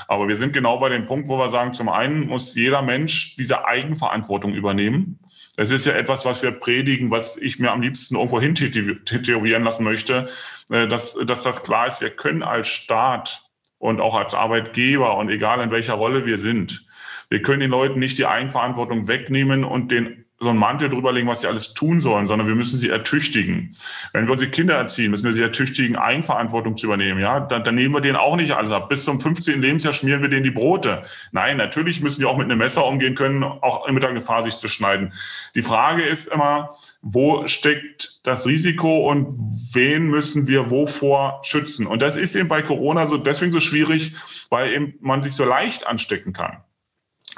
Aber 0.08 0.26
wir 0.26 0.36
sind 0.36 0.52
genau 0.52 0.78
bei 0.78 0.88
dem 0.88 1.06
Punkt, 1.06 1.28
wo 1.28 1.38
wir 1.38 1.48
sagen, 1.50 1.74
zum 1.74 1.88
einen 1.88 2.26
muss 2.26 2.54
jeder 2.54 2.82
Mensch 2.82 3.36
diese 3.36 3.66
Eigenverantwortung 3.66 4.54
übernehmen. 4.54 5.18
Das 5.56 5.70
ist 5.70 5.86
ja 5.86 5.92
etwas, 5.92 6.24
was 6.24 6.42
wir 6.42 6.52
predigen, 6.52 7.10
was 7.10 7.36
ich 7.36 7.58
mir 7.58 7.72
am 7.72 7.82
liebsten 7.82 8.16
irgendwo 8.16 8.40
hin 8.40 8.54
tätowieren 8.54 9.64
lassen 9.64 9.84
möchte, 9.84 10.28
äh, 10.70 10.86
dass, 10.88 11.14
dass 11.14 11.42
das 11.42 11.62
klar 11.62 11.88
ist, 11.88 12.00
wir 12.00 12.10
können 12.10 12.42
als 12.42 12.68
Staat 12.68 13.42
und 13.78 14.00
auch 14.00 14.14
als 14.14 14.34
Arbeitgeber 14.34 15.16
und 15.16 15.28
egal 15.28 15.60
in 15.60 15.70
welcher 15.70 15.94
Rolle 15.94 16.26
wir 16.26 16.38
sind, 16.38 16.86
wir 17.30 17.42
können 17.42 17.60
den 17.60 17.70
Leuten 17.70 17.98
nicht 17.98 18.18
die 18.18 18.26
Eigenverantwortung 18.26 19.06
wegnehmen 19.06 19.64
und 19.64 19.90
den 19.90 20.24
so 20.42 20.48
einen 20.48 20.58
Mantel 20.58 20.88
drüberlegen, 20.88 21.28
was 21.28 21.42
sie 21.42 21.46
alles 21.46 21.74
tun 21.74 22.00
sollen, 22.00 22.26
sondern 22.26 22.48
wir 22.48 22.54
müssen 22.54 22.78
sie 22.78 22.88
ertüchtigen. 22.88 23.74
Wenn 24.14 24.24
wir 24.24 24.32
unsere 24.32 24.50
Kinder 24.50 24.74
erziehen, 24.74 25.10
müssen 25.10 25.26
wir 25.26 25.34
sie 25.34 25.42
ertüchtigen, 25.42 25.96
Eigenverantwortung 25.96 26.78
zu 26.78 26.86
übernehmen. 26.86 27.20
Ja, 27.20 27.40
dann, 27.40 27.62
dann 27.62 27.74
nehmen 27.74 27.92
wir 27.94 28.00
denen 28.00 28.16
auch 28.16 28.36
nicht 28.36 28.52
alles 28.52 28.72
ab. 28.72 28.88
Bis 28.88 29.04
zum 29.04 29.20
15. 29.20 29.60
Lebensjahr 29.60 29.92
schmieren 29.92 30.22
wir 30.22 30.30
denen 30.30 30.44
die 30.44 30.50
Brote. 30.50 31.02
Nein, 31.32 31.58
natürlich 31.58 32.00
müssen 32.00 32.20
die 32.20 32.26
auch 32.26 32.38
mit 32.38 32.46
einem 32.46 32.56
Messer 32.56 32.86
umgehen 32.86 33.14
können, 33.14 33.42
auch 33.44 33.86
mit 33.90 34.02
der 34.02 34.14
Gefahr, 34.14 34.40
sich 34.42 34.56
zu 34.56 34.68
schneiden. 34.68 35.12
Die 35.54 35.62
Frage 35.62 36.02
ist 36.02 36.26
immer, 36.26 36.74
wo 37.02 37.46
steckt 37.46 38.20
das 38.22 38.46
Risiko 38.46 39.10
und 39.10 39.36
wen 39.74 40.06
müssen 40.06 40.46
wir 40.46 40.70
wovor 40.70 41.40
schützen? 41.44 41.86
Und 41.86 42.00
das 42.00 42.16
ist 42.16 42.34
eben 42.34 42.48
bei 42.48 42.62
Corona 42.62 43.06
so 43.06 43.18
deswegen 43.18 43.52
so 43.52 43.60
schwierig, 43.60 44.14
weil 44.48 44.72
eben 44.72 44.94
man 45.00 45.22
sich 45.22 45.32
so 45.32 45.44
leicht 45.44 45.86
anstecken 45.86 46.32
kann. 46.32 46.62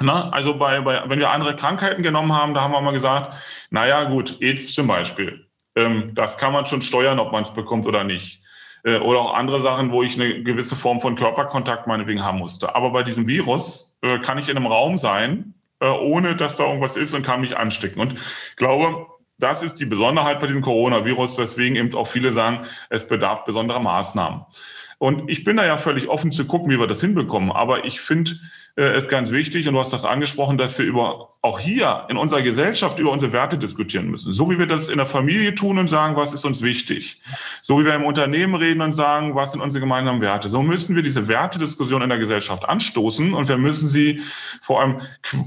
Na, 0.01 0.29
also 0.29 0.55
bei, 0.55 0.81
bei, 0.81 1.03
wenn 1.07 1.19
wir 1.19 1.31
andere 1.31 1.55
Krankheiten 1.55 2.03
genommen 2.03 2.33
haben, 2.33 2.53
da 2.53 2.61
haben 2.61 2.71
wir 2.71 2.81
mal 2.81 2.91
gesagt, 2.91 3.33
naja 3.69 4.05
gut, 4.05 4.41
AIDS 4.41 4.73
zum 4.73 4.87
Beispiel, 4.87 5.47
ähm, 5.75 6.13
das 6.15 6.37
kann 6.37 6.53
man 6.53 6.65
schon 6.65 6.81
steuern, 6.81 7.19
ob 7.19 7.31
man 7.31 7.43
es 7.43 7.53
bekommt 7.53 7.87
oder 7.87 8.03
nicht. 8.03 8.41
Äh, 8.83 8.97
oder 8.97 9.19
auch 9.19 9.33
andere 9.33 9.61
Sachen, 9.61 9.91
wo 9.91 10.03
ich 10.03 10.19
eine 10.19 10.43
gewisse 10.43 10.75
Form 10.75 10.99
von 10.99 11.15
Körperkontakt 11.15 11.87
meinetwegen 11.87 12.23
haben 12.23 12.39
musste. 12.39 12.75
Aber 12.75 12.91
bei 12.91 13.03
diesem 13.03 13.27
Virus 13.27 13.95
äh, 14.01 14.19
kann 14.19 14.37
ich 14.37 14.49
in 14.49 14.57
einem 14.57 14.67
Raum 14.67 14.97
sein, 14.97 15.53
äh, 15.79 15.87
ohne 15.87 16.35
dass 16.35 16.57
da 16.57 16.65
irgendwas 16.65 16.97
ist 16.97 17.13
und 17.13 17.23
kann 17.23 17.41
mich 17.41 17.57
anstecken. 17.57 18.01
Und 18.01 18.13
ich 18.13 18.55
glaube, 18.55 19.07
das 19.39 19.63
ist 19.63 19.75
die 19.75 19.85
Besonderheit 19.85 20.39
bei 20.39 20.47
diesem 20.47 20.61
Coronavirus, 20.61 21.37
weswegen 21.37 21.75
eben 21.75 21.93
auch 21.95 22.07
viele 22.07 22.31
sagen, 22.31 22.61
es 22.89 23.07
bedarf 23.07 23.45
besonderer 23.45 23.79
Maßnahmen. 23.79 24.45
Und 24.99 25.29
ich 25.29 25.43
bin 25.43 25.57
da 25.57 25.65
ja 25.65 25.77
völlig 25.77 26.07
offen 26.07 26.31
zu 26.31 26.45
gucken, 26.45 26.71
wie 26.71 26.79
wir 26.79 26.87
das 26.87 27.01
hinbekommen. 27.01 27.51
Aber 27.51 27.83
ich 27.83 27.99
finde, 27.99 28.31
äh, 28.77 28.97
ist 28.97 29.09
ganz 29.09 29.31
wichtig, 29.31 29.67
und 29.67 29.73
du 29.73 29.79
hast 29.79 29.93
das 29.93 30.05
angesprochen, 30.05 30.57
dass 30.57 30.77
wir 30.77 30.85
über, 30.85 31.32
auch 31.43 31.59
hier 31.59 32.05
in 32.07 32.15
unserer 32.15 32.41
Gesellschaft 32.41 32.99
über 32.99 33.11
unsere 33.11 33.33
Werte 33.33 33.57
diskutieren 33.57 34.09
müssen. 34.09 34.31
So 34.31 34.49
wie 34.49 34.57
wir 34.57 34.65
das 34.65 34.87
in 34.87 34.95
der 34.95 35.05
Familie 35.05 35.53
tun 35.53 35.77
und 35.77 35.87
sagen, 35.87 36.15
was 36.15 36.33
ist 36.33 36.45
uns 36.45 36.61
wichtig. 36.61 37.21
So 37.61 37.81
wie 37.81 37.85
wir 37.85 37.93
im 37.95 38.05
Unternehmen 38.05 38.55
reden 38.55 38.79
und 38.79 38.93
sagen, 38.93 39.35
was 39.35 39.51
sind 39.51 39.59
unsere 39.59 39.81
gemeinsamen 39.81 40.21
Werte. 40.21 40.47
So 40.47 40.61
müssen 40.61 40.95
wir 40.95 41.03
diese 41.03 41.27
Wertediskussion 41.27 42.01
in 42.01 42.07
der 42.07 42.17
Gesellschaft 42.17 42.63
anstoßen 42.63 43.33
und 43.33 43.49
wir 43.49 43.57
müssen 43.57 43.89
sie 43.89 44.21
vor 44.61 44.79
allem 44.79 45.01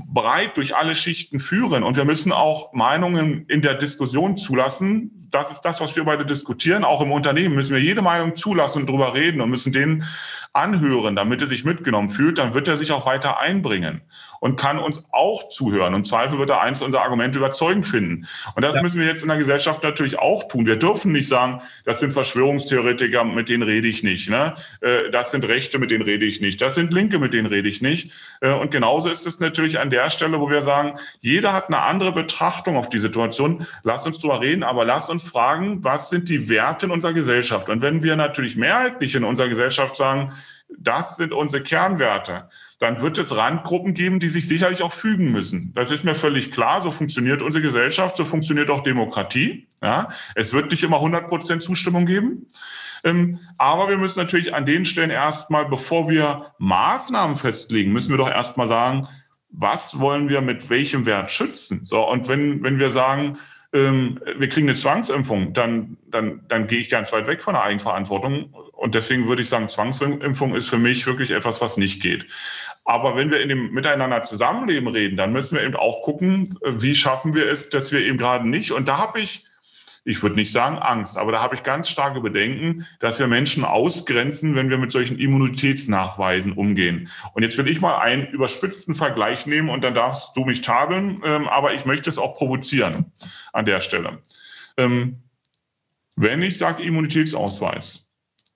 breit 0.07 0.59
durch 0.59 0.77
alle 0.77 0.95
Schichten 0.95 1.41
führen. 1.41 1.83
Und 1.83 1.97
wir 1.97 2.05
müssen 2.05 2.31
auch 2.31 2.75
Meinungen 2.75 3.47
in 3.49 3.63
der 3.63 3.73
Diskussion 3.73 4.37
zulassen. 4.37 5.29
Das 5.31 5.51
ist 5.51 5.63
das, 5.63 5.81
was 5.81 5.97
wir 5.97 6.05
beide 6.05 6.27
diskutieren. 6.27 6.85
Auch 6.85 7.01
im 7.01 7.11
Unternehmen 7.11 7.55
müssen 7.55 7.75
wir 7.75 7.83
jede 7.83 8.03
Meinung 8.03 8.37
zulassen 8.37 8.83
und 8.83 8.91
drüber 8.91 9.15
reden 9.15 9.41
und 9.41 9.49
müssen 9.49 9.73
denen 9.73 10.05
anhören, 10.53 11.17
damit 11.17 11.41
er 11.41 11.47
sich 11.47 11.65
mitgenommen 11.65 12.11
fühlt, 12.11 12.37
dann 12.39 12.53
wird 12.53 12.69
er 12.69 12.77
sich 12.77 12.93
auch 12.93 13.07
weiter 13.07 13.41
einbringen 13.41 14.03
und 14.41 14.57
kann 14.57 14.79
uns 14.79 15.05
auch 15.13 15.49
zuhören. 15.49 15.95
Und 15.95 16.07
Zweifel 16.07 16.39
wird 16.39 16.51
er 16.51 16.61
eins 16.61 16.83
unserer 16.83 17.03
Argumente 17.03 17.39
überzeugend 17.39 17.87
finden. 17.87 18.27
Und 18.55 18.63
das 18.63 18.77
ja. 18.77 18.83
müssen 18.83 19.01
wir 19.01 19.07
jetzt 19.07 19.23
in 19.23 19.29
der 19.29 19.39
Gesellschaft 19.39 19.83
natürlich 19.83 20.19
auch 20.19 20.49
tun. 20.49 20.67
Wir 20.67 20.77
dürfen 20.77 21.13
nicht 21.13 21.29
sagen, 21.29 21.61
das 21.85 22.01
sind 22.01 22.13
Verschwörungstheoretiker, 22.13 23.25
mit 23.25 23.49
denen 23.49 23.63
rede 23.63 23.89
ich 23.89 24.03
nicht. 24.03 24.29
Ne? 24.31 24.55
Äh, 24.81 25.11
das 25.11 25.31
sind 25.31 25.47
Rechte, 25.47 25.79
mit 25.79 25.91
denen 25.91 26.05
rede 26.05 26.25
ich 26.25 26.41
nicht. 26.41 26.61
Das 26.61 26.75
sind 26.75 26.93
Linke, 26.93 27.19
mit 27.19 27.33
denen 27.33 27.47
rede 27.47 27.69
ich 27.69 27.83
nicht. 27.83 28.13
Äh, 28.41 28.53
und 28.53 28.71
genauso 28.71 29.09
ist 29.09 29.27
es 29.27 29.41
natürlich 29.41 29.79
an 29.79 29.91
der 29.91 30.11
Stelle, 30.11 30.41
wo 30.41 30.51
wir 30.51 30.63
sagen, 30.63 30.99
jeder 31.21 31.53
hat 31.53 31.69
eine 31.69 31.83
andere 31.83 32.13
Betrachtung 32.13 32.77
auf 32.77 32.89
die 32.89 32.99
Situation. 32.99 33.67
Lass 33.83 34.07
uns 34.07 34.19
darüber 34.19 34.41
reden, 34.41 34.63
aber 34.63 34.85
lass 34.85 35.09
uns 35.09 35.23
fragen, 35.29 35.85
was 35.85 36.11
sind 36.11 36.29
die 36.29 36.49
Werte 36.49 36.87
in 36.87 36.93
unserer 36.93 37.13
Gesellschaft? 37.13 37.69
Und 37.69 37.81
wenn 37.81 38.03
wir 38.03 38.17
natürlich 38.17 38.57
mehrheitlich 38.57 39.15
in 39.15 39.25
unserer 39.25 39.49
Gesellschaft 39.49 39.97
sagen, 39.97 40.33
das 40.69 41.17
sind 41.17 41.33
unsere 41.33 41.63
Kernwerte. 41.63 42.49
Dann 42.79 43.01
wird 43.01 43.17
es 43.17 43.35
Randgruppen 43.35 43.95
geben, 43.95 44.21
die 44.21 44.29
sich 44.29 44.47
sicherlich 44.49 44.83
auch 44.83 44.93
fügen 44.93 45.33
müssen. 45.33 45.73
Das 45.75 45.91
ist 45.91 46.05
mir 46.05 46.15
völlig 46.15 46.53
klar. 46.53 46.83
So 46.83 46.91
funktioniert 46.91 47.41
unsere 47.41 47.63
Gesellschaft, 47.63 48.17
so 48.17 48.25
funktioniert 48.25 48.71
auch 48.71 48.83
Demokratie. 48.83 49.67
Ja, 49.83 50.11
es 50.35 50.53
wird 50.53 50.71
nicht 50.71 50.83
immer 50.83 50.97
100 50.97 51.29
Prozent 51.29 51.63
Zustimmung 51.63 52.05
geben. 52.05 52.47
Ähm, 53.05 53.39
aber 53.57 53.89
wir 53.89 53.99
müssen 53.99 54.19
natürlich 54.19 54.55
an 54.55 54.67
den 54.67 54.85
Stellen 54.85 55.11
erstmal, 55.11 55.67
bevor 55.67 56.09
wir 56.09 56.53
Maßnahmen 56.59 57.37
festlegen, 57.37 57.93
müssen 57.93 58.11
wir 58.11 58.19
doch 58.19 58.29
erstmal 58.29 58.67
sagen, 58.67 59.09
was 59.51 59.99
wollen 59.99 60.29
wir 60.29 60.41
mit 60.41 60.69
welchem 60.69 61.07
Wert 61.07 61.31
schützen? 61.31 61.81
So, 61.83 62.07
und 62.07 62.29
wenn, 62.29 62.63
wenn 62.63 62.79
wir 62.79 62.91
sagen, 62.91 63.39
ähm, 63.73 64.21
wir 64.39 64.49
kriegen 64.49 64.69
eine 64.69 64.77
Zwangsimpfung, 64.77 65.53
dann, 65.53 65.97
dann, 66.11 66.43
dann 66.49 66.67
gehe 66.67 66.79
ich 66.79 66.91
ganz 66.91 67.13
weit 67.13 67.27
weg 67.27 67.43
von 67.43 67.55
der 67.55 67.63
Eigenverantwortung. 67.63 68.55
Und 68.73 68.95
deswegen 68.95 69.27
würde 69.27 69.43
ich 69.43 69.49
sagen, 69.49 69.69
Zwangsimpfung 69.69 70.55
ist 70.55 70.69
für 70.69 70.79
mich 70.79 71.07
wirklich 71.07 71.31
etwas, 71.31 71.61
was 71.61 71.77
nicht 71.77 72.03
geht. 72.03 72.27
Aber 72.87 73.17
wenn 73.17 73.31
wir 73.31 73.41
in 73.41 73.49
dem 73.49 73.73
Miteinander 73.73 74.23
Zusammenleben 74.23 74.89
reden, 74.89 75.17
dann 75.17 75.33
müssen 75.33 75.57
wir 75.57 75.65
eben 75.65 75.77
auch 75.77 76.03
gucken, 76.03 76.57
wie 76.65 76.95
schaffen 76.95 77.35
wir 77.35 77.49
es, 77.49 77.69
dass 77.69 77.93
wir 77.93 78.01
eben 78.01 78.17
gerade 78.17 78.49
nicht, 78.49 78.71
und 78.71 78.89
da 78.89 78.99
habe 78.99 79.21
ich 79.21 79.45
ich 80.09 80.23
würde 80.23 80.37
nicht 80.37 80.53
sagen 80.53 80.79
Angst, 80.79 81.19
aber 81.19 81.33
da 81.33 81.43
habe 81.43 81.57
ich 81.57 81.65
ganz 81.65 81.91
starke 81.91 82.21
Bedenken, 82.21 82.87
dass 83.01 83.19
wir 83.19 83.27
Menschen 83.27 83.65
ausgrenzen, 83.65 84.55
wenn 84.55 84.71
wir 84.71 84.79
mit 84.79 84.93
solchen 84.93 85.19
Immunitätsnachweisen 85.19 86.53
umgehen. 86.53 87.11
Und 87.35 87.43
jetzt 87.43 87.59
will 87.59 87.69
ich 87.69 87.81
mal 87.81 87.99
einen 87.99 88.29
überspitzten 88.29 88.95
Vergleich 88.95 89.47
nehmen 89.47 89.69
und 89.69 89.83
dann 89.83 89.95
darfst 89.95 90.37
du 90.37 90.45
mich 90.45 90.61
tadeln, 90.61 91.21
ähm, 91.25 91.49
aber 91.49 91.75
ich 91.75 91.87
möchte 91.87 92.09
es 92.09 92.19
auch 92.19 92.35
provozieren 92.35 93.07
an 93.53 93.67
der 93.67 93.81
Stelle. 93.81 94.19
Ähm, 94.77 95.23
wenn 96.15 96.41
ich 96.41 96.57
sage 96.57 96.85
Immunitätsausweis, 96.85 98.07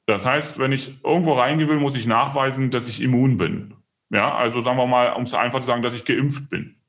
das 0.06 0.24
heißt, 0.24 0.60
wenn 0.60 0.70
ich 0.70 1.02
irgendwo 1.02 1.32
reingehen 1.32 1.68
will, 1.68 1.80
muss 1.80 1.96
ich 1.96 2.06
nachweisen, 2.06 2.70
dass 2.70 2.88
ich 2.88 3.02
immun 3.02 3.38
bin. 3.38 3.74
Ja, 4.10 4.34
also 4.34 4.62
sagen 4.62 4.76
wir 4.76 4.86
mal, 4.86 5.12
um 5.12 5.22
es 5.22 5.34
einfach 5.34 5.60
zu 5.60 5.66
sagen, 5.66 5.82
dass 5.82 5.92
ich 5.92 6.04
geimpft 6.04 6.50
bin 6.50 6.80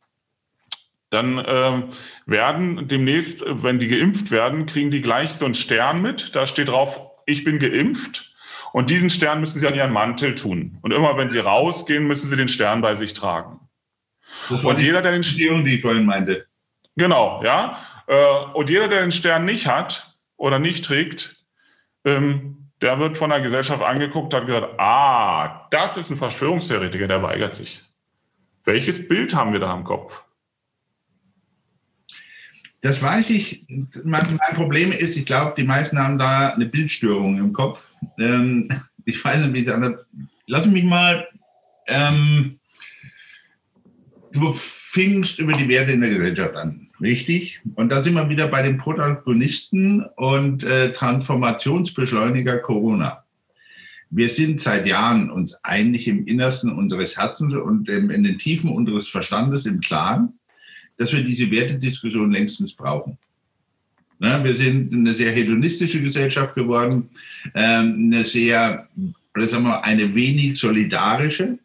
dann 1.11 1.37
äh, 1.39 1.83
werden 2.25 2.87
demnächst, 2.87 3.43
wenn 3.45 3.79
die 3.79 3.89
geimpft 3.89 4.31
werden, 4.31 4.65
kriegen 4.65 4.91
die 4.91 5.01
gleich 5.01 5.33
so 5.33 5.45
einen 5.45 5.53
Stern 5.53 6.01
mit. 6.01 6.35
Da 6.35 6.45
steht 6.45 6.69
drauf, 6.69 6.99
ich 7.25 7.43
bin 7.43 7.59
geimpft. 7.59 8.33
Und 8.71 8.89
diesen 8.89 9.09
Stern 9.09 9.41
müssen 9.41 9.59
sie 9.59 9.67
an 9.67 9.75
ihren 9.75 9.91
Mantel 9.91 10.33
tun. 10.35 10.77
Und 10.81 10.93
immer 10.93 11.17
wenn 11.17 11.29
sie 11.29 11.39
rausgehen, 11.39 12.07
müssen 12.07 12.29
sie 12.29 12.37
den 12.37 12.47
Stern 12.47 12.81
bei 12.81 12.93
sich 12.93 13.11
tragen. 13.11 13.59
Das 14.49 14.63
war 14.63 14.71
und 14.71 14.79
jeder, 14.79 15.01
der 15.01 15.11
den 15.11 15.23
Stern, 15.23 15.65
die 15.65 15.75
ich 15.75 15.81
vorhin 15.81 16.05
meinte. 16.05 16.45
Genau, 16.95 17.43
ja. 17.43 17.77
Äh, 18.07 18.53
und 18.53 18.69
jeder, 18.69 18.87
der 18.87 19.01
den 19.01 19.11
Stern 19.11 19.43
nicht 19.43 19.67
hat 19.67 20.15
oder 20.37 20.59
nicht 20.59 20.85
trägt, 20.85 21.43
ähm, 22.05 22.60
der 22.81 22.99
wird 22.99 23.17
von 23.17 23.29
der 23.29 23.41
Gesellschaft 23.41 23.83
angeguckt, 23.83 24.33
hat 24.33 24.45
gesagt, 24.45 24.79
ah, 24.79 25.67
das 25.69 25.97
ist 25.97 26.09
ein 26.09 26.17
Verschwörungstheoretiker, 26.17 27.07
der 27.07 27.21
weigert 27.21 27.55
sich. 27.55 27.83
Welches 28.63 29.07
Bild 29.07 29.35
haben 29.35 29.53
wir 29.53 29.59
da 29.59 29.75
im 29.75 29.83
Kopf? 29.83 30.23
Das 32.81 33.01
weiß 33.01 33.29
ich. 33.29 33.63
Mein, 34.03 34.39
Problem 34.55 34.91
ist, 34.91 35.15
ich 35.15 35.25
glaube, 35.25 35.53
die 35.55 35.63
meisten 35.63 35.99
haben 35.99 36.17
da 36.17 36.49
eine 36.49 36.65
Bildstörung 36.65 37.37
im 37.37 37.53
Kopf. 37.53 37.89
Ähm, 38.19 38.67
ich 39.05 39.23
weiß 39.23 39.45
nicht, 39.45 39.53
wie 39.53 39.65
es 39.65 39.71
anders. 39.71 40.03
Lass 40.47 40.65
mich 40.65 40.83
mal. 40.83 41.27
Ähm, 41.87 42.57
du 44.31 44.51
fingst 44.51 45.39
über 45.39 45.53
die 45.53 45.69
Werte 45.69 45.91
in 45.91 46.01
der 46.01 46.09
Gesellschaft 46.09 46.55
an, 46.55 46.89
richtig? 47.01 47.61
Und 47.75 47.91
da 47.91 48.03
sind 48.03 48.13
wir 48.13 48.29
wieder 48.29 48.47
bei 48.47 48.61
den 48.61 48.77
Protagonisten 48.77 50.05
und 50.15 50.63
äh, 50.63 50.91
Transformationsbeschleuniger 50.91 52.59
Corona. 52.59 53.23
Wir 54.09 54.29
sind 54.29 54.59
seit 54.59 54.87
Jahren 54.87 55.31
uns 55.31 55.55
eigentlich 55.63 56.07
im 56.07 56.25
Innersten 56.25 56.71
unseres 56.71 57.17
Herzens 57.17 57.53
und 57.53 57.89
in 57.89 58.23
den 58.23 58.37
Tiefen 58.37 58.69
unseres 58.69 59.07
Verstandes 59.07 59.65
im 59.65 59.79
Klaren, 59.79 60.33
dass 60.97 61.13
wir 61.13 61.23
diese 61.23 61.49
Wertediskussion 61.49 62.31
längstens 62.31 62.73
brauchen. 62.73 63.17
Ja, 64.19 64.43
wir 64.43 64.53
sind 64.53 64.93
eine 64.93 65.13
sehr 65.13 65.31
hedonistische 65.31 66.01
Gesellschaft 66.01 66.53
geworden, 66.53 67.09
ähm, 67.55 68.11
eine 68.13 68.23
sehr, 68.23 68.87
oder 69.33 69.47
sagen 69.47 69.63
wir, 69.63 69.83
eine 69.83 70.13
wenig 70.13 70.59
solidarische. 70.59 71.57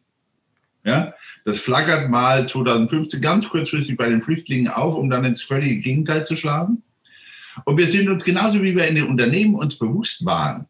Ja, 0.84 1.12
das 1.46 1.58
flackert 1.58 2.10
mal 2.10 2.48
2015 2.48 3.20
ganz 3.20 3.48
kurzfristig 3.48 3.96
bei 3.96 4.08
den 4.08 4.20
Flüchtlingen 4.20 4.66
auf, 4.66 4.96
um 4.96 5.08
dann 5.08 5.24
ins 5.24 5.42
völlige 5.42 5.76
Gegenteil 5.76 6.26
zu 6.26 6.36
schlagen. 6.36 6.82
Und 7.64 7.78
wir 7.78 7.86
sind 7.86 8.08
uns 8.08 8.24
genauso 8.24 8.60
wie 8.64 8.74
wir 8.74 8.88
in 8.88 8.96
den 8.96 9.06
Unternehmen 9.06 9.54
uns 9.54 9.78
bewusst 9.78 10.24
waren, 10.24 10.66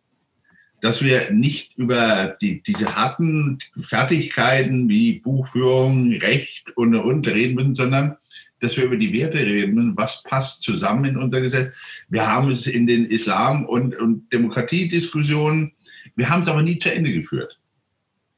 dass 0.82 1.02
wir 1.02 1.30
nicht 1.30 1.78
über 1.78 2.36
die, 2.42 2.62
diese 2.62 2.94
harten 2.94 3.58
Fertigkeiten 3.78 4.86
wie 4.90 5.20
Buchführung, 5.20 6.12
Recht 6.12 6.76
und, 6.76 6.94
und 6.94 7.26
reden 7.26 7.54
müssen, 7.54 7.74
sondern 7.74 8.18
dass 8.60 8.76
wir 8.76 8.84
über 8.84 8.98
die 8.98 9.14
Werte 9.14 9.38
reden, 9.38 9.96
was 9.96 10.24
passt 10.24 10.62
zusammen 10.62 11.06
in 11.06 11.16
unserer 11.16 11.40
Gesellschaft. 11.40 11.74
Wir 12.10 12.26
haben 12.26 12.50
es 12.50 12.66
in 12.66 12.86
den 12.86 13.06
Islam- 13.06 13.64
und, 13.64 13.96
und 13.96 14.30
Demokratiediskussionen, 14.30 15.72
wir 16.16 16.28
haben 16.28 16.42
es 16.42 16.48
aber 16.48 16.62
nie 16.62 16.76
zu 16.76 16.92
Ende 16.92 17.14
geführt. 17.14 17.58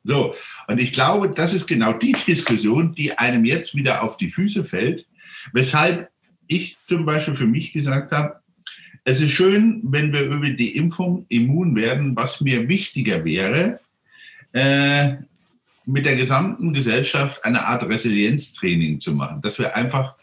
So, 0.09 0.35
und 0.69 0.81
ich 0.81 0.95
glaube, 0.95 1.29
das 1.29 1.53
ist 1.53 1.67
genau 1.67 1.93
die 1.93 2.17
Diskussion, 2.27 2.95
die 2.95 3.17
einem 3.19 3.45
jetzt 3.45 3.75
wieder 3.75 4.03
auf 4.03 4.17
die 4.17 4.31
Füße 4.31 4.65
fällt, 4.65 5.07
weshalb 5.53 6.11
ich 6.47 6.83
zum 6.85 7.05
Beispiel 7.05 7.35
für 7.35 7.47
mich 7.47 7.75
gesagt 7.75 8.11
habe, 8.13 8.41
es 9.05 9.21
ist 9.21 9.33
schön, 9.33 9.81
wenn 9.85 10.13
wir 10.15 10.23
über 10.23 10.49
die 10.49 10.77
Impfung 10.77 11.27
immun 11.29 11.77
werden. 11.77 12.17
Was 12.17 12.41
mir 12.41 12.69
wichtiger 12.71 13.23
wäre, 13.27 13.81
äh, 14.53 15.17
mit 15.85 16.07
der 16.07 16.17
gesamten 16.17 16.73
Gesellschaft 16.73 17.45
eine 17.45 17.67
Art 17.67 17.85
Resilienztraining 17.85 19.01
zu 19.01 19.13
machen, 19.13 19.43
dass 19.43 19.59
wir 19.59 19.77
einfach 19.77 20.15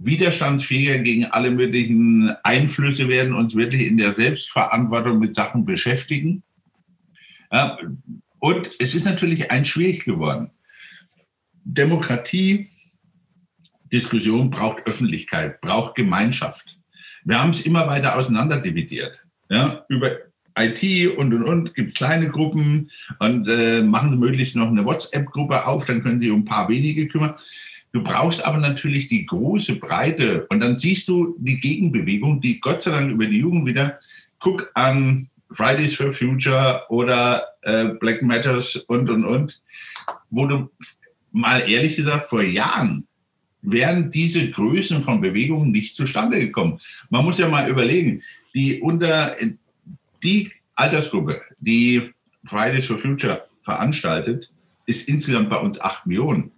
widerstandsfähiger 0.00 0.98
gegen 0.98 1.26
alle 1.26 1.52
möglichen 1.52 2.34
Einflüsse 2.42 3.06
werden, 3.06 3.34
uns 3.34 3.54
wirklich 3.54 3.86
in 3.86 3.98
der 3.98 4.14
Selbstverantwortung 4.14 5.20
mit 5.20 5.36
Sachen 5.36 5.64
beschäftigen. 5.64 6.42
Ja, 7.52 7.78
und 8.42 8.70
es 8.80 8.96
ist 8.96 9.04
natürlich 9.04 9.52
ein 9.52 9.64
schwierig 9.64 10.04
geworden. 10.04 10.50
Demokratie, 11.62 12.66
Diskussion 13.92 14.50
braucht 14.50 14.84
Öffentlichkeit, 14.84 15.60
braucht 15.60 15.94
Gemeinschaft. 15.94 16.76
Wir 17.24 17.40
haben 17.40 17.50
es 17.50 17.60
immer 17.60 17.86
weiter 17.86 18.18
auseinanderdividiert. 18.18 19.20
Ja, 19.48 19.84
über 19.88 20.10
IT 20.58 21.16
und 21.16 21.32
und 21.32 21.44
und 21.44 21.74
gibt 21.76 21.90
es 21.90 21.94
kleine 21.94 22.30
Gruppen 22.30 22.90
und 23.20 23.48
äh, 23.48 23.84
machen 23.84 24.18
möglichst 24.18 24.56
noch 24.56 24.66
eine 24.66 24.84
WhatsApp-Gruppe 24.84 25.64
auf, 25.64 25.84
dann 25.84 26.02
können 26.02 26.20
sie 26.20 26.32
um 26.32 26.40
ein 26.40 26.44
paar 26.44 26.68
wenige 26.68 27.06
kümmern. 27.06 27.36
Du 27.92 28.02
brauchst 28.02 28.44
aber 28.44 28.58
natürlich 28.58 29.06
die 29.06 29.24
große 29.24 29.76
Breite 29.76 30.46
und 30.48 30.58
dann 30.58 30.80
siehst 30.80 31.06
du 31.06 31.36
die 31.38 31.60
Gegenbewegung, 31.60 32.40
die 32.40 32.58
Gott 32.58 32.82
sei 32.82 32.90
Dank 32.90 33.12
über 33.12 33.26
die 33.26 33.38
Jugend 33.38 33.66
wieder, 33.66 34.00
guck 34.40 34.68
an 34.74 35.28
Fridays 35.52 35.94
for 35.94 36.12
Future 36.12 36.82
oder 36.88 37.51
äh, 37.62 37.90
Black 38.00 38.22
Matters 38.22 38.76
und 38.76 39.10
und 39.10 39.24
und, 39.24 39.62
wo 40.30 40.46
du 40.46 40.70
mal 41.32 41.58
ehrlich 41.68 41.96
gesagt 41.96 42.26
vor 42.26 42.42
Jahren 42.42 43.06
wären 43.62 44.10
diese 44.10 44.50
Größen 44.50 45.02
von 45.02 45.20
Bewegungen 45.20 45.70
nicht 45.70 45.94
zustande 45.94 46.38
gekommen. 46.40 46.80
Man 47.10 47.24
muss 47.24 47.38
ja 47.38 47.48
mal 47.48 47.70
überlegen, 47.70 48.22
die 48.54 48.80
unter 48.80 49.36
die 50.22 50.50
Altersgruppe, 50.74 51.40
die 51.60 52.12
Fridays 52.44 52.86
for 52.86 52.98
Future 52.98 53.46
veranstaltet, 53.62 54.50
ist 54.86 55.08
insgesamt 55.08 55.48
bei 55.48 55.58
uns 55.58 55.80
acht 55.80 56.06
Millionen. 56.06 56.50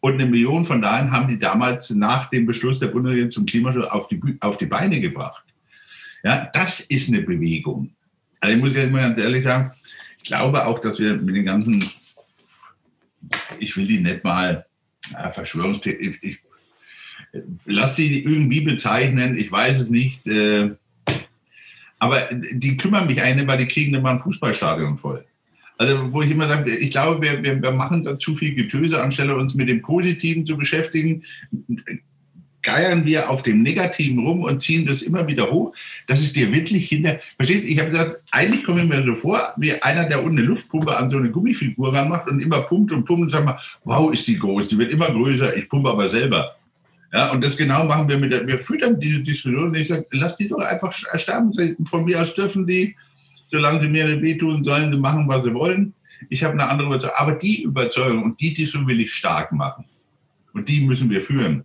Und 0.00 0.14
eine 0.14 0.26
Million 0.26 0.64
von 0.64 0.82
dahin 0.82 1.10
haben 1.12 1.28
die 1.28 1.38
damals 1.38 1.90
nach 1.90 2.30
dem 2.30 2.46
Beschluss 2.46 2.78
der 2.78 2.88
Bundesregierung 2.88 3.30
zum 3.30 3.46
Klimaschutz 3.46 3.86
auf 3.86 4.08
die, 4.08 4.20
auf 4.40 4.56
die 4.58 4.66
Beine 4.66 5.00
gebracht. 5.00 5.44
Ja, 6.22 6.50
das 6.52 6.80
ist 6.80 7.08
eine 7.08 7.22
Bewegung. 7.22 7.90
Also 8.40 8.54
ich 8.54 8.60
muss 8.60 8.72
jetzt 8.72 8.90
mal 8.90 9.00
ganz 9.00 9.18
ehrlich 9.18 9.42
sagen, 9.42 9.72
ich 10.22 10.24
glaube 10.24 10.66
auch, 10.66 10.78
dass 10.78 10.98
wir 10.98 11.16
mit 11.16 11.34
den 11.34 11.46
ganzen, 11.46 11.84
ich 13.58 13.76
will 13.76 13.86
die 13.86 14.00
nicht 14.00 14.22
mal 14.22 14.66
ja, 15.12 15.30
Verschwörungstheorien, 15.30 16.18
ich, 16.20 16.22
ich 16.22 16.38
lass 17.64 17.96
sie 17.96 18.22
irgendwie 18.22 18.60
bezeichnen, 18.60 19.38
ich 19.38 19.50
weiß 19.50 19.80
es 19.80 19.88
nicht. 19.88 20.26
Äh, 20.26 20.72
aber 21.98 22.28
die 22.32 22.76
kümmern 22.76 23.06
mich 23.06 23.20
eine, 23.22 23.46
weil 23.46 23.58
die 23.58 23.68
kriegen 23.68 23.94
immer 23.94 24.10
ein 24.10 24.20
Fußballstadion 24.20 24.98
voll. 24.98 25.24
Also 25.78 26.12
wo 26.12 26.20
ich 26.20 26.30
immer 26.30 26.48
sage, 26.48 26.76
ich 26.76 26.90
glaube, 26.90 27.22
wir, 27.22 27.42
wir, 27.42 27.62
wir 27.62 27.70
machen 27.72 28.04
da 28.04 28.18
zu 28.18 28.34
viel 28.34 28.54
Getöse, 28.54 29.02
anstelle 29.02 29.34
uns 29.36 29.54
mit 29.54 29.68
dem 29.70 29.80
Positiven 29.80 30.44
zu 30.44 30.56
beschäftigen, 30.56 31.24
geiern 32.62 33.06
wir 33.06 33.30
auf 33.30 33.42
dem 33.42 33.62
Negativen 33.62 34.18
rum 34.26 34.42
und 34.42 34.62
ziehen 34.62 34.84
das 34.86 35.02
immer 35.02 35.26
wieder 35.26 35.50
hoch, 35.50 35.74
dass 36.06 36.20
es 36.20 36.32
dir 36.32 36.52
wirklich 36.52 36.88
hinter... 36.88 37.20
Verstehst 37.36 37.64
du, 37.64 37.68
ich 37.68 37.78
habe 37.78 37.90
gesagt, 37.90 38.22
eigentlich 38.30 38.64
komme 38.64 38.82
ich 38.82 38.88
mir 38.88 39.02
so 39.04 39.14
vor, 39.14 39.40
wie 39.56 39.72
einer, 39.82 40.08
der 40.08 40.22
unten 40.22 40.38
eine 40.38 40.46
Luftpumpe 40.46 40.96
an 40.96 41.10
so 41.10 41.16
eine 41.16 41.30
Gummifigur 41.30 41.94
ranmacht 41.94 42.28
und 42.28 42.40
immer 42.40 42.60
pumpt 42.62 42.92
und 42.92 43.04
pumpt 43.04 43.22
und 43.22 43.30
sagt 43.30 43.44
mal, 43.44 43.58
wow, 43.84 44.12
ist 44.12 44.26
die 44.26 44.38
groß, 44.38 44.68
die 44.68 44.78
wird 44.78 44.92
immer 44.92 45.10
größer, 45.10 45.56
ich 45.56 45.68
pumpe 45.68 45.88
aber 45.88 46.08
selber. 46.08 46.56
Ja, 47.12 47.32
und 47.32 47.42
das 47.44 47.56
genau 47.56 47.84
machen 47.84 48.08
wir 48.08 48.18
mit 48.18 48.32
der, 48.32 48.46
wir 48.46 48.58
füttern 48.58 49.00
diese 49.00 49.20
Diskussion. 49.20 49.74
Ich 49.74 49.88
sage, 49.88 50.06
lass 50.12 50.36
die 50.36 50.46
doch 50.46 50.60
einfach 50.60 50.92
sterben. 50.92 51.52
Von 51.84 52.04
mir 52.04 52.20
aus 52.20 52.34
dürfen 52.34 52.66
die, 52.66 52.94
solange 53.46 53.80
sie 53.80 53.88
mir 53.88 54.06
nicht 54.06 54.22
wehtun, 54.22 54.62
sollen 54.62 54.92
sie 54.92 54.98
machen, 54.98 55.26
was 55.26 55.42
sie 55.44 55.52
wollen. 55.52 55.92
Ich 56.28 56.44
habe 56.44 56.52
eine 56.52 56.68
andere 56.68 56.86
Überzeugung. 56.86 57.16
Aber 57.18 57.32
die 57.32 57.62
Überzeugung 57.62 58.22
und 58.22 58.40
die 58.40 58.54
Diskussion 58.54 58.86
will 58.86 59.00
ich 59.00 59.12
stark 59.12 59.50
machen. 59.50 59.84
Und 60.52 60.68
die 60.68 60.82
müssen 60.82 61.10
wir 61.10 61.20
führen. 61.20 61.64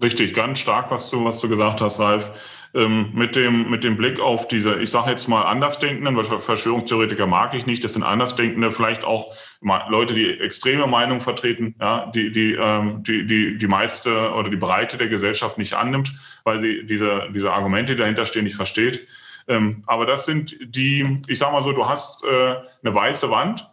Richtig, 0.00 0.34
ganz 0.34 0.60
stark, 0.60 0.90
was 0.90 1.10
du, 1.10 1.24
was 1.24 1.40
du 1.40 1.48
gesagt 1.48 1.80
hast, 1.80 1.98
Ralf. 2.00 2.30
Ähm, 2.74 3.10
mit, 3.14 3.36
dem, 3.36 3.70
mit 3.70 3.84
dem 3.84 3.96
Blick 3.96 4.20
auf 4.20 4.48
diese, 4.48 4.74
ich 4.80 4.90
sage 4.90 5.10
jetzt 5.10 5.28
mal 5.28 5.44
Andersdenkenden, 5.44 6.14
weil 6.14 6.24
Verschwörungstheoretiker 6.24 7.26
mag 7.26 7.54
ich 7.54 7.64
nicht, 7.64 7.82
das 7.82 7.94
sind 7.94 8.02
Andersdenkende, 8.02 8.70
vielleicht 8.70 9.04
auch 9.04 9.34
Leute, 9.88 10.12
die 10.12 10.38
extreme 10.38 10.86
Meinung 10.86 11.22
vertreten, 11.22 11.74
ja, 11.80 12.10
die, 12.14 12.30
die, 12.30 12.52
ähm, 12.52 13.02
die, 13.02 13.26
die, 13.26 13.56
die 13.56 13.66
meiste 13.66 14.32
oder 14.34 14.50
die 14.50 14.56
Breite 14.56 14.98
der 14.98 15.08
Gesellschaft 15.08 15.56
nicht 15.56 15.72
annimmt, 15.72 16.12
weil 16.44 16.60
sie 16.60 16.84
diese, 16.84 17.28
diese 17.34 17.50
Argumente, 17.50 17.94
die 17.94 18.00
dahinter 18.00 18.26
stehen, 18.26 18.44
nicht 18.44 18.56
versteht. 18.56 19.06
Ähm, 19.48 19.82
aber 19.86 20.04
das 20.04 20.26
sind 20.26 20.56
die, 20.60 21.22
ich 21.28 21.38
sage 21.38 21.52
mal 21.52 21.62
so, 21.62 21.72
du 21.72 21.88
hast 21.88 22.24
äh, 22.24 22.56
eine 22.82 22.94
weiße 22.94 23.30
Wand 23.30 23.66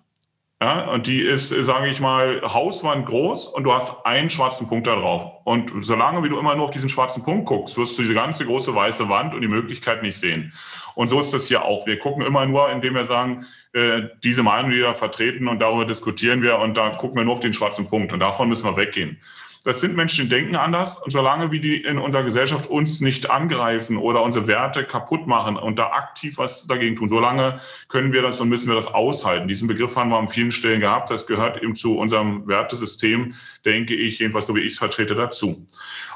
ja, 0.63 0.85
und 0.85 1.07
die 1.07 1.19
ist, 1.19 1.49
sage 1.49 1.89
ich 1.89 1.99
mal, 1.99 2.41
Hauswand 2.41 3.05
groß 3.05 3.47
und 3.47 3.65
du 3.65 3.73
hast 3.73 4.05
einen 4.05 4.29
schwarzen 4.29 4.65
Punkt 4.65 4.87
da 4.87 4.95
drauf. 4.95 5.41
Und 5.43 5.73
solange 5.81 6.23
wie 6.23 6.29
du 6.29 6.39
immer 6.39 6.55
nur 6.55 6.63
auf 6.63 6.71
diesen 6.71 6.87
schwarzen 6.87 7.21
Punkt 7.21 7.47
guckst, 7.47 7.77
wirst 7.77 7.97
du 7.97 8.01
diese 8.01 8.13
ganze 8.13 8.45
große 8.45 8.73
weiße 8.73 9.09
Wand 9.09 9.33
und 9.33 9.41
die 9.41 9.49
Möglichkeit 9.49 10.01
nicht 10.03 10.17
sehen. 10.17 10.53
Und 10.95 11.09
so 11.09 11.19
ist 11.19 11.33
das 11.33 11.49
hier 11.49 11.65
auch. 11.65 11.85
Wir 11.85 11.99
gucken 11.99 12.25
immer 12.25 12.45
nur, 12.45 12.71
indem 12.71 12.93
wir 12.93 13.03
sagen, 13.03 13.45
äh, 13.73 14.03
diese 14.23 14.41
Meinung, 14.41 14.71
die 14.71 14.77
wir 14.77 14.95
vertreten 14.95 15.49
und 15.49 15.59
darüber 15.59 15.83
diskutieren 15.83 16.41
wir 16.41 16.57
und 16.59 16.77
da 16.77 16.91
gucken 16.91 17.17
wir 17.17 17.25
nur 17.25 17.33
auf 17.33 17.41
den 17.41 17.51
schwarzen 17.51 17.89
Punkt 17.89 18.13
und 18.13 18.21
davon 18.21 18.47
müssen 18.47 18.63
wir 18.63 18.77
weggehen. 18.77 19.19
Das 19.65 19.79
sind 19.79 19.95
Menschen, 19.95 20.25
die 20.25 20.29
denken 20.29 20.55
anders. 20.55 20.97
Und 20.97 21.11
solange 21.11 21.51
wie 21.51 21.59
die 21.59 21.77
in 21.77 21.97
unserer 21.97 22.23
Gesellschaft 22.23 22.69
uns 22.69 22.99
nicht 22.99 23.29
angreifen 23.29 23.97
oder 23.97 24.21
unsere 24.21 24.47
Werte 24.47 24.83
kaputt 24.83 25.25
machen 25.25 25.55
und 25.55 25.79
da 25.79 25.91
aktiv 25.91 26.37
was 26.37 26.67
dagegen 26.67 26.97
tun, 26.97 27.07
solange 27.07 27.61
können 27.87 28.11
wir 28.11 28.21
das 28.21 28.41
und 28.41 28.49
müssen 28.49 28.67
wir 28.67 28.75
das 28.75 28.87
aushalten. 28.87 29.47
Diesen 29.47 29.69
Begriff 29.69 29.95
haben 29.95 30.09
wir 30.09 30.17
an 30.17 30.27
vielen 30.27 30.51
Stellen 30.51 30.81
gehabt. 30.81 31.09
Das 31.09 31.25
gehört 31.25 31.63
eben 31.63 31.75
zu 31.75 31.97
unserem 31.97 32.45
Wertesystem, 32.45 33.35
denke 33.63 33.95
ich, 33.95 34.19
jedenfalls 34.19 34.47
so 34.47 34.55
wie 34.55 34.61
ich 34.61 34.73
es 34.73 34.79
vertrete, 34.79 35.15
dazu. 35.15 35.65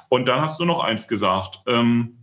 Und 0.09 0.27
dann 0.27 0.41
hast 0.41 0.59
du 0.59 0.65
noch 0.65 0.79
eins 0.79 1.07
gesagt. 1.07 1.61
Ähm, 1.67 2.17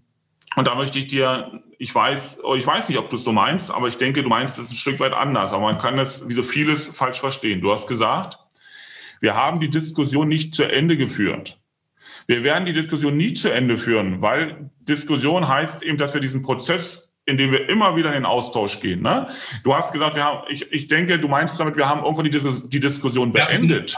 und 0.57 0.67
da 0.67 0.75
möchte 0.75 0.99
ich 0.99 1.07
dir, 1.07 1.63
ich 1.79 1.95
weiß, 1.95 2.39
ich 2.57 2.67
weiß 2.67 2.89
nicht, 2.89 2.99
ob 2.99 3.11
du 3.11 3.17
es 3.17 3.25
so 3.25 3.33
meinst, 3.33 3.73
aber 3.73 3.89
ich 3.89 3.97
denke, 3.97 4.23
du 4.23 4.29
meinst 4.29 4.59
es 4.59 4.71
ein 4.71 4.77
Stück 4.77 5.01
weit 5.01 5.13
anders. 5.13 5.53
Aber 5.53 5.63
man 5.63 5.79
kann 5.79 5.99
es 5.99 6.29
wie 6.29 6.35
so 6.35 6.43
vieles 6.43 6.89
falsch 6.89 7.19
verstehen. 7.19 7.61
Du 7.61 7.73
hast 7.73 7.89
gesagt, 7.89 8.39
wir 9.25 9.35
haben 9.35 9.59
die 9.59 9.71
Diskussion 9.71 10.29
nicht 10.29 10.55
zu 10.55 10.65
Ende 10.65 10.99
geführt. 10.99 11.59
Wir 12.27 12.45
werden 12.45 12.67
die 12.67 12.75
Diskussion 12.75 13.17
nie 13.17 13.33
zu 13.33 13.49
Ende 13.49 13.79
führen, 13.79 14.21
weil 14.21 14.71
Diskussion 14.81 15.49
heißt 15.49 15.83
eben, 15.83 15.97
dass 15.97 16.13
wir 16.13 16.21
diesen 16.21 16.43
Prozess, 16.43 17.11
in 17.25 17.39
dem 17.39 17.51
wir 17.51 17.71
immer 17.71 17.97
wieder 17.97 18.11
in 18.11 18.17
den 18.17 18.27
Austausch 18.27 18.81
gehen. 18.81 19.01
Ne? 19.01 19.29
Du 19.63 19.75
hast 19.75 19.95
gesagt, 19.95 20.15
wir 20.15 20.25
haben, 20.25 20.45
ich, 20.51 20.71
ich 20.71 20.89
denke, 20.89 21.19
du 21.19 21.29
meinst 21.29 21.59
damit, 21.59 21.75
wir 21.75 21.89
haben 21.89 22.05
irgendwann 22.05 22.31
die, 22.31 22.69
die 22.69 22.81
Diskussion 22.81 23.33
beendet. 23.33 23.97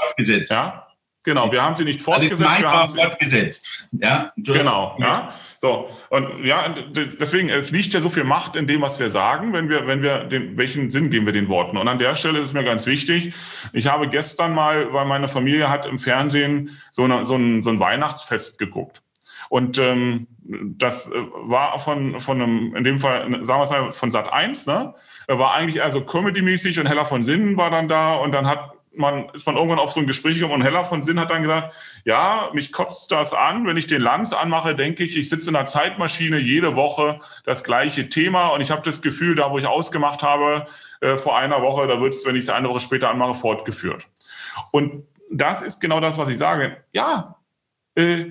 Ja, 0.49 0.86
Genau, 1.27 1.51
wir 1.51 1.61
haben 1.61 1.75
sie 1.75 1.85
nicht 1.85 1.99
also 1.99 2.13
fortgesetzt. 2.13 2.49
Also 2.49 2.63
wir 2.63 2.71
haben 2.71 2.93
sie 2.93 2.99
fortgesetzt. 2.99 3.89
Ja, 3.91 4.33
genau. 4.37 4.97
Ja. 5.01 5.35
So 5.61 5.91
und 6.09 6.45
ja, 6.45 6.69
deswegen 6.69 7.49
es 7.49 7.73
liegt 7.73 7.93
ja 7.95 8.01
so 8.01 8.11
viel 8.11 8.23
Macht 8.23 8.55
in 8.55 8.69
dem, 8.69 8.81
was 8.81 9.01
wir 9.01 9.11
sagen, 9.11 9.53
wenn 9.53 9.69
wir, 9.69 9.89
wenn 9.89 10.03
wir 10.03 10.21
den, 10.21 10.57
welchen 10.57 10.93
Sinn 10.93 11.11
geben 11.11 11.27
wir 11.27 11.33
den 11.33 11.49
Worten. 11.49 11.79
Und 11.79 11.89
an 11.89 11.99
der 11.99 12.15
Stelle 12.15 12.39
ist 12.39 12.49
es 12.49 12.55
mir 12.55 12.63
ganz 12.63 12.87
wichtig. 12.87 13.35
Ich 13.73 13.89
habe 13.89 14.09
gestern 14.09 14.55
mal, 14.55 14.93
weil 14.93 15.05
meine 15.05 15.27
Familie 15.27 15.69
hat 15.69 15.85
im 15.85 15.99
Fernsehen 15.99 16.79
so, 16.93 17.03
eine, 17.03 17.27
so, 17.27 17.35
ein, 17.35 17.65
so 17.65 17.71
ein 17.71 17.81
Weihnachtsfest 17.81 18.59
geguckt. 18.59 19.03
Und 19.49 19.79
ähm, 19.79 20.29
das 20.45 21.11
äh, 21.11 21.15
war 21.15 21.81
von, 21.81 22.21
von 22.21 22.41
einem, 22.41 22.77
in 22.77 22.85
dem 22.85 23.01
Fall, 23.01 23.23
sagen 23.45 23.61
wir 23.61 23.65
es 23.65 23.71
mal, 23.71 23.93
von 23.93 24.13
Sat 24.13 24.33
1, 24.33 24.67
ne? 24.67 24.95
War 25.27 25.55
eigentlich 25.55 25.79
eher 25.79 25.91
so 25.91 26.03
comedy-mäßig 26.03 26.79
und 26.79 26.87
Heller 26.87 27.05
von 27.05 27.25
Sinnen 27.25 27.57
war 27.57 27.71
dann 27.71 27.89
da 27.89 28.15
und 28.15 28.31
dann 28.31 28.47
hat 28.47 28.76
man, 28.97 29.29
ist 29.31 29.47
man 29.47 29.57
irgendwann 29.57 29.79
auf 29.79 29.93
so 29.93 30.01
ein 30.01 30.07
Gespräch 30.07 30.37
gekommen 30.37 30.55
und 30.55 30.63
Heller 30.63 30.85
von 30.85 31.03
Sinn 31.03 31.21
hat 31.21 31.31
dann 31.31 31.43
gesagt, 31.43 31.75
ja, 32.05 32.51
mich 32.53 32.73
kotzt 32.73 33.13
das 33.13 33.33
an, 33.33 33.67
wenn 33.67 33.77
ich 33.77 33.87
den 33.87 34.01
Lanz 34.01 34.33
anmache, 34.33 34.75
denke 34.75 35.05
ich, 35.05 35.17
ich 35.17 35.29
sitze 35.29 35.51
in 35.51 35.57
einer 35.57 35.67
Zeitmaschine 35.67 36.39
jede 36.39 36.77
Woche 36.77 37.21
das 37.45 37.65
gleiche 37.65 38.09
Thema 38.09 38.49
und 38.49 38.61
ich 38.61 38.71
habe 38.71 38.83
das 38.83 39.03
Gefühl, 39.03 39.35
da 39.35 39.51
wo 39.51 39.59
ich 39.59 39.67
ausgemacht 39.67 40.23
habe 40.23 40.67
äh, 41.01 41.17
vor 41.17 41.37
einer 41.37 41.63
Woche, 41.63 41.87
da 41.87 42.01
wird 42.01 42.15
es, 42.15 42.25
wenn 42.27 42.37
ich 42.37 42.43
es 42.43 42.49
eine 42.49 42.69
Woche 42.69 42.81
später 42.81 43.11
anmache, 43.11 43.35
fortgeführt. 43.35 44.07
Und 44.71 45.07
das 45.31 45.63
ist 45.63 45.81
genau 45.81 46.01
das, 46.01 46.19
was 46.19 46.29
ich 46.29 46.39
sage. 46.39 46.77
Ja, 46.93 47.37
äh, 47.95 48.27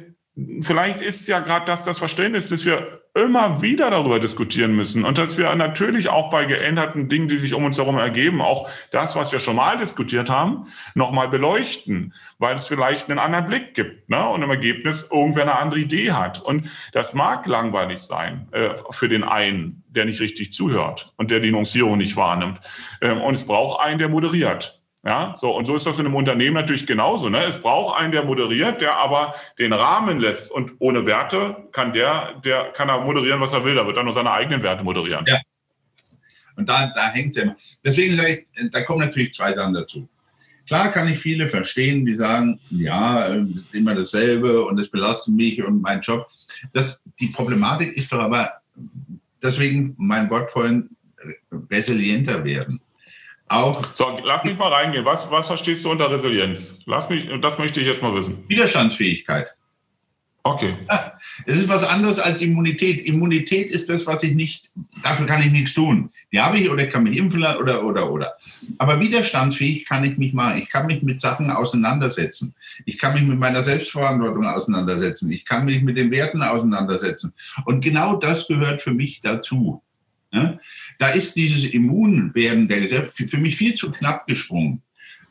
vielleicht 0.61 1.01
ist 1.01 1.27
ja 1.27 1.39
gerade 1.39 1.65
das 1.65 1.83
das 1.83 1.97
Verständnis, 1.97 2.49
dass 2.49 2.65
wir 2.65 3.01
immer 3.15 3.61
wieder 3.61 3.89
darüber 3.89 4.19
diskutieren 4.19 4.75
müssen 4.75 5.05
und 5.05 5.17
dass 5.17 5.37
wir 5.37 5.55
natürlich 5.55 6.09
auch 6.09 6.29
bei 6.29 6.43
geänderten 6.43 7.07
Dingen, 7.07 7.29
die 7.29 7.37
sich 7.37 7.53
um 7.53 7.63
uns 7.63 7.77
herum 7.77 7.97
ergeben, 7.97 8.41
auch 8.41 8.69
das, 8.91 9.15
was 9.15 9.31
wir 9.31 9.39
schon 9.39 9.55
mal 9.55 9.77
diskutiert 9.77 10.29
haben, 10.29 10.67
nochmal 10.95 11.29
beleuchten, 11.29 12.13
weil 12.39 12.55
es 12.55 12.65
vielleicht 12.65 13.09
einen 13.09 13.19
anderen 13.19 13.47
Blick 13.47 13.73
gibt 13.73 14.09
ne? 14.09 14.27
und 14.27 14.41
im 14.41 14.49
Ergebnis 14.49 15.07
irgendwer 15.09 15.43
eine 15.43 15.57
andere 15.57 15.79
Idee 15.79 16.11
hat. 16.11 16.41
Und 16.41 16.69
das 16.91 17.13
mag 17.13 17.47
langweilig 17.47 18.01
sein 18.01 18.49
äh, 18.51 18.71
für 18.91 19.07
den 19.07 19.23
einen, 19.23 19.85
der 19.87 20.03
nicht 20.03 20.19
richtig 20.19 20.51
zuhört 20.51 21.13
und 21.15 21.31
der 21.31 21.39
die 21.39 21.51
Nuancierung 21.51 21.97
nicht 21.97 22.17
wahrnimmt. 22.17 22.59
Ähm, 23.01 23.21
und 23.21 23.35
es 23.35 23.47
braucht 23.47 23.79
einen, 23.79 23.97
der 23.97 24.09
moderiert. 24.09 24.81
Ja, 25.05 25.35
so, 25.39 25.55
und 25.55 25.65
so 25.65 25.75
ist 25.75 25.85
das 25.85 25.99
in 25.99 26.07
einem 26.07 26.15
Unternehmen 26.15 26.55
natürlich 26.55 26.87
genauso. 26.87 27.29
Ne? 27.29 27.43
Es 27.45 27.59
braucht 27.59 27.99
einen, 27.99 28.11
der 28.11 28.25
moderiert, 28.25 28.81
der 28.81 28.97
aber 28.97 29.35
den 29.59 29.71
Rahmen 29.71 30.19
lässt. 30.19 30.49
Und 30.49 30.73
ohne 30.79 31.05
Werte 31.05 31.67
kann 31.71 31.93
der, 31.93 32.41
der 32.43 32.71
kann 32.71 32.89
er 32.89 33.01
moderieren, 33.01 33.39
was 33.39 33.53
er 33.53 33.63
will. 33.63 33.75
Da 33.75 33.85
wird 33.85 33.97
er 33.97 34.03
nur 34.03 34.13
seine 34.13 34.31
eigenen 34.31 34.63
Werte 34.63 34.83
moderieren. 34.83 35.23
Ja. 35.27 35.39
Und 36.55 36.67
da, 36.67 36.91
da 36.95 37.11
hängt 37.11 37.37
es 37.37 37.43
immer. 37.43 37.55
Deswegen 37.83 38.15
sage 38.15 38.47
ich, 38.55 38.71
da 38.71 38.81
kommen 38.81 39.01
natürlich 39.01 39.31
zwei 39.33 39.53
Sachen 39.53 39.75
dazu. 39.75 40.09
Klar 40.65 40.91
kann 40.91 41.07
ich 41.07 41.19
viele 41.19 41.47
verstehen, 41.47 42.03
die 42.07 42.15
sagen, 42.15 42.59
ja, 42.71 43.27
es 43.27 43.57
ist 43.57 43.75
immer 43.75 43.93
dasselbe 43.93 44.65
und 44.65 44.79
es 44.79 44.89
belastet 44.89 45.35
mich 45.35 45.63
und 45.63 45.83
mein 45.83 46.01
Job. 46.01 46.27
Das, 46.73 46.99
die 47.19 47.27
Problematik 47.27 47.95
ist 47.95 48.11
doch 48.11 48.21
aber, 48.21 48.53
deswegen 49.43 49.93
mein 49.99 50.27
Wort 50.31 50.49
vorhin, 50.49 50.89
resilienter 51.69 52.43
werden. 52.43 52.81
Auch 53.47 53.95
so, 53.95 54.19
lass 54.23 54.43
mich 54.43 54.57
mal 54.57 54.73
reingehen. 54.73 55.05
Was, 55.05 55.29
was 55.29 55.47
verstehst 55.47 55.85
du 55.85 55.91
unter 55.91 56.09
Resilienz? 56.09 56.75
Lass 56.85 57.09
mich, 57.09 57.27
das 57.41 57.57
möchte 57.59 57.79
ich 57.79 57.87
jetzt 57.87 58.01
mal 58.01 58.13
wissen. 58.15 58.43
Widerstandsfähigkeit. 58.47 59.47
Okay. 60.41 60.77
Es 61.47 61.57
ist 61.57 61.67
was 61.67 61.83
anderes 61.83 62.19
als 62.19 62.41
Immunität. 62.41 63.03
Immunität 63.07 63.71
ist 63.71 63.89
das, 63.89 64.05
was 64.05 64.21
ich 64.21 64.35
nicht, 64.35 64.69
dafür 65.01 65.25
kann 65.25 65.41
ich 65.41 65.51
nichts 65.51 65.73
tun. 65.73 66.11
Die 66.31 66.39
habe 66.39 66.59
ich 66.59 66.69
oder 66.69 66.83
ich 66.83 66.91
kann 66.91 67.03
mich 67.03 67.17
impfen 67.17 67.43
oder, 67.43 67.83
oder, 67.83 68.11
oder. 68.11 68.33
Aber 68.77 68.99
widerstandsfähig 68.99 69.85
kann 69.85 70.03
ich 70.05 70.19
mich 70.19 70.33
machen. 70.33 70.59
Ich 70.59 70.69
kann 70.69 70.85
mich 70.85 71.01
mit 71.01 71.19
Sachen 71.19 71.49
auseinandersetzen. 71.49 72.53
Ich 72.85 72.99
kann 72.99 73.13
mich 73.13 73.23
mit 73.23 73.39
meiner 73.39 73.63
Selbstverantwortung 73.63 74.45
auseinandersetzen. 74.45 75.31
Ich 75.31 75.45
kann 75.45 75.65
mich 75.65 75.81
mit 75.81 75.97
den 75.97 76.11
Werten 76.11 76.43
auseinandersetzen. 76.43 77.33
Und 77.65 77.83
genau 77.83 78.17
das 78.17 78.47
gehört 78.47 78.83
für 78.83 78.91
mich 78.91 79.21
dazu. 79.21 79.81
Da 80.97 81.09
ist 81.09 81.35
dieses 81.35 81.65
Immunwerden 81.65 82.67
der 82.67 82.81
Gesellschaft 82.81 83.29
für 83.29 83.37
mich 83.37 83.55
viel 83.55 83.73
zu 83.73 83.91
knapp 83.91 84.25
gesprungen. 84.27 84.81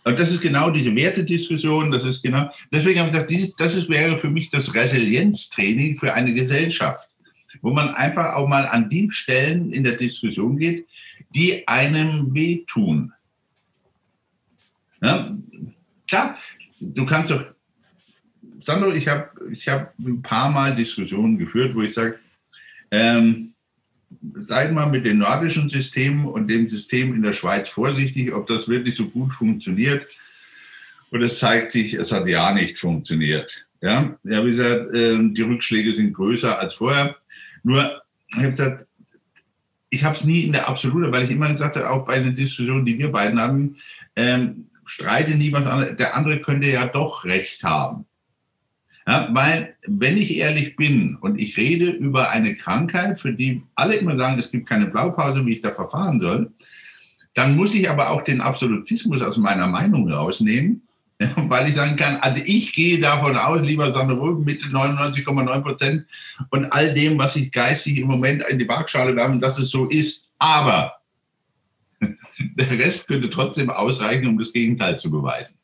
Und 0.05 0.19
das 0.19 0.31
ist 0.31 0.43
genau 0.43 0.71
diese 0.71 0.95
Wertediskussion, 0.95 1.91
das 1.91 2.05
ist 2.05 2.23
genau, 2.23 2.51
deswegen 2.71 3.01
habe 3.01 3.09
ich 3.09 3.15
gesagt, 3.15 3.59
das 3.59 3.75
ist, 3.75 3.89
wäre 3.89 4.19
für 4.19 4.29
mich 4.29 4.51
das 4.51 4.75
Resilienztraining 4.75 5.97
für 5.97 6.13
eine 6.13 6.35
Gesellschaft, 6.35 7.09
wo 7.63 7.73
man 7.73 7.89
einfach 7.95 8.35
auch 8.35 8.47
mal 8.47 8.67
an 8.67 8.91
die 8.91 9.11
Stellen 9.11 9.73
in 9.73 9.83
der 9.83 9.97
Diskussion 9.97 10.59
geht, 10.59 10.87
die 11.35 11.67
einem 11.67 12.35
wehtun. 12.35 13.15
Ja, 15.01 15.35
klar, 16.07 16.39
du 16.81 17.07
kannst 17.07 17.31
doch, 17.31 17.43
Sandro, 18.61 18.93
ich 18.93 19.09
habe 19.09 19.31
ich 19.51 19.67
hab 19.69 19.99
ein 19.99 20.21
paar 20.21 20.51
Mal 20.51 20.77
Diskussionen 20.77 21.39
geführt, 21.39 21.75
wo 21.75 21.81
ich 21.81 21.95
sage, 21.95 22.19
ähm, 22.91 23.54
seid 24.37 24.73
mal 24.73 24.87
mit 24.87 25.07
den 25.07 25.19
nordischen 25.19 25.69
Systemen 25.69 26.27
und 26.27 26.49
dem 26.49 26.69
System 26.69 27.15
in 27.15 27.23
der 27.23 27.33
Schweiz 27.33 27.69
vorsichtig, 27.69 28.33
ob 28.33 28.47
das 28.47 28.69
wirklich 28.69 28.97
so 28.97 29.07
gut 29.09 29.33
funktioniert. 29.33 30.19
Und 31.11 31.23
es 31.23 31.39
zeigt 31.39 31.71
sich, 31.71 31.95
es 31.95 32.13
hat 32.13 32.27
ja 32.29 32.53
nicht 32.53 32.79
funktioniert. 32.79 33.67
Ja, 33.81 34.17
ja 34.25 34.43
wie 34.43 34.51
gesagt, 34.51 34.95
ähm, 34.95 35.35
die 35.35 35.43
Rückschläge 35.43 35.95
sind 35.95 36.13
größer 36.13 36.59
als 36.59 36.75
vorher. 36.75 37.17
Nur, 37.63 38.03
ich 38.31 38.39
habe 38.39 38.49
gesagt, 38.49 38.89
ich 39.91 40.03
habe 40.03 40.17
es 40.17 40.25
nie 40.25 40.43
in 40.43 40.53
der 40.53 40.69
Absolute, 40.69 41.13
weil 41.13 41.25
ich 41.25 41.31
immer 41.31 41.51
gesagt 41.51 41.77
habe, 41.77 41.89
auch 41.89 42.05
bei 42.05 42.15
einer 42.15 42.33
Diskussion, 42.33 42.85
die 42.85 42.99
wir 42.99 43.13
beiden 43.13 43.41
hatten, 43.41 43.77
ähm, 44.17 44.67
streite 44.87 45.33
nie 45.33 45.53
was 45.53 45.67
anderes. 45.67 45.97
Der 45.97 46.17
andere 46.17 46.41
könnte 46.41 46.67
ja 46.67 46.87
doch 46.87 47.25
recht 47.25 47.63
haben. 47.63 48.07
Ja, 49.07 49.29
weil, 49.33 49.77
wenn 49.87 50.17
ich 50.17 50.37
ehrlich 50.37 50.77
bin 50.77 51.17
und 51.21 51.39
ich 51.39 51.59
rede 51.59 51.91
über 51.91 52.31
eine 52.31 52.57
Krankheit, 52.57 53.21
für 53.21 53.35
die 53.35 53.63
alle 53.75 53.97
immer 53.97 54.17
sagen, 54.17 54.39
es 54.39 54.51
gibt 54.51 54.67
keine 54.67 54.87
Blaupause, 54.87 55.45
wie 55.45 55.55
ich 55.55 55.61
da 55.61 55.71
verfahren 55.71 56.23
soll, 56.23 56.51
dann 57.35 57.55
muss 57.55 57.75
ich 57.75 57.91
aber 57.91 58.11
auch 58.11 58.23
den 58.23 58.41
Absolutismus 58.41 59.21
aus 59.21 59.37
meiner 59.37 59.67
Meinung 59.67 60.11
rausnehmen, 60.11 60.83
weil 61.37 61.69
ich 61.69 61.75
sagen 61.75 61.97
kann, 61.97 62.17
also 62.17 62.41
ich 62.47 62.73
gehe 62.73 62.99
davon 62.99 63.37
aus, 63.37 63.61
lieber 63.61 63.93
Sandro 63.93 64.19
Wolf, 64.21 64.45
mit 64.45 64.63
99,9 64.63 65.61
Prozent 65.61 66.07
und 66.51 66.65
all 66.73 66.95
dem, 66.95 67.19
was 67.19 67.37
ich 67.37 67.53
geistig 67.53 67.99
im 67.99 68.09
Moment 68.09 68.43
in 68.49 68.59
die 68.59 68.69
Waagschale 68.69 69.15
werfen, 69.15 69.41
dass 69.41 69.59
es 69.59 69.69
so 69.69 69.87
ist. 69.87 70.29
Aber 70.39 70.95
der 72.39 72.71
Rest 72.71 73.07
könnte 73.07 73.29
trotzdem 73.29 73.69
ausreichen, 73.69 74.29
um 74.29 74.39
das 74.39 74.53
Gegenteil 74.53 74.99
zu 74.99 75.11
beweisen. 75.11 75.57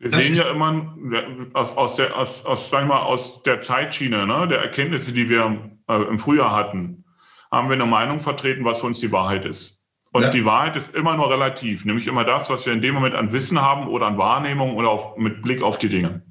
Wir 0.00 0.08
das 0.08 0.24
sehen 0.24 0.34
ja 0.34 0.50
immer 0.50 0.96
aus, 1.52 1.76
aus, 1.76 1.94
der, 1.94 2.16
aus, 2.16 2.46
aus, 2.46 2.70
sagen 2.70 2.88
wir, 2.88 3.02
aus 3.02 3.42
der 3.42 3.60
Zeitschiene, 3.60 4.26
ne, 4.26 4.48
der 4.48 4.60
Erkenntnisse, 4.60 5.12
die 5.12 5.28
wir 5.28 5.70
äh, 5.88 6.02
im 6.08 6.18
Frühjahr 6.18 6.56
hatten, 6.56 7.04
haben 7.50 7.68
wir 7.68 7.74
eine 7.74 7.84
Meinung 7.84 8.20
vertreten, 8.20 8.64
was 8.64 8.80
für 8.80 8.86
uns 8.86 8.98
die 8.98 9.12
Wahrheit 9.12 9.44
ist. 9.44 9.84
Und 10.12 10.22
ja. 10.22 10.30
die 10.30 10.46
Wahrheit 10.46 10.74
ist 10.76 10.94
immer 10.94 11.16
nur 11.16 11.30
relativ, 11.30 11.84
nämlich 11.84 12.06
immer 12.06 12.24
das, 12.24 12.48
was 12.48 12.64
wir 12.64 12.72
in 12.72 12.80
dem 12.80 12.94
Moment 12.94 13.14
an 13.14 13.30
Wissen 13.32 13.60
haben 13.60 13.88
oder 13.88 14.06
an 14.06 14.16
Wahrnehmung 14.16 14.74
oder 14.74 14.88
auf, 14.88 15.18
mit 15.18 15.42
Blick 15.42 15.62
auf 15.62 15.76
die 15.76 15.90
Dinge. 15.90 16.22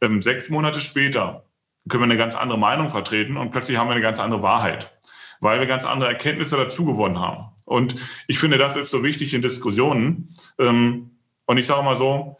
Ähm, 0.00 0.22
sechs 0.22 0.48
Monate 0.48 0.80
später 0.80 1.46
können 1.88 2.02
wir 2.02 2.10
eine 2.10 2.16
ganz 2.16 2.36
andere 2.36 2.58
Meinung 2.58 2.90
vertreten 2.90 3.36
und 3.36 3.50
plötzlich 3.50 3.76
haben 3.76 3.88
wir 3.88 3.92
eine 3.92 4.02
ganz 4.02 4.20
andere 4.20 4.42
Wahrheit, 4.42 4.96
weil 5.40 5.58
wir 5.58 5.66
ganz 5.66 5.84
andere 5.84 6.10
Erkenntnisse 6.10 6.56
dazu 6.56 6.84
gewonnen 6.84 7.18
haben. 7.18 7.46
Und 7.66 7.96
ich 8.28 8.38
finde, 8.38 8.56
das 8.56 8.76
ist 8.76 8.90
so 8.90 9.02
wichtig 9.02 9.34
in 9.34 9.42
Diskussionen. 9.42 10.28
Ähm, 10.60 11.10
und 11.46 11.58
ich 11.58 11.66
sage 11.66 11.82
mal 11.82 11.96
so, 11.96 12.36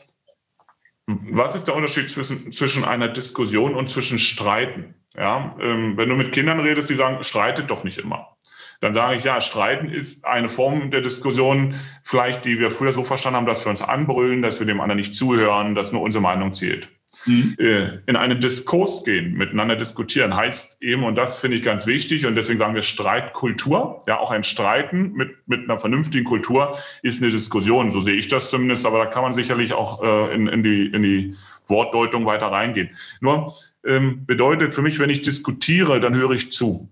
was 1.07 1.55
ist 1.55 1.65
der 1.65 1.77
Unterschied 1.77 2.09
zwischen, 2.11 2.53
zwischen 2.53 2.85
einer 2.85 3.09
Diskussion 3.09 3.75
und 3.75 3.89
zwischen 3.89 4.19
Streiten? 4.19 4.95
Ja, 5.17 5.57
ähm, 5.61 5.97
wenn 5.97 6.09
du 6.09 6.17
mit 6.17 6.33
Kindern 6.33 6.61
redest, 6.61 6.91
die 6.91 6.97
sagen, 6.97 7.23
streitet 7.23 7.71
doch 7.71 7.85
nicht 7.85 7.99
immer. 7.99 8.37
Dann 8.81 8.95
sage 8.95 9.17
ich, 9.17 9.25
ja, 9.25 9.41
Streiten 9.41 9.89
ist 9.89 10.25
eine 10.25 10.49
Form 10.49 10.91
der 10.91 11.01
Diskussion, 11.01 11.77
vielleicht, 12.03 12.45
die 12.45 12.59
wir 12.59 12.71
früher 12.71 12.93
so 12.93 13.05
verstanden 13.05 13.37
haben, 13.37 13.47
dass 13.47 13.65
wir 13.65 13.71
uns 13.71 13.83
anbrüllen, 13.83 14.43
dass 14.43 14.59
wir 14.59 14.67
dem 14.67 14.81
anderen 14.81 14.99
nicht 14.99 15.15
zuhören, 15.15 15.75
dass 15.75 15.93
nur 15.93 16.03
unsere 16.03 16.23
Meinung 16.23 16.53
zählt 16.53 16.89
mhm. 17.27 17.57
Äh, 17.59 17.99
in 18.07 18.17
einen 18.17 18.41
Diskurs 18.41 19.05
gehen, 19.05 19.35
miteinander 19.35 19.77
diskutieren, 19.77 20.35
heißt 20.35 20.83
eben, 20.83 21.05
und 21.05 21.17
das 21.17 21.39
finde 21.39 21.57
ich 21.57 21.63
ganz 21.63 21.87
wichtig, 21.87 22.27
und 22.27 22.35
deswegen 22.35 22.59
sagen 22.59 22.75
wir 22.75 22.83
Streitkultur, 22.83 24.01
ja, 24.07 24.19
auch 24.19 24.31
ein 24.31 24.45
Streiten 24.45 25.13
mit, 25.13 25.37
mit 25.47 25.65
einer 25.65 25.79
vernünftigen 25.79 26.25
Kultur 26.25 26.79
ist 27.03 27.23
eine 27.23 27.31
Diskussion, 27.31 27.91
so 27.91 28.01
sehe 28.01 28.17
ich 28.17 28.29
das 28.29 28.51
zumindest, 28.51 28.87
aber 28.87 28.99
da 28.99 29.07
kann 29.07 29.23
man 29.23 29.35
sicherlich 29.35 29.73
auch 29.73 30.03
äh, 30.03 30.35
in, 30.35 30.47
in, 30.49 30.63
die, 30.63 30.87
in 30.87 31.03
die 31.03 31.35
Wortdeutung 31.67 32.27
weiter 32.27 32.47
reingehen. 32.47 32.91
Nur 33.21 33.55
ähm, 33.85 34.27
bedeutet 34.27 34.75
für 34.75 34.83
mich, 34.83 34.99
wenn 34.99 35.11
ich 35.11 35.23
diskutiere, 35.23 36.01
dann 36.01 36.15
höre 36.15 36.33
ich 36.33 36.53
zu 36.53 36.89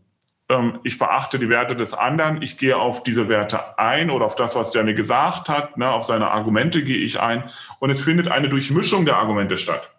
ähm, 0.52 0.80
ich 0.82 0.98
beachte 0.98 1.38
die 1.38 1.48
Werte 1.48 1.76
des 1.76 1.94
anderen, 1.94 2.42
ich 2.42 2.58
gehe 2.58 2.76
auf 2.76 3.02
diese 3.02 3.28
Werte 3.28 3.78
ein 3.78 4.10
oder 4.10 4.26
auf 4.26 4.34
das, 4.34 4.54
was 4.54 4.70
der 4.70 4.84
mir 4.84 4.94
gesagt 4.94 5.48
hat, 5.48 5.76
ne, 5.78 5.90
auf 5.90 6.04
seine 6.04 6.30
Argumente 6.30 6.82
gehe 6.84 6.98
ich 6.98 7.20
ein 7.20 7.44
und 7.78 7.90
es 7.90 8.00
findet 8.00 8.28
eine 8.28 8.48
Durchmischung 8.48 9.04
der 9.04 9.16
Argumente 9.16 9.56
statt. 9.56 9.90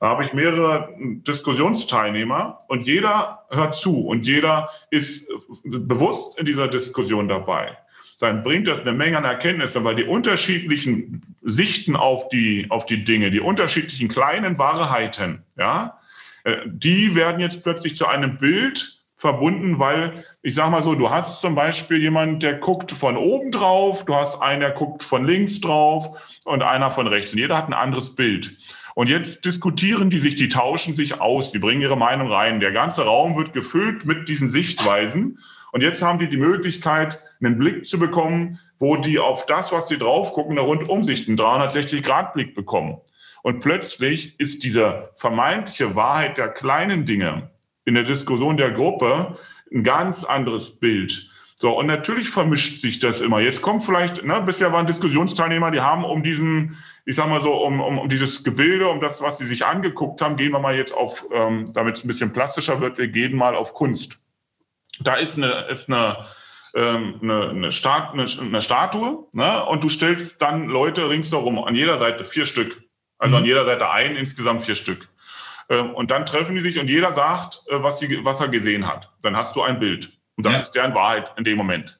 Da 0.00 0.08
habe 0.08 0.24
ich 0.24 0.32
mehrere 0.32 0.94
Diskussionsteilnehmer 0.98 2.60
und 2.68 2.86
jeder 2.86 3.44
hört 3.50 3.74
zu 3.74 4.06
und 4.06 4.26
jeder 4.26 4.70
ist 4.90 5.28
bewusst 5.64 6.38
in 6.38 6.46
dieser 6.46 6.68
Diskussion 6.68 7.28
dabei. 7.28 7.76
Dann 8.20 8.42
bringt 8.42 8.68
das 8.68 8.82
eine 8.82 8.92
Menge 8.92 9.18
an 9.18 9.24
Erkenntnissen, 9.24 9.84
weil 9.84 9.96
die 9.96 10.04
unterschiedlichen 10.04 11.36
Sichten 11.42 11.96
auf 11.96 12.28
die, 12.28 12.66
auf 12.70 12.86
die 12.86 13.04
Dinge, 13.04 13.30
die 13.30 13.40
unterschiedlichen 13.40 14.08
kleinen 14.08 14.56
Wahrheiten, 14.56 15.42
ja, 15.58 15.98
äh, 16.44 16.56
die 16.66 17.14
werden 17.14 17.40
jetzt 17.40 17.62
plötzlich 17.62 17.96
zu 17.96 18.06
einem 18.06 18.38
Bild 18.38 19.02
verbunden, 19.16 19.78
weil 19.78 20.24
ich 20.42 20.54
sage 20.54 20.70
mal 20.70 20.82
so, 20.82 20.94
du 20.94 21.08
hast 21.08 21.40
zum 21.40 21.54
Beispiel 21.54 21.96
jemand, 21.96 22.42
der 22.42 22.54
guckt 22.54 22.92
von 22.92 23.16
oben 23.16 23.50
drauf, 23.50 24.04
du 24.04 24.14
hast 24.14 24.40
einen, 24.42 24.60
der 24.60 24.72
guckt 24.72 25.02
von 25.02 25.24
links 25.24 25.60
drauf 25.60 26.40
und 26.44 26.62
einer 26.62 26.90
von 26.90 27.06
rechts. 27.06 27.32
Und 27.32 27.38
jeder 27.38 27.56
hat 27.56 27.66
ein 27.66 27.72
anderes 27.72 28.14
Bild. 28.14 28.54
Und 28.94 29.08
jetzt 29.08 29.44
diskutieren 29.44 30.08
die 30.08 30.20
sich, 30.20 30.36
die 30.36 30.48
tauschen 30.48 30.94
sich 30.94 31.20
aus, 31.20 31.50
die 31.50 31.58
bringen 31.58 31.82
ihre 31.82 31.96
Meinung 31.96 32.30
rein. 32.30 32.60
Der 32.60 32.72
ganze 32.72 33.04
Raum 33.04 33.36
wird 33.36 33.52
gefüllt 33.52 34.04
mit 34.04 34.28
diesen 34.28 34.48
Sichtweisen. 34.48 35.38
Und 35.72 35.82
jetzt 35.82 36.02
haben 36.02 36.20
die 36.20 36.28
die 36.28 36.36
Möglichkeit, 36.36 37.20
einen 37.40 37.58
Blick 37.58 37.84
zu 37.84 37.98
bekommen, 37.98 38.60
wo 38.78 38.96
die 38.96 39.18
auf 39.18 39.46
das, 39.46 39.72
was 39.72 39.88
sie 39.88 39.98
drauf 39.98 40.32
gucken, 40.32 40.52
eine 40.52 40.66
Rundumsicht, 40.66 41.28
einen 41.28 41.36
360-Grad-Blick 41.36 42.54
bekommen. 42.54 42.98
Und 43.42 43.60
plötzlich 43.60 44.38
ist 44.38 44.62
diese 44.62 45.10
vermeintliche 45.16 45.96
Wahrheit 45.96 46.38
der 46.38 46.48
kleinen 46.48 47.04
Dinge 47.04 47.50
in 47.84 47.94
der 47.94 48.04
Diskussion 48.04 48.56
der 48.56 48.70
Gruppe 48.70 49.36
ein 49.72 49.82
ganz 49.82 50.24
anderes 50.24 50.78
Bild. 50.78 51.30
So, 51.64 51.78
und 51.78 51.86
natürlich 51.86 52.28
vermischt 52.28 52.78
sich 52.78 52.98
das 52.98 53.22
immer. 53.22 53.40
Jetzt 53.40 53.62
kommt 53.62 53.84
vielleicht, 53.84 54.22
ne, 54.22 54.42
bisher 54.44 54.70
waren 54.74 54.84
Diskussionsteilnehmer, 54.84 55.70
die 55.70 55.80
haben 55.80 56.04
um 56.04 56.22
diesen, 56.22 56.76
ich 57.06 57.16
sag 57.16 57.30
mal 57.30 57.40
so, 57.40 57.54
um, 57.54 57.80
um, 57.80 57.96
um 58.00 58.08
dieses 58.10 58.44
Gebilde, 58.44 58.86
um 58.86 59.00
das, 59.00 59.22
was 59.22 59.38
sie 59.38 59.46
sich 59.46 59.64
angeguckt 59.64 60.20
haben, 60.20 60.36
gehen 60.36 60.52
wir 60.52 60.58
mal 60.58 60.76
jetzt 60.76 60.92
auf, 60.92 61.24
ähm, 61.32 61.64
damit 61.72 61.96
es 61.96 62.04
ein 62.04 62.08
bisschen 62.08 62.34
plastischer 62.34 62.82
wird, 62.82 62.98
wir 62.98 63.08
gehen 63.08 63.34
mal 63.34 63.54
auf 63.54 63.72
Kunst. 63.72 64.18
Da 65.00 65.14
ist 65.14 65.38
eine, 65.38 65.64
ist 65.68 65.88
eine, 65.88 66.26
ähm, 66.74 67.18
eine, 67.22 67.48
eine, 67.48 67.72
Stat, 67.72 68.12
eine, 68.12 68.26
eine 68.38 68.60
Statue, 68.60 69.26
ne, 69.32 69.64
und 69.64 69.82
du 69.82 69.88
stellst 69.88 70.42
dann 70.42 70.66
Leute 70.66 71.08
ringsherum, 71.08 71.58
an 71.64 71.74
jeder 71.74 71.96
Seite 71.96 72.26
vier 72.26 72.44
Stück. 72.44 72.82
Also 73.16 73.36
mhm. 73.36 73.42
an 73.42 73.46
jeder 73.46 73.64
Seite 73.64 73.88
ein, 73.88 74.16
insgesamt 74.16 74.60
vier 74.60 74.74
Stück. 74.74 75.08
Ähm, 75.70 75.94
und 75.94 76.10
dann 76.10 76.26
treffen 76.26 76.56
die 76.56 76.60
sich 76.60 76.78
und 76.78 76.90
jeder 76.90 77.14
sagt, 77.14 77.62
äh, 77.70 77.82
was, 77.82 78.00
sie, 78.00 78.22
was 78.22 78.42
er 78.42 78.48
gesehen 78.48 78.86
hat. 78.86 79.10
Dann 79.22 79.34
hast 79.34 79.56
du 79.56 79.62
ein 79.62 79.78
Bild. 79.78 80.12
Und 80.36 80.46
das 80.46 80.52
ja. 80.52 80.60
ist 80.60 80.70
deren 80.72 80.94
Wahrheit 80.94 81.30
in 81.36 81.44
dem 81.44 81.56
Moment. 81.56 81.98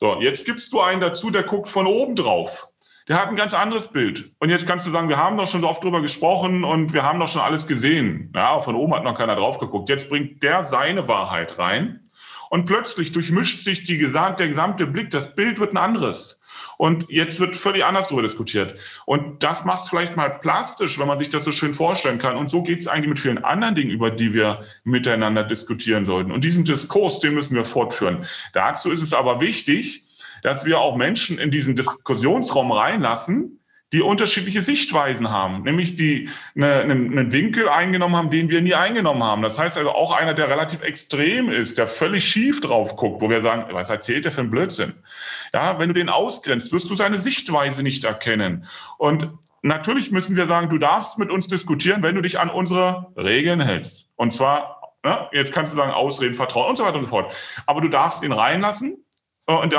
So, 0.00 0.20
jetzt 0.20 0.44
gibst 0.44 0.72
du 0.72 0.80
einen 0.80 1.00
dazu, 1.00 1.30
der 1.30 1.42
guckt 1.42 1.68
von 1.68 1.86
oben 1.86 2.16
drauf. 2.16 2.68
Der 3.06 3.20
hat 3.20 3.28
ein 3.28 3.36
ganz 3.36 3.52
anderes 3.52 3.88
Bild. 3.88 4.30
Und 4.38 4.48
jetzt 4.48 4.66
kannst 4.66 4.86
du 4.86 4.90
sagen, 4.90 5.10
wir 5.10 5.18
haben 5.18 5.36
doch 5.36 5.46
schon 5.46 5.60
so 5.60 5.68
oft 5.68 5.84
drüber 5.84 6.00
gesprochen 6.00 6.64
und 6.64 6.94
wir 6.94 7.02
haben 7.02 7.20
doch 7.20 7.28
schon 7.28 7.42
alles 7.42 7.66
gesehen. 7.66 8.32
Ja, 8.34 8.60
von 8.60 8.74
oben 8.74 8.94
hat 8.94 9.04
noch 9.04 9.16
keiner 9.16 9.36
drauf 9.36 9.58
geguckt. 9.58 9.90
Jetzt 9.90 10.08
bringt 10.08 10.42
der 10.42 10.64
seine 10.64 11.06
Wahrheit 11.06 11.58
rein. 11.58 12.00
Und 12.48 12.64
plötzlich 12.64 13.12
durchmischt 13.12 13.62
sich 13.62 13.82
die 13.82 13.98
gesamte, 13.98 14.44
der 14.44 14.48
gesamte 14.48 14.86
Blick, 14.86 15.10
das 15.10 15.34
Bild 15.34 15.60
wird 15.60 15.74
ein 15.74 15.76
anderes. 15.76 16.40
Und 16.76 17.06
jetzt 17.08 17.40
wird 17.40 17.56
völlig 17.56 17.84
anders 17.84 18.06
darüber 18.06 18.22
diskutiert. 18.22 18.74
Und 19.06 19.42
das 19.42 19.64
macht 19.64 19.82
es 19.82 19.88
vielleicht 19.88 20.16
mal 20.16 20.28
plastisch, 20.30 20.98
wenn 20.98 21.06
man 21.06 21.18
sich 21.18 21.28
das 21.28 21.44
so 21.44 21.52
schön 21.52 21.74
vorstellen 21.74 22.18
kann. 22.18 22.36
Und 22.36 22.50
so 22.50 22.62
geht 22.62 22.80
es 22.80 22.88
eigentlich 22.88 23.08
mit 23.08 23.18
vielen 23.20 23.44
anderen 23.44 23.74
Dingen, 23.74 23.90
über 23.90 24.10
die 24.10 24.34
wir 24.34 24.62
miteinander 24.84 25.44
diskutieren 25.44 26.04
sollten. 26.04 26.32
Und 26.32 26.44
diesen 26.44 26.64
Diskurs, 26.64 27.20
den 27.20 27.34
müssen 27.34 27.54
wir 27.54 27.64
fortführen. 27.64 28.26
Dazu 28.52 28.90
ist 28.90 29.02
es 29.02 29.12
aber 29.12 29.40
wichtig, 29.40 30.04
dass 30.42 30.64
wir 30.64 30.78
auch 30.78 30.96
Menschen 30.96 31.38
in 31.38 31.50
diesen 31.50 31.74
Diskussionsraum 31.74 32.70
reinlassen, 32.70 33.60
die 33.94 34.02
unterschiedliche 34.02 34.60
Sichtweisen 34.60 35.30
haben, 35.30 35.62
nämlich 35.62 35.94
die 35.94 36.28
eine, 36.56 36.80
einen 36.80 37.30
Winkel 37.30 37.68
eingenommen 37.68 38.16
haben, 38.16 38.28
den 38.28 38.50
wir 38.50 38.60
nie 38.60 38.74
eingenommen 38.74 39.22
haben. 39.22 39.40
Das 39.40 39.56
heißt 39.56 39.78
also 39.78 39.92
auch 39.92 40.10
einer, 40.10 40.34
der 40.34 40.48
relativ 40.48 40.82
extrem 40.82 41.48
ist, 41.48 41.78
der 41.78 41.86
völlig 41.86 42.24
schief 42.24 42.60
drauf 42.60 42.96
guckt, 42.96 43.22
wo 43.22 43.30
wir 43.30 43.40
sagen, 43.40 43.66
was 43.70 43.90
erzählt 43.90 44.24
der 44.24 44.32
für 44.32 44.40
einen 44.40 44.50
Blödsinn? 44.50 44.94
Ja, 45.52 45.78
wenn 45.78 45.90
du 45.90 45.94
den 45.94 46.08
ausgrenzt, 46.08 46.72
wirst 46.72 46.90
du 46.90 46.96
seine 46.96 47.18
Sichtweise 47.18 47.84
nicht 47.84 48.02
erkennen. 48.02 48.66
Und 48.98 49.30
natürlich 49.62 50.10
müssen 50.10 50.34
wir 50.34 50.48
sagen, 50.48 50.70
du 50.70 50.78
darfst 50.78 51.16
mit 51.20 51.30
uns 51.30 51.46
diskutieren, 51.46 52.02
wenn 52.02 52.16
du 52.16 52.20
dich 52.20 52.40
an 52.40 52.50
unsere 52.50 53.12
Regeln 53.16 53.60
hältst. 53.60 54.08
Und 54.16 54.34
zwar, 54.34 54.92
ne, 55.04 55.28
jetzt 55.30 55.54
kannst 55.54 55.72
du 55.72 55.76
sagen, 55.76 55.92
Ausreden, 55.92 56.34
Vertrauen 56.34 56.70
und 56.70 56.76
so 56.76 56.84
weiter 56.84 56.96
und 56.96 57.04
so 57.04 57.10
fort. 57.10 57.32
Aber 57.66 57.80
du 57.80 57.86
darfst 57.86 58.24
ihn 58.24 58.32
reinlassen 58.32 59.03
und 59.46 59.74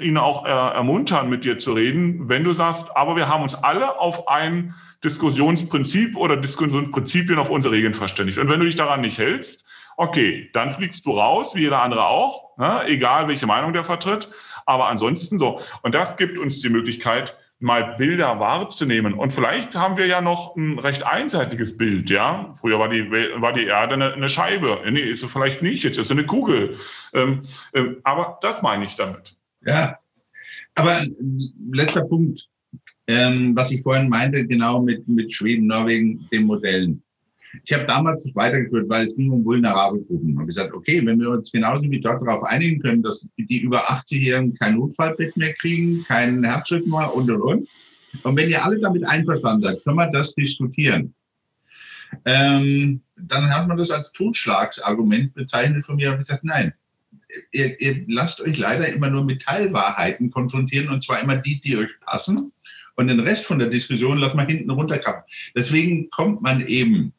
ihn 0.00 0.16
auch 0.16 0.46
äh, 0.46 0.48
ermuntern, 0.48 1.28
mit 1.28 1.44
dir 1.44 1.58
zu 1.58 1.72
reden, 1.72 2.28
wenn 2.28 2.42
du 2.42 2.52
sagst, 2.52 2.96
aber 2.96 3.16
wir 3.16 3.28
haben 3.28 3.42
uns 3.42 3.54
alle 3.54 3.98
auf 3.98 4.28
ein 4.28 4.74
Diskussionsprinzip 5.04 6.16
oder 6.16 6.36
Diskussionsprinzipien 6.36 7.38
auf 7.38 7.50
unsere 7.50 7.74
Regeln 7.74 7.94
verständigt. 7.94 8.38
Und 8.38 8.48
wenn 8.48 8.60
du 8.60 8.66
dich 8.66 8.76
daran 8.76 9.02
nicht 9.02 9.18
hältst, 9.18 9.64
okay, 9.96 10.48
dann 10.54 10.70
fliegst 10.70 11.04
du 11.04 11.12
raus, 11.12 11.54
wie 11.54 11.60
jeder 11.60 11.82
andere 11.82 12.06
auch, 12.06 12.56
ne? 12.56 12.84
egal 12.86 13.28
welche 13.28 13.46
Meinung 13.46 13.74
der 13.74 13.84
vertritt. 13.84 14.28
Aber 14.64 14.88
ansonsten 14.88 15.38
so. 15.38 15.60
Und 15.82 15.94
das 15.94 16.16
gibt 16.16 16.38
uns 16.38 16.60
die 16.60 16.70
Möglichkeit, 16.70 17.36
mal 17.60 17.94
Bilder 17.96 18.40
wahrzunehmen. 18.40 19.14
Und 19.14 19.32
vielleicht 19.32 19.76
haben 19.76 19.96
wir 19.96 20.06
ja 20.06 20.20
noch 20.20 20.56
ein 20.56 20.78
recht 20.78 21.06
einseitiges 21.06 21.76
Bild, 21.76 22.10
ja. 22.10 22.52
Früher 22.58 22.78
war 22.78 22.88
die, 22.88 23.10
war 23.10 23.52
die 23.52 23.66
Erde 23.66 23.94
eine, 23.94 24.14
eine 24.14 24.28
Scheibe. 24.28 24.80
Nee, 24.90 25.00
ist 25.00 25.20
sie 25.20 25.28
vielleicht 25.28 25.62
nicht, 25.62 25.84
jetzt 25.84 25.98
ist 25.98 26.08
sie 26.08 26.14
eine 26.14 26.24
Kugel. 26.24 26.76
Ähm, 27.12 27.42
ähm, 27.74 27.98
aber 28.02 28.38
das 28.40 28.62
meine 28.62 28.84
ich 28.84 28.96
damit. 28.96 29.36
Ja, 29.64 29.98
aber 30.74 31.04
letzter 31.70 32.02
Punkt, 32.02 32.48
ähm, 33.06 33.54
was 33.54 33.70
ich 33.70 33.82
vorhin 33.82 34.08
meinte, 34.08 34.46
genau 34.46 34.80
mit, 34.80 35.06
mit 35.06 35.32
Schweden, 35.32 35.66
Norwegen, 35.66 36.26
den 36.32 36.44
Modellen. 36.44 37.02
Ich 37.64 37.72
habe 37.72 37.84
damals 37.84 38.24
nicht 38.24 38.36
weitergeführt, 38.36 38.88
weil 38.88 39.06
es 39.06 39.16
ging 39.16 39.30
um 39.30 39.44
vulnerable 39.44 40.02
Gruppen. 40.04 40.36
Habe 40.36 40.46
gesagt, 40.46 40.72
okay, 40.72 41.04
wenn 41.04 41.20
wir 41.20 41.30
uns 41.30 41.50
genauso 41.50 41.82
wie 41.90 42.00
dort 42.00 42.22
darauf 42.22 42.44
einigen 42.44 42.80
können, 42.80 43.02
dass 43.02 43.20
die 43.36 43.60
über 43.60 43.90
80-Jährigen 43.90 44.54
kein 44.54 44.76
Notfallbett 44.76 45.36
mehr 45.36 45.54
kriegen, 45.54 46.04
keinen 46.04 46.44
Herzschritt 46.44 46.86
mehr 46.86 47.14
und 47.14 47.30
und 47.30 47.42
und. 47.42 47.68
Und 48.22 48.36
wenn 48.36 48.50
ihr 48.50 48.64
alle 48.64 48.80
damit 48.80 49.06
einverstanden 49.06 49.62
seid, 49.62 49.84
können 49.84 49.96
wir 49.96 50.10
das 50.10 50.34
diskutieren. 50.34 51.14
Ähm, 52.24 53.02
dann 53.16 53.54
hat 53.54 53.68
man 53.68 53.76
das 53.76 53.90
als 53.90 54.12
Totschlagsargument 54.12 55.34
bezeichnet 55.34 55.84
von 55.84 55.96
mir. 55.96 56.08
Habe 56.08 56.18
gesagt, 56.18 56.44
nein, 56.44 56.72
ihr, 57.52 57.80
ihr 57.80 58.04
lasst 58.08 58.40
euch 58.40 58.58
leider 58.58 58.88
immer 58.88 59.10
nur 59.10 59.24
mit 59.24 59.42
Teilwahrheiten 59.42 60.30
konfrontieren 60.30 60.88
und 60.88 61.04
zwar 61.04 61.20
immer 61.20 61.36
die, 61.36 61.60
die 61.60 61.76
euch 61.76 61.90
passen. 62.00 62.52
Und 62.96 63.08
den 63.08 63.20
Rest 63.20 63.46
von 63.46 63.58
der 63.58 63.68
Diskussion 63.68 64.18
lasst 64.18 64.34
man 64.34 64.48
hinten 64.48 64.70
runterkappen. 64.70 65.22
Deswegen 65.56 66.10
kommt 66.10 66.42
man 66.42 66.66
eben 66.66 67.14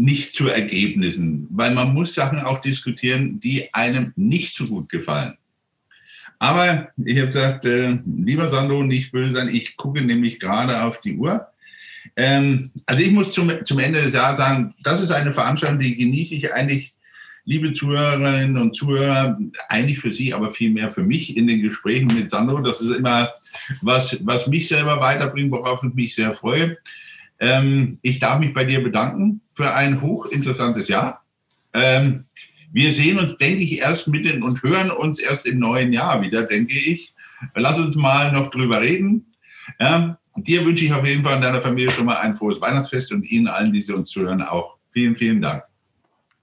nicht 0.00 0.34
zu 0.34 0.48
Ergebnissen, 0.48 1.46
weil 1.50 1.74
man 1.74 1.92
muss 1.92 2.14
Sachen 2.14 2.40
auch 2.40 2.60
diskutieren, 2.60 3.38
die 3.38 3.72
einem 3.74 4.12
nicht 4.16 4.54
so 4.54 4.64
gut 4.64 4.88
gefallen. 4.88 5.36
Aber 6.38 6.88
ich 7.04 7.18
habe 7.18 7.26
gesagt, 7.26 7.66
äh, 7.66 7.98
lieber 8.06 8.50
Sandro, 8.50 8.82
nicht 8.82 9.12
böse 9.12 9.34
sein, 9.34 9.54
ich 9.54 9.76
gucke 9.76 10.00
nämlich 10.00 10.40
gerade 10.40 10.82
auf 10.82 11.00
die 11.02 11.16
Uhr. 11.16 11.46
Ähm, 12.16 12.70
also 12.86 13.02
ich 13.02 13.10
muss 13.10 13.32
zum, 13.32 13.52
zum 13.64 13.78
Ende 13.78 14.00
des 14.00 14.14
Jahres 14.14 14.38
sagen, 14.38 14.74
das 14.82 15.02
ist 15.02 15.10
eine 15.10 15.32
Veranstaltung, 15.32 15.78
die 15.78 15.96
genieße 15.96 16.34
ich 16.34 16.52
eigentlich, 16.52 16.94
liebe 17.44 17.74
Zuhörerinnen 17.74 18.56
und 18.56 18.74
Zuhörer, 18.74 19.38
eigentlich 19.68 19.98
für 19.98 20.12
Sie, 20.12 20.32
aber 20.32 20.50
vielmehr 20.50 20.90
für 20.90 21.02
mich 21.02 21.36
in 21.36 21.46
den 21.46 21.60
Gesprächen 21.60 22.06
mit 22.06 22.30
Sandro. 22.30 22.60
Das 22.60 22.80
ist 22.80 22.94
immer 22.94 23.34
was, 23.82 24.18
was 24.22 24.46
mich 24.46 24.68
selber 24.68 24.98
weiterbringt, 25.00 25.50
worauf 25.50 25.82
ich 25.82 25.92
mich 25.92 26.14
sehr 26.14 26.32
freue. 26.32 26.78
Ähm, 27.38 27.98
ich 28.00 28.18
darf 28.18 28.38
mich 28.38 28.54
bei 28.54 28.64
dir 28.64 28.82
bedanken 28.82 29.42
für 29.60 29.74
ein 29.74 30.00
hochinteressantes 30.00 30.88
Jahr. 30.88 31.22
Ähm, 31.74 32.24
wir 32.72 32.92
sehen 32.92 33.18
uns, 33.18 33.36
denke 33.36 33.62
ich, 33.62 33.78
erst 33.78 34.08
mitten 34.08 34.42
und 34.42 34.62
hören 34.62 34.90
uns 34.90 35.18
erst 35.18 35.44
im 35.44 35.58
neuen 35.58 35.92
Jahr 35.92 36.22
wieder, 36.22 36.44
denke 36.44 36.78
ich. 36.78 37.14
Lass 37.54 37.78
uns 37.78 37.94
mal 37.94 38.32
noch 38.32 38.48
drüber 38.48 38.80
reden. 38.80 39.26
Ja, 39.78 40.18
dir 40.36 40.64
wünsche 40.64 40.86
ich 40.86 40.92
auf 40.94 41.06
jeden 41.06 41.22
Fall 41.22 41.36
und 41.36 41.44
deiner 41.44 41.60
Familie 41.60 41.90
schon 41.90 42.06
mal 42.06 42.16
ein 42.16 42.34
frohes 42.34 42.60
Weihnachtsfest 42.60 43.12
und 43.12 43.30
Ihnen 43.30 43.48
allen, 43.48 43.72
die 43.72 43.82
Sie 43.82 43.92
uns 43.92 44.10
zuhören, 44.10 44.40
auch. 44.42 44.76
Vielen, 44.92 45.14
vielen 45.14 45.42
Dank. 45.42 45.62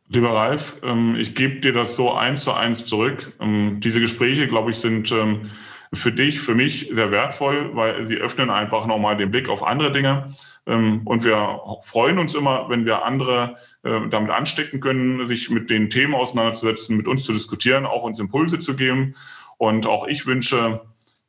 Lieber 0.10 0.30
Ralf, 0.30 0.78
ähm, 0.84 1.16
ich 1.16 1.34
gebe 1.34 1.60
dir 1.60 1.74
das 1.74 1.96
so 1.96 2.14
eins 2.14 2.44
zu 2.44 2.54
eins 2.54 2.86
zurück. 2.86 3.34
Ähm, 3.42 3.80
diese 3.80 4.00
Gespräche, 4.00 4.48
glaube 4.48 4.72
ich, 4.72 4.78
sind 4.78 5.12
ähm, 5.12 5.50
für 5.92 6.12
dich, 6.12 6.40
für 6.40 6.56
mich 6.56 6.90
sehr 6.94 7.10
wertvoll, 7.12 7.72
weil 7.74 8.06
sie 8.08 8.18
öffnen 8.18 8.50
einfach 8.50 8.86
nochmal 8.86 9.18
den 9.18 9.32
Blick 9.32 9.50
auf 9.50 9.64
andere 9.64 9.92
Dinge. 9.92 10.28
Ähm, 10.68 11.02
und 11.06 11.24
wir 11.24 11.62
freuen 11.84 12.20
uns 12.20 12.36
immer, 12.36 12.70
wenn 12.70 12.86
wir 12.86 13.06
andere 13.06 13.58
äh, 13.84 14.08
damit 14.10 14.32
anstecken 14.32 14.80
können, 14.80 15.26
sich 15.26 15.50
mit 15.50 15.70
den 15.70 15.90
Themen 15.90 16.14
auseinanderzusetzen, 16.14 16.98
mit 16.98 17.08
uns 17.08 17.24
zu 17.24 17.34
diskutieren, 17.34 17.86
auch 17.86 18.04
uns 18.04 18.20
Impulse 18.20 18.60
zu 18.60 18.76
geben. 18.76 19.16
Und 19.58 19.88
auch 19.88 20.08
ich 20.08 20.26
wünsche 20.26 20.82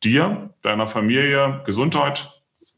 dir, 0.03 0.51
deiner 0.62 0.86
Familie 0.86 1.62
Gesundheit, 1.64 2.30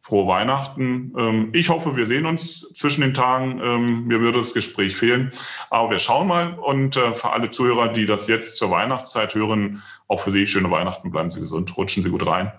frohe 0.03 0.27
Weihnachten. 0.27 1.13
Ähm, 1.17 1.49
ich 1.53 1.69
hoffe, 1.69 1.97
wir 1.97 2.07
sehen 2.07 2.27
uns 2.27 2.69
zwischen 2.75 3.01
den 3.03 3.15
Tagen. 3.15 3.61
Ähm, 3.63 4.07
mir 4.07 4.21
würde 4.21 4.41
das 4.41 4.55
Gespräch 4.55 4.97
fehlen. 4.97 5.31
Aber 5.71 5.91
wir 5.91 5.99
schauen 5.99 6.27
mal. 6.27 6.55
Und 6.59 6.97
äh, 6.97 7.15
für 7.15 7.31
alle 7.31 7.51
Zuhörer, 7.51 7.89
die 7.89 8.07
das 8.07 8.27
jetzt 8.27 8.57
zur 8.57 8.71
Weihnachtszeit 8.71 9.35
hören, 9.35 9.83
auch 10.09 10.21
für 10.21 10.31
Sie 10.31 10.47
schöne 10.47 10.71
Weihnachten. 10.71 11.11
Bleiben 11.11 11.31
Sie 11.31 11.41
gesund. 11.41 11.77
Rutschen 11.77 12.03
Sie 12.03 12.11
gut 12.11 12.27
rein. 12.27 12.53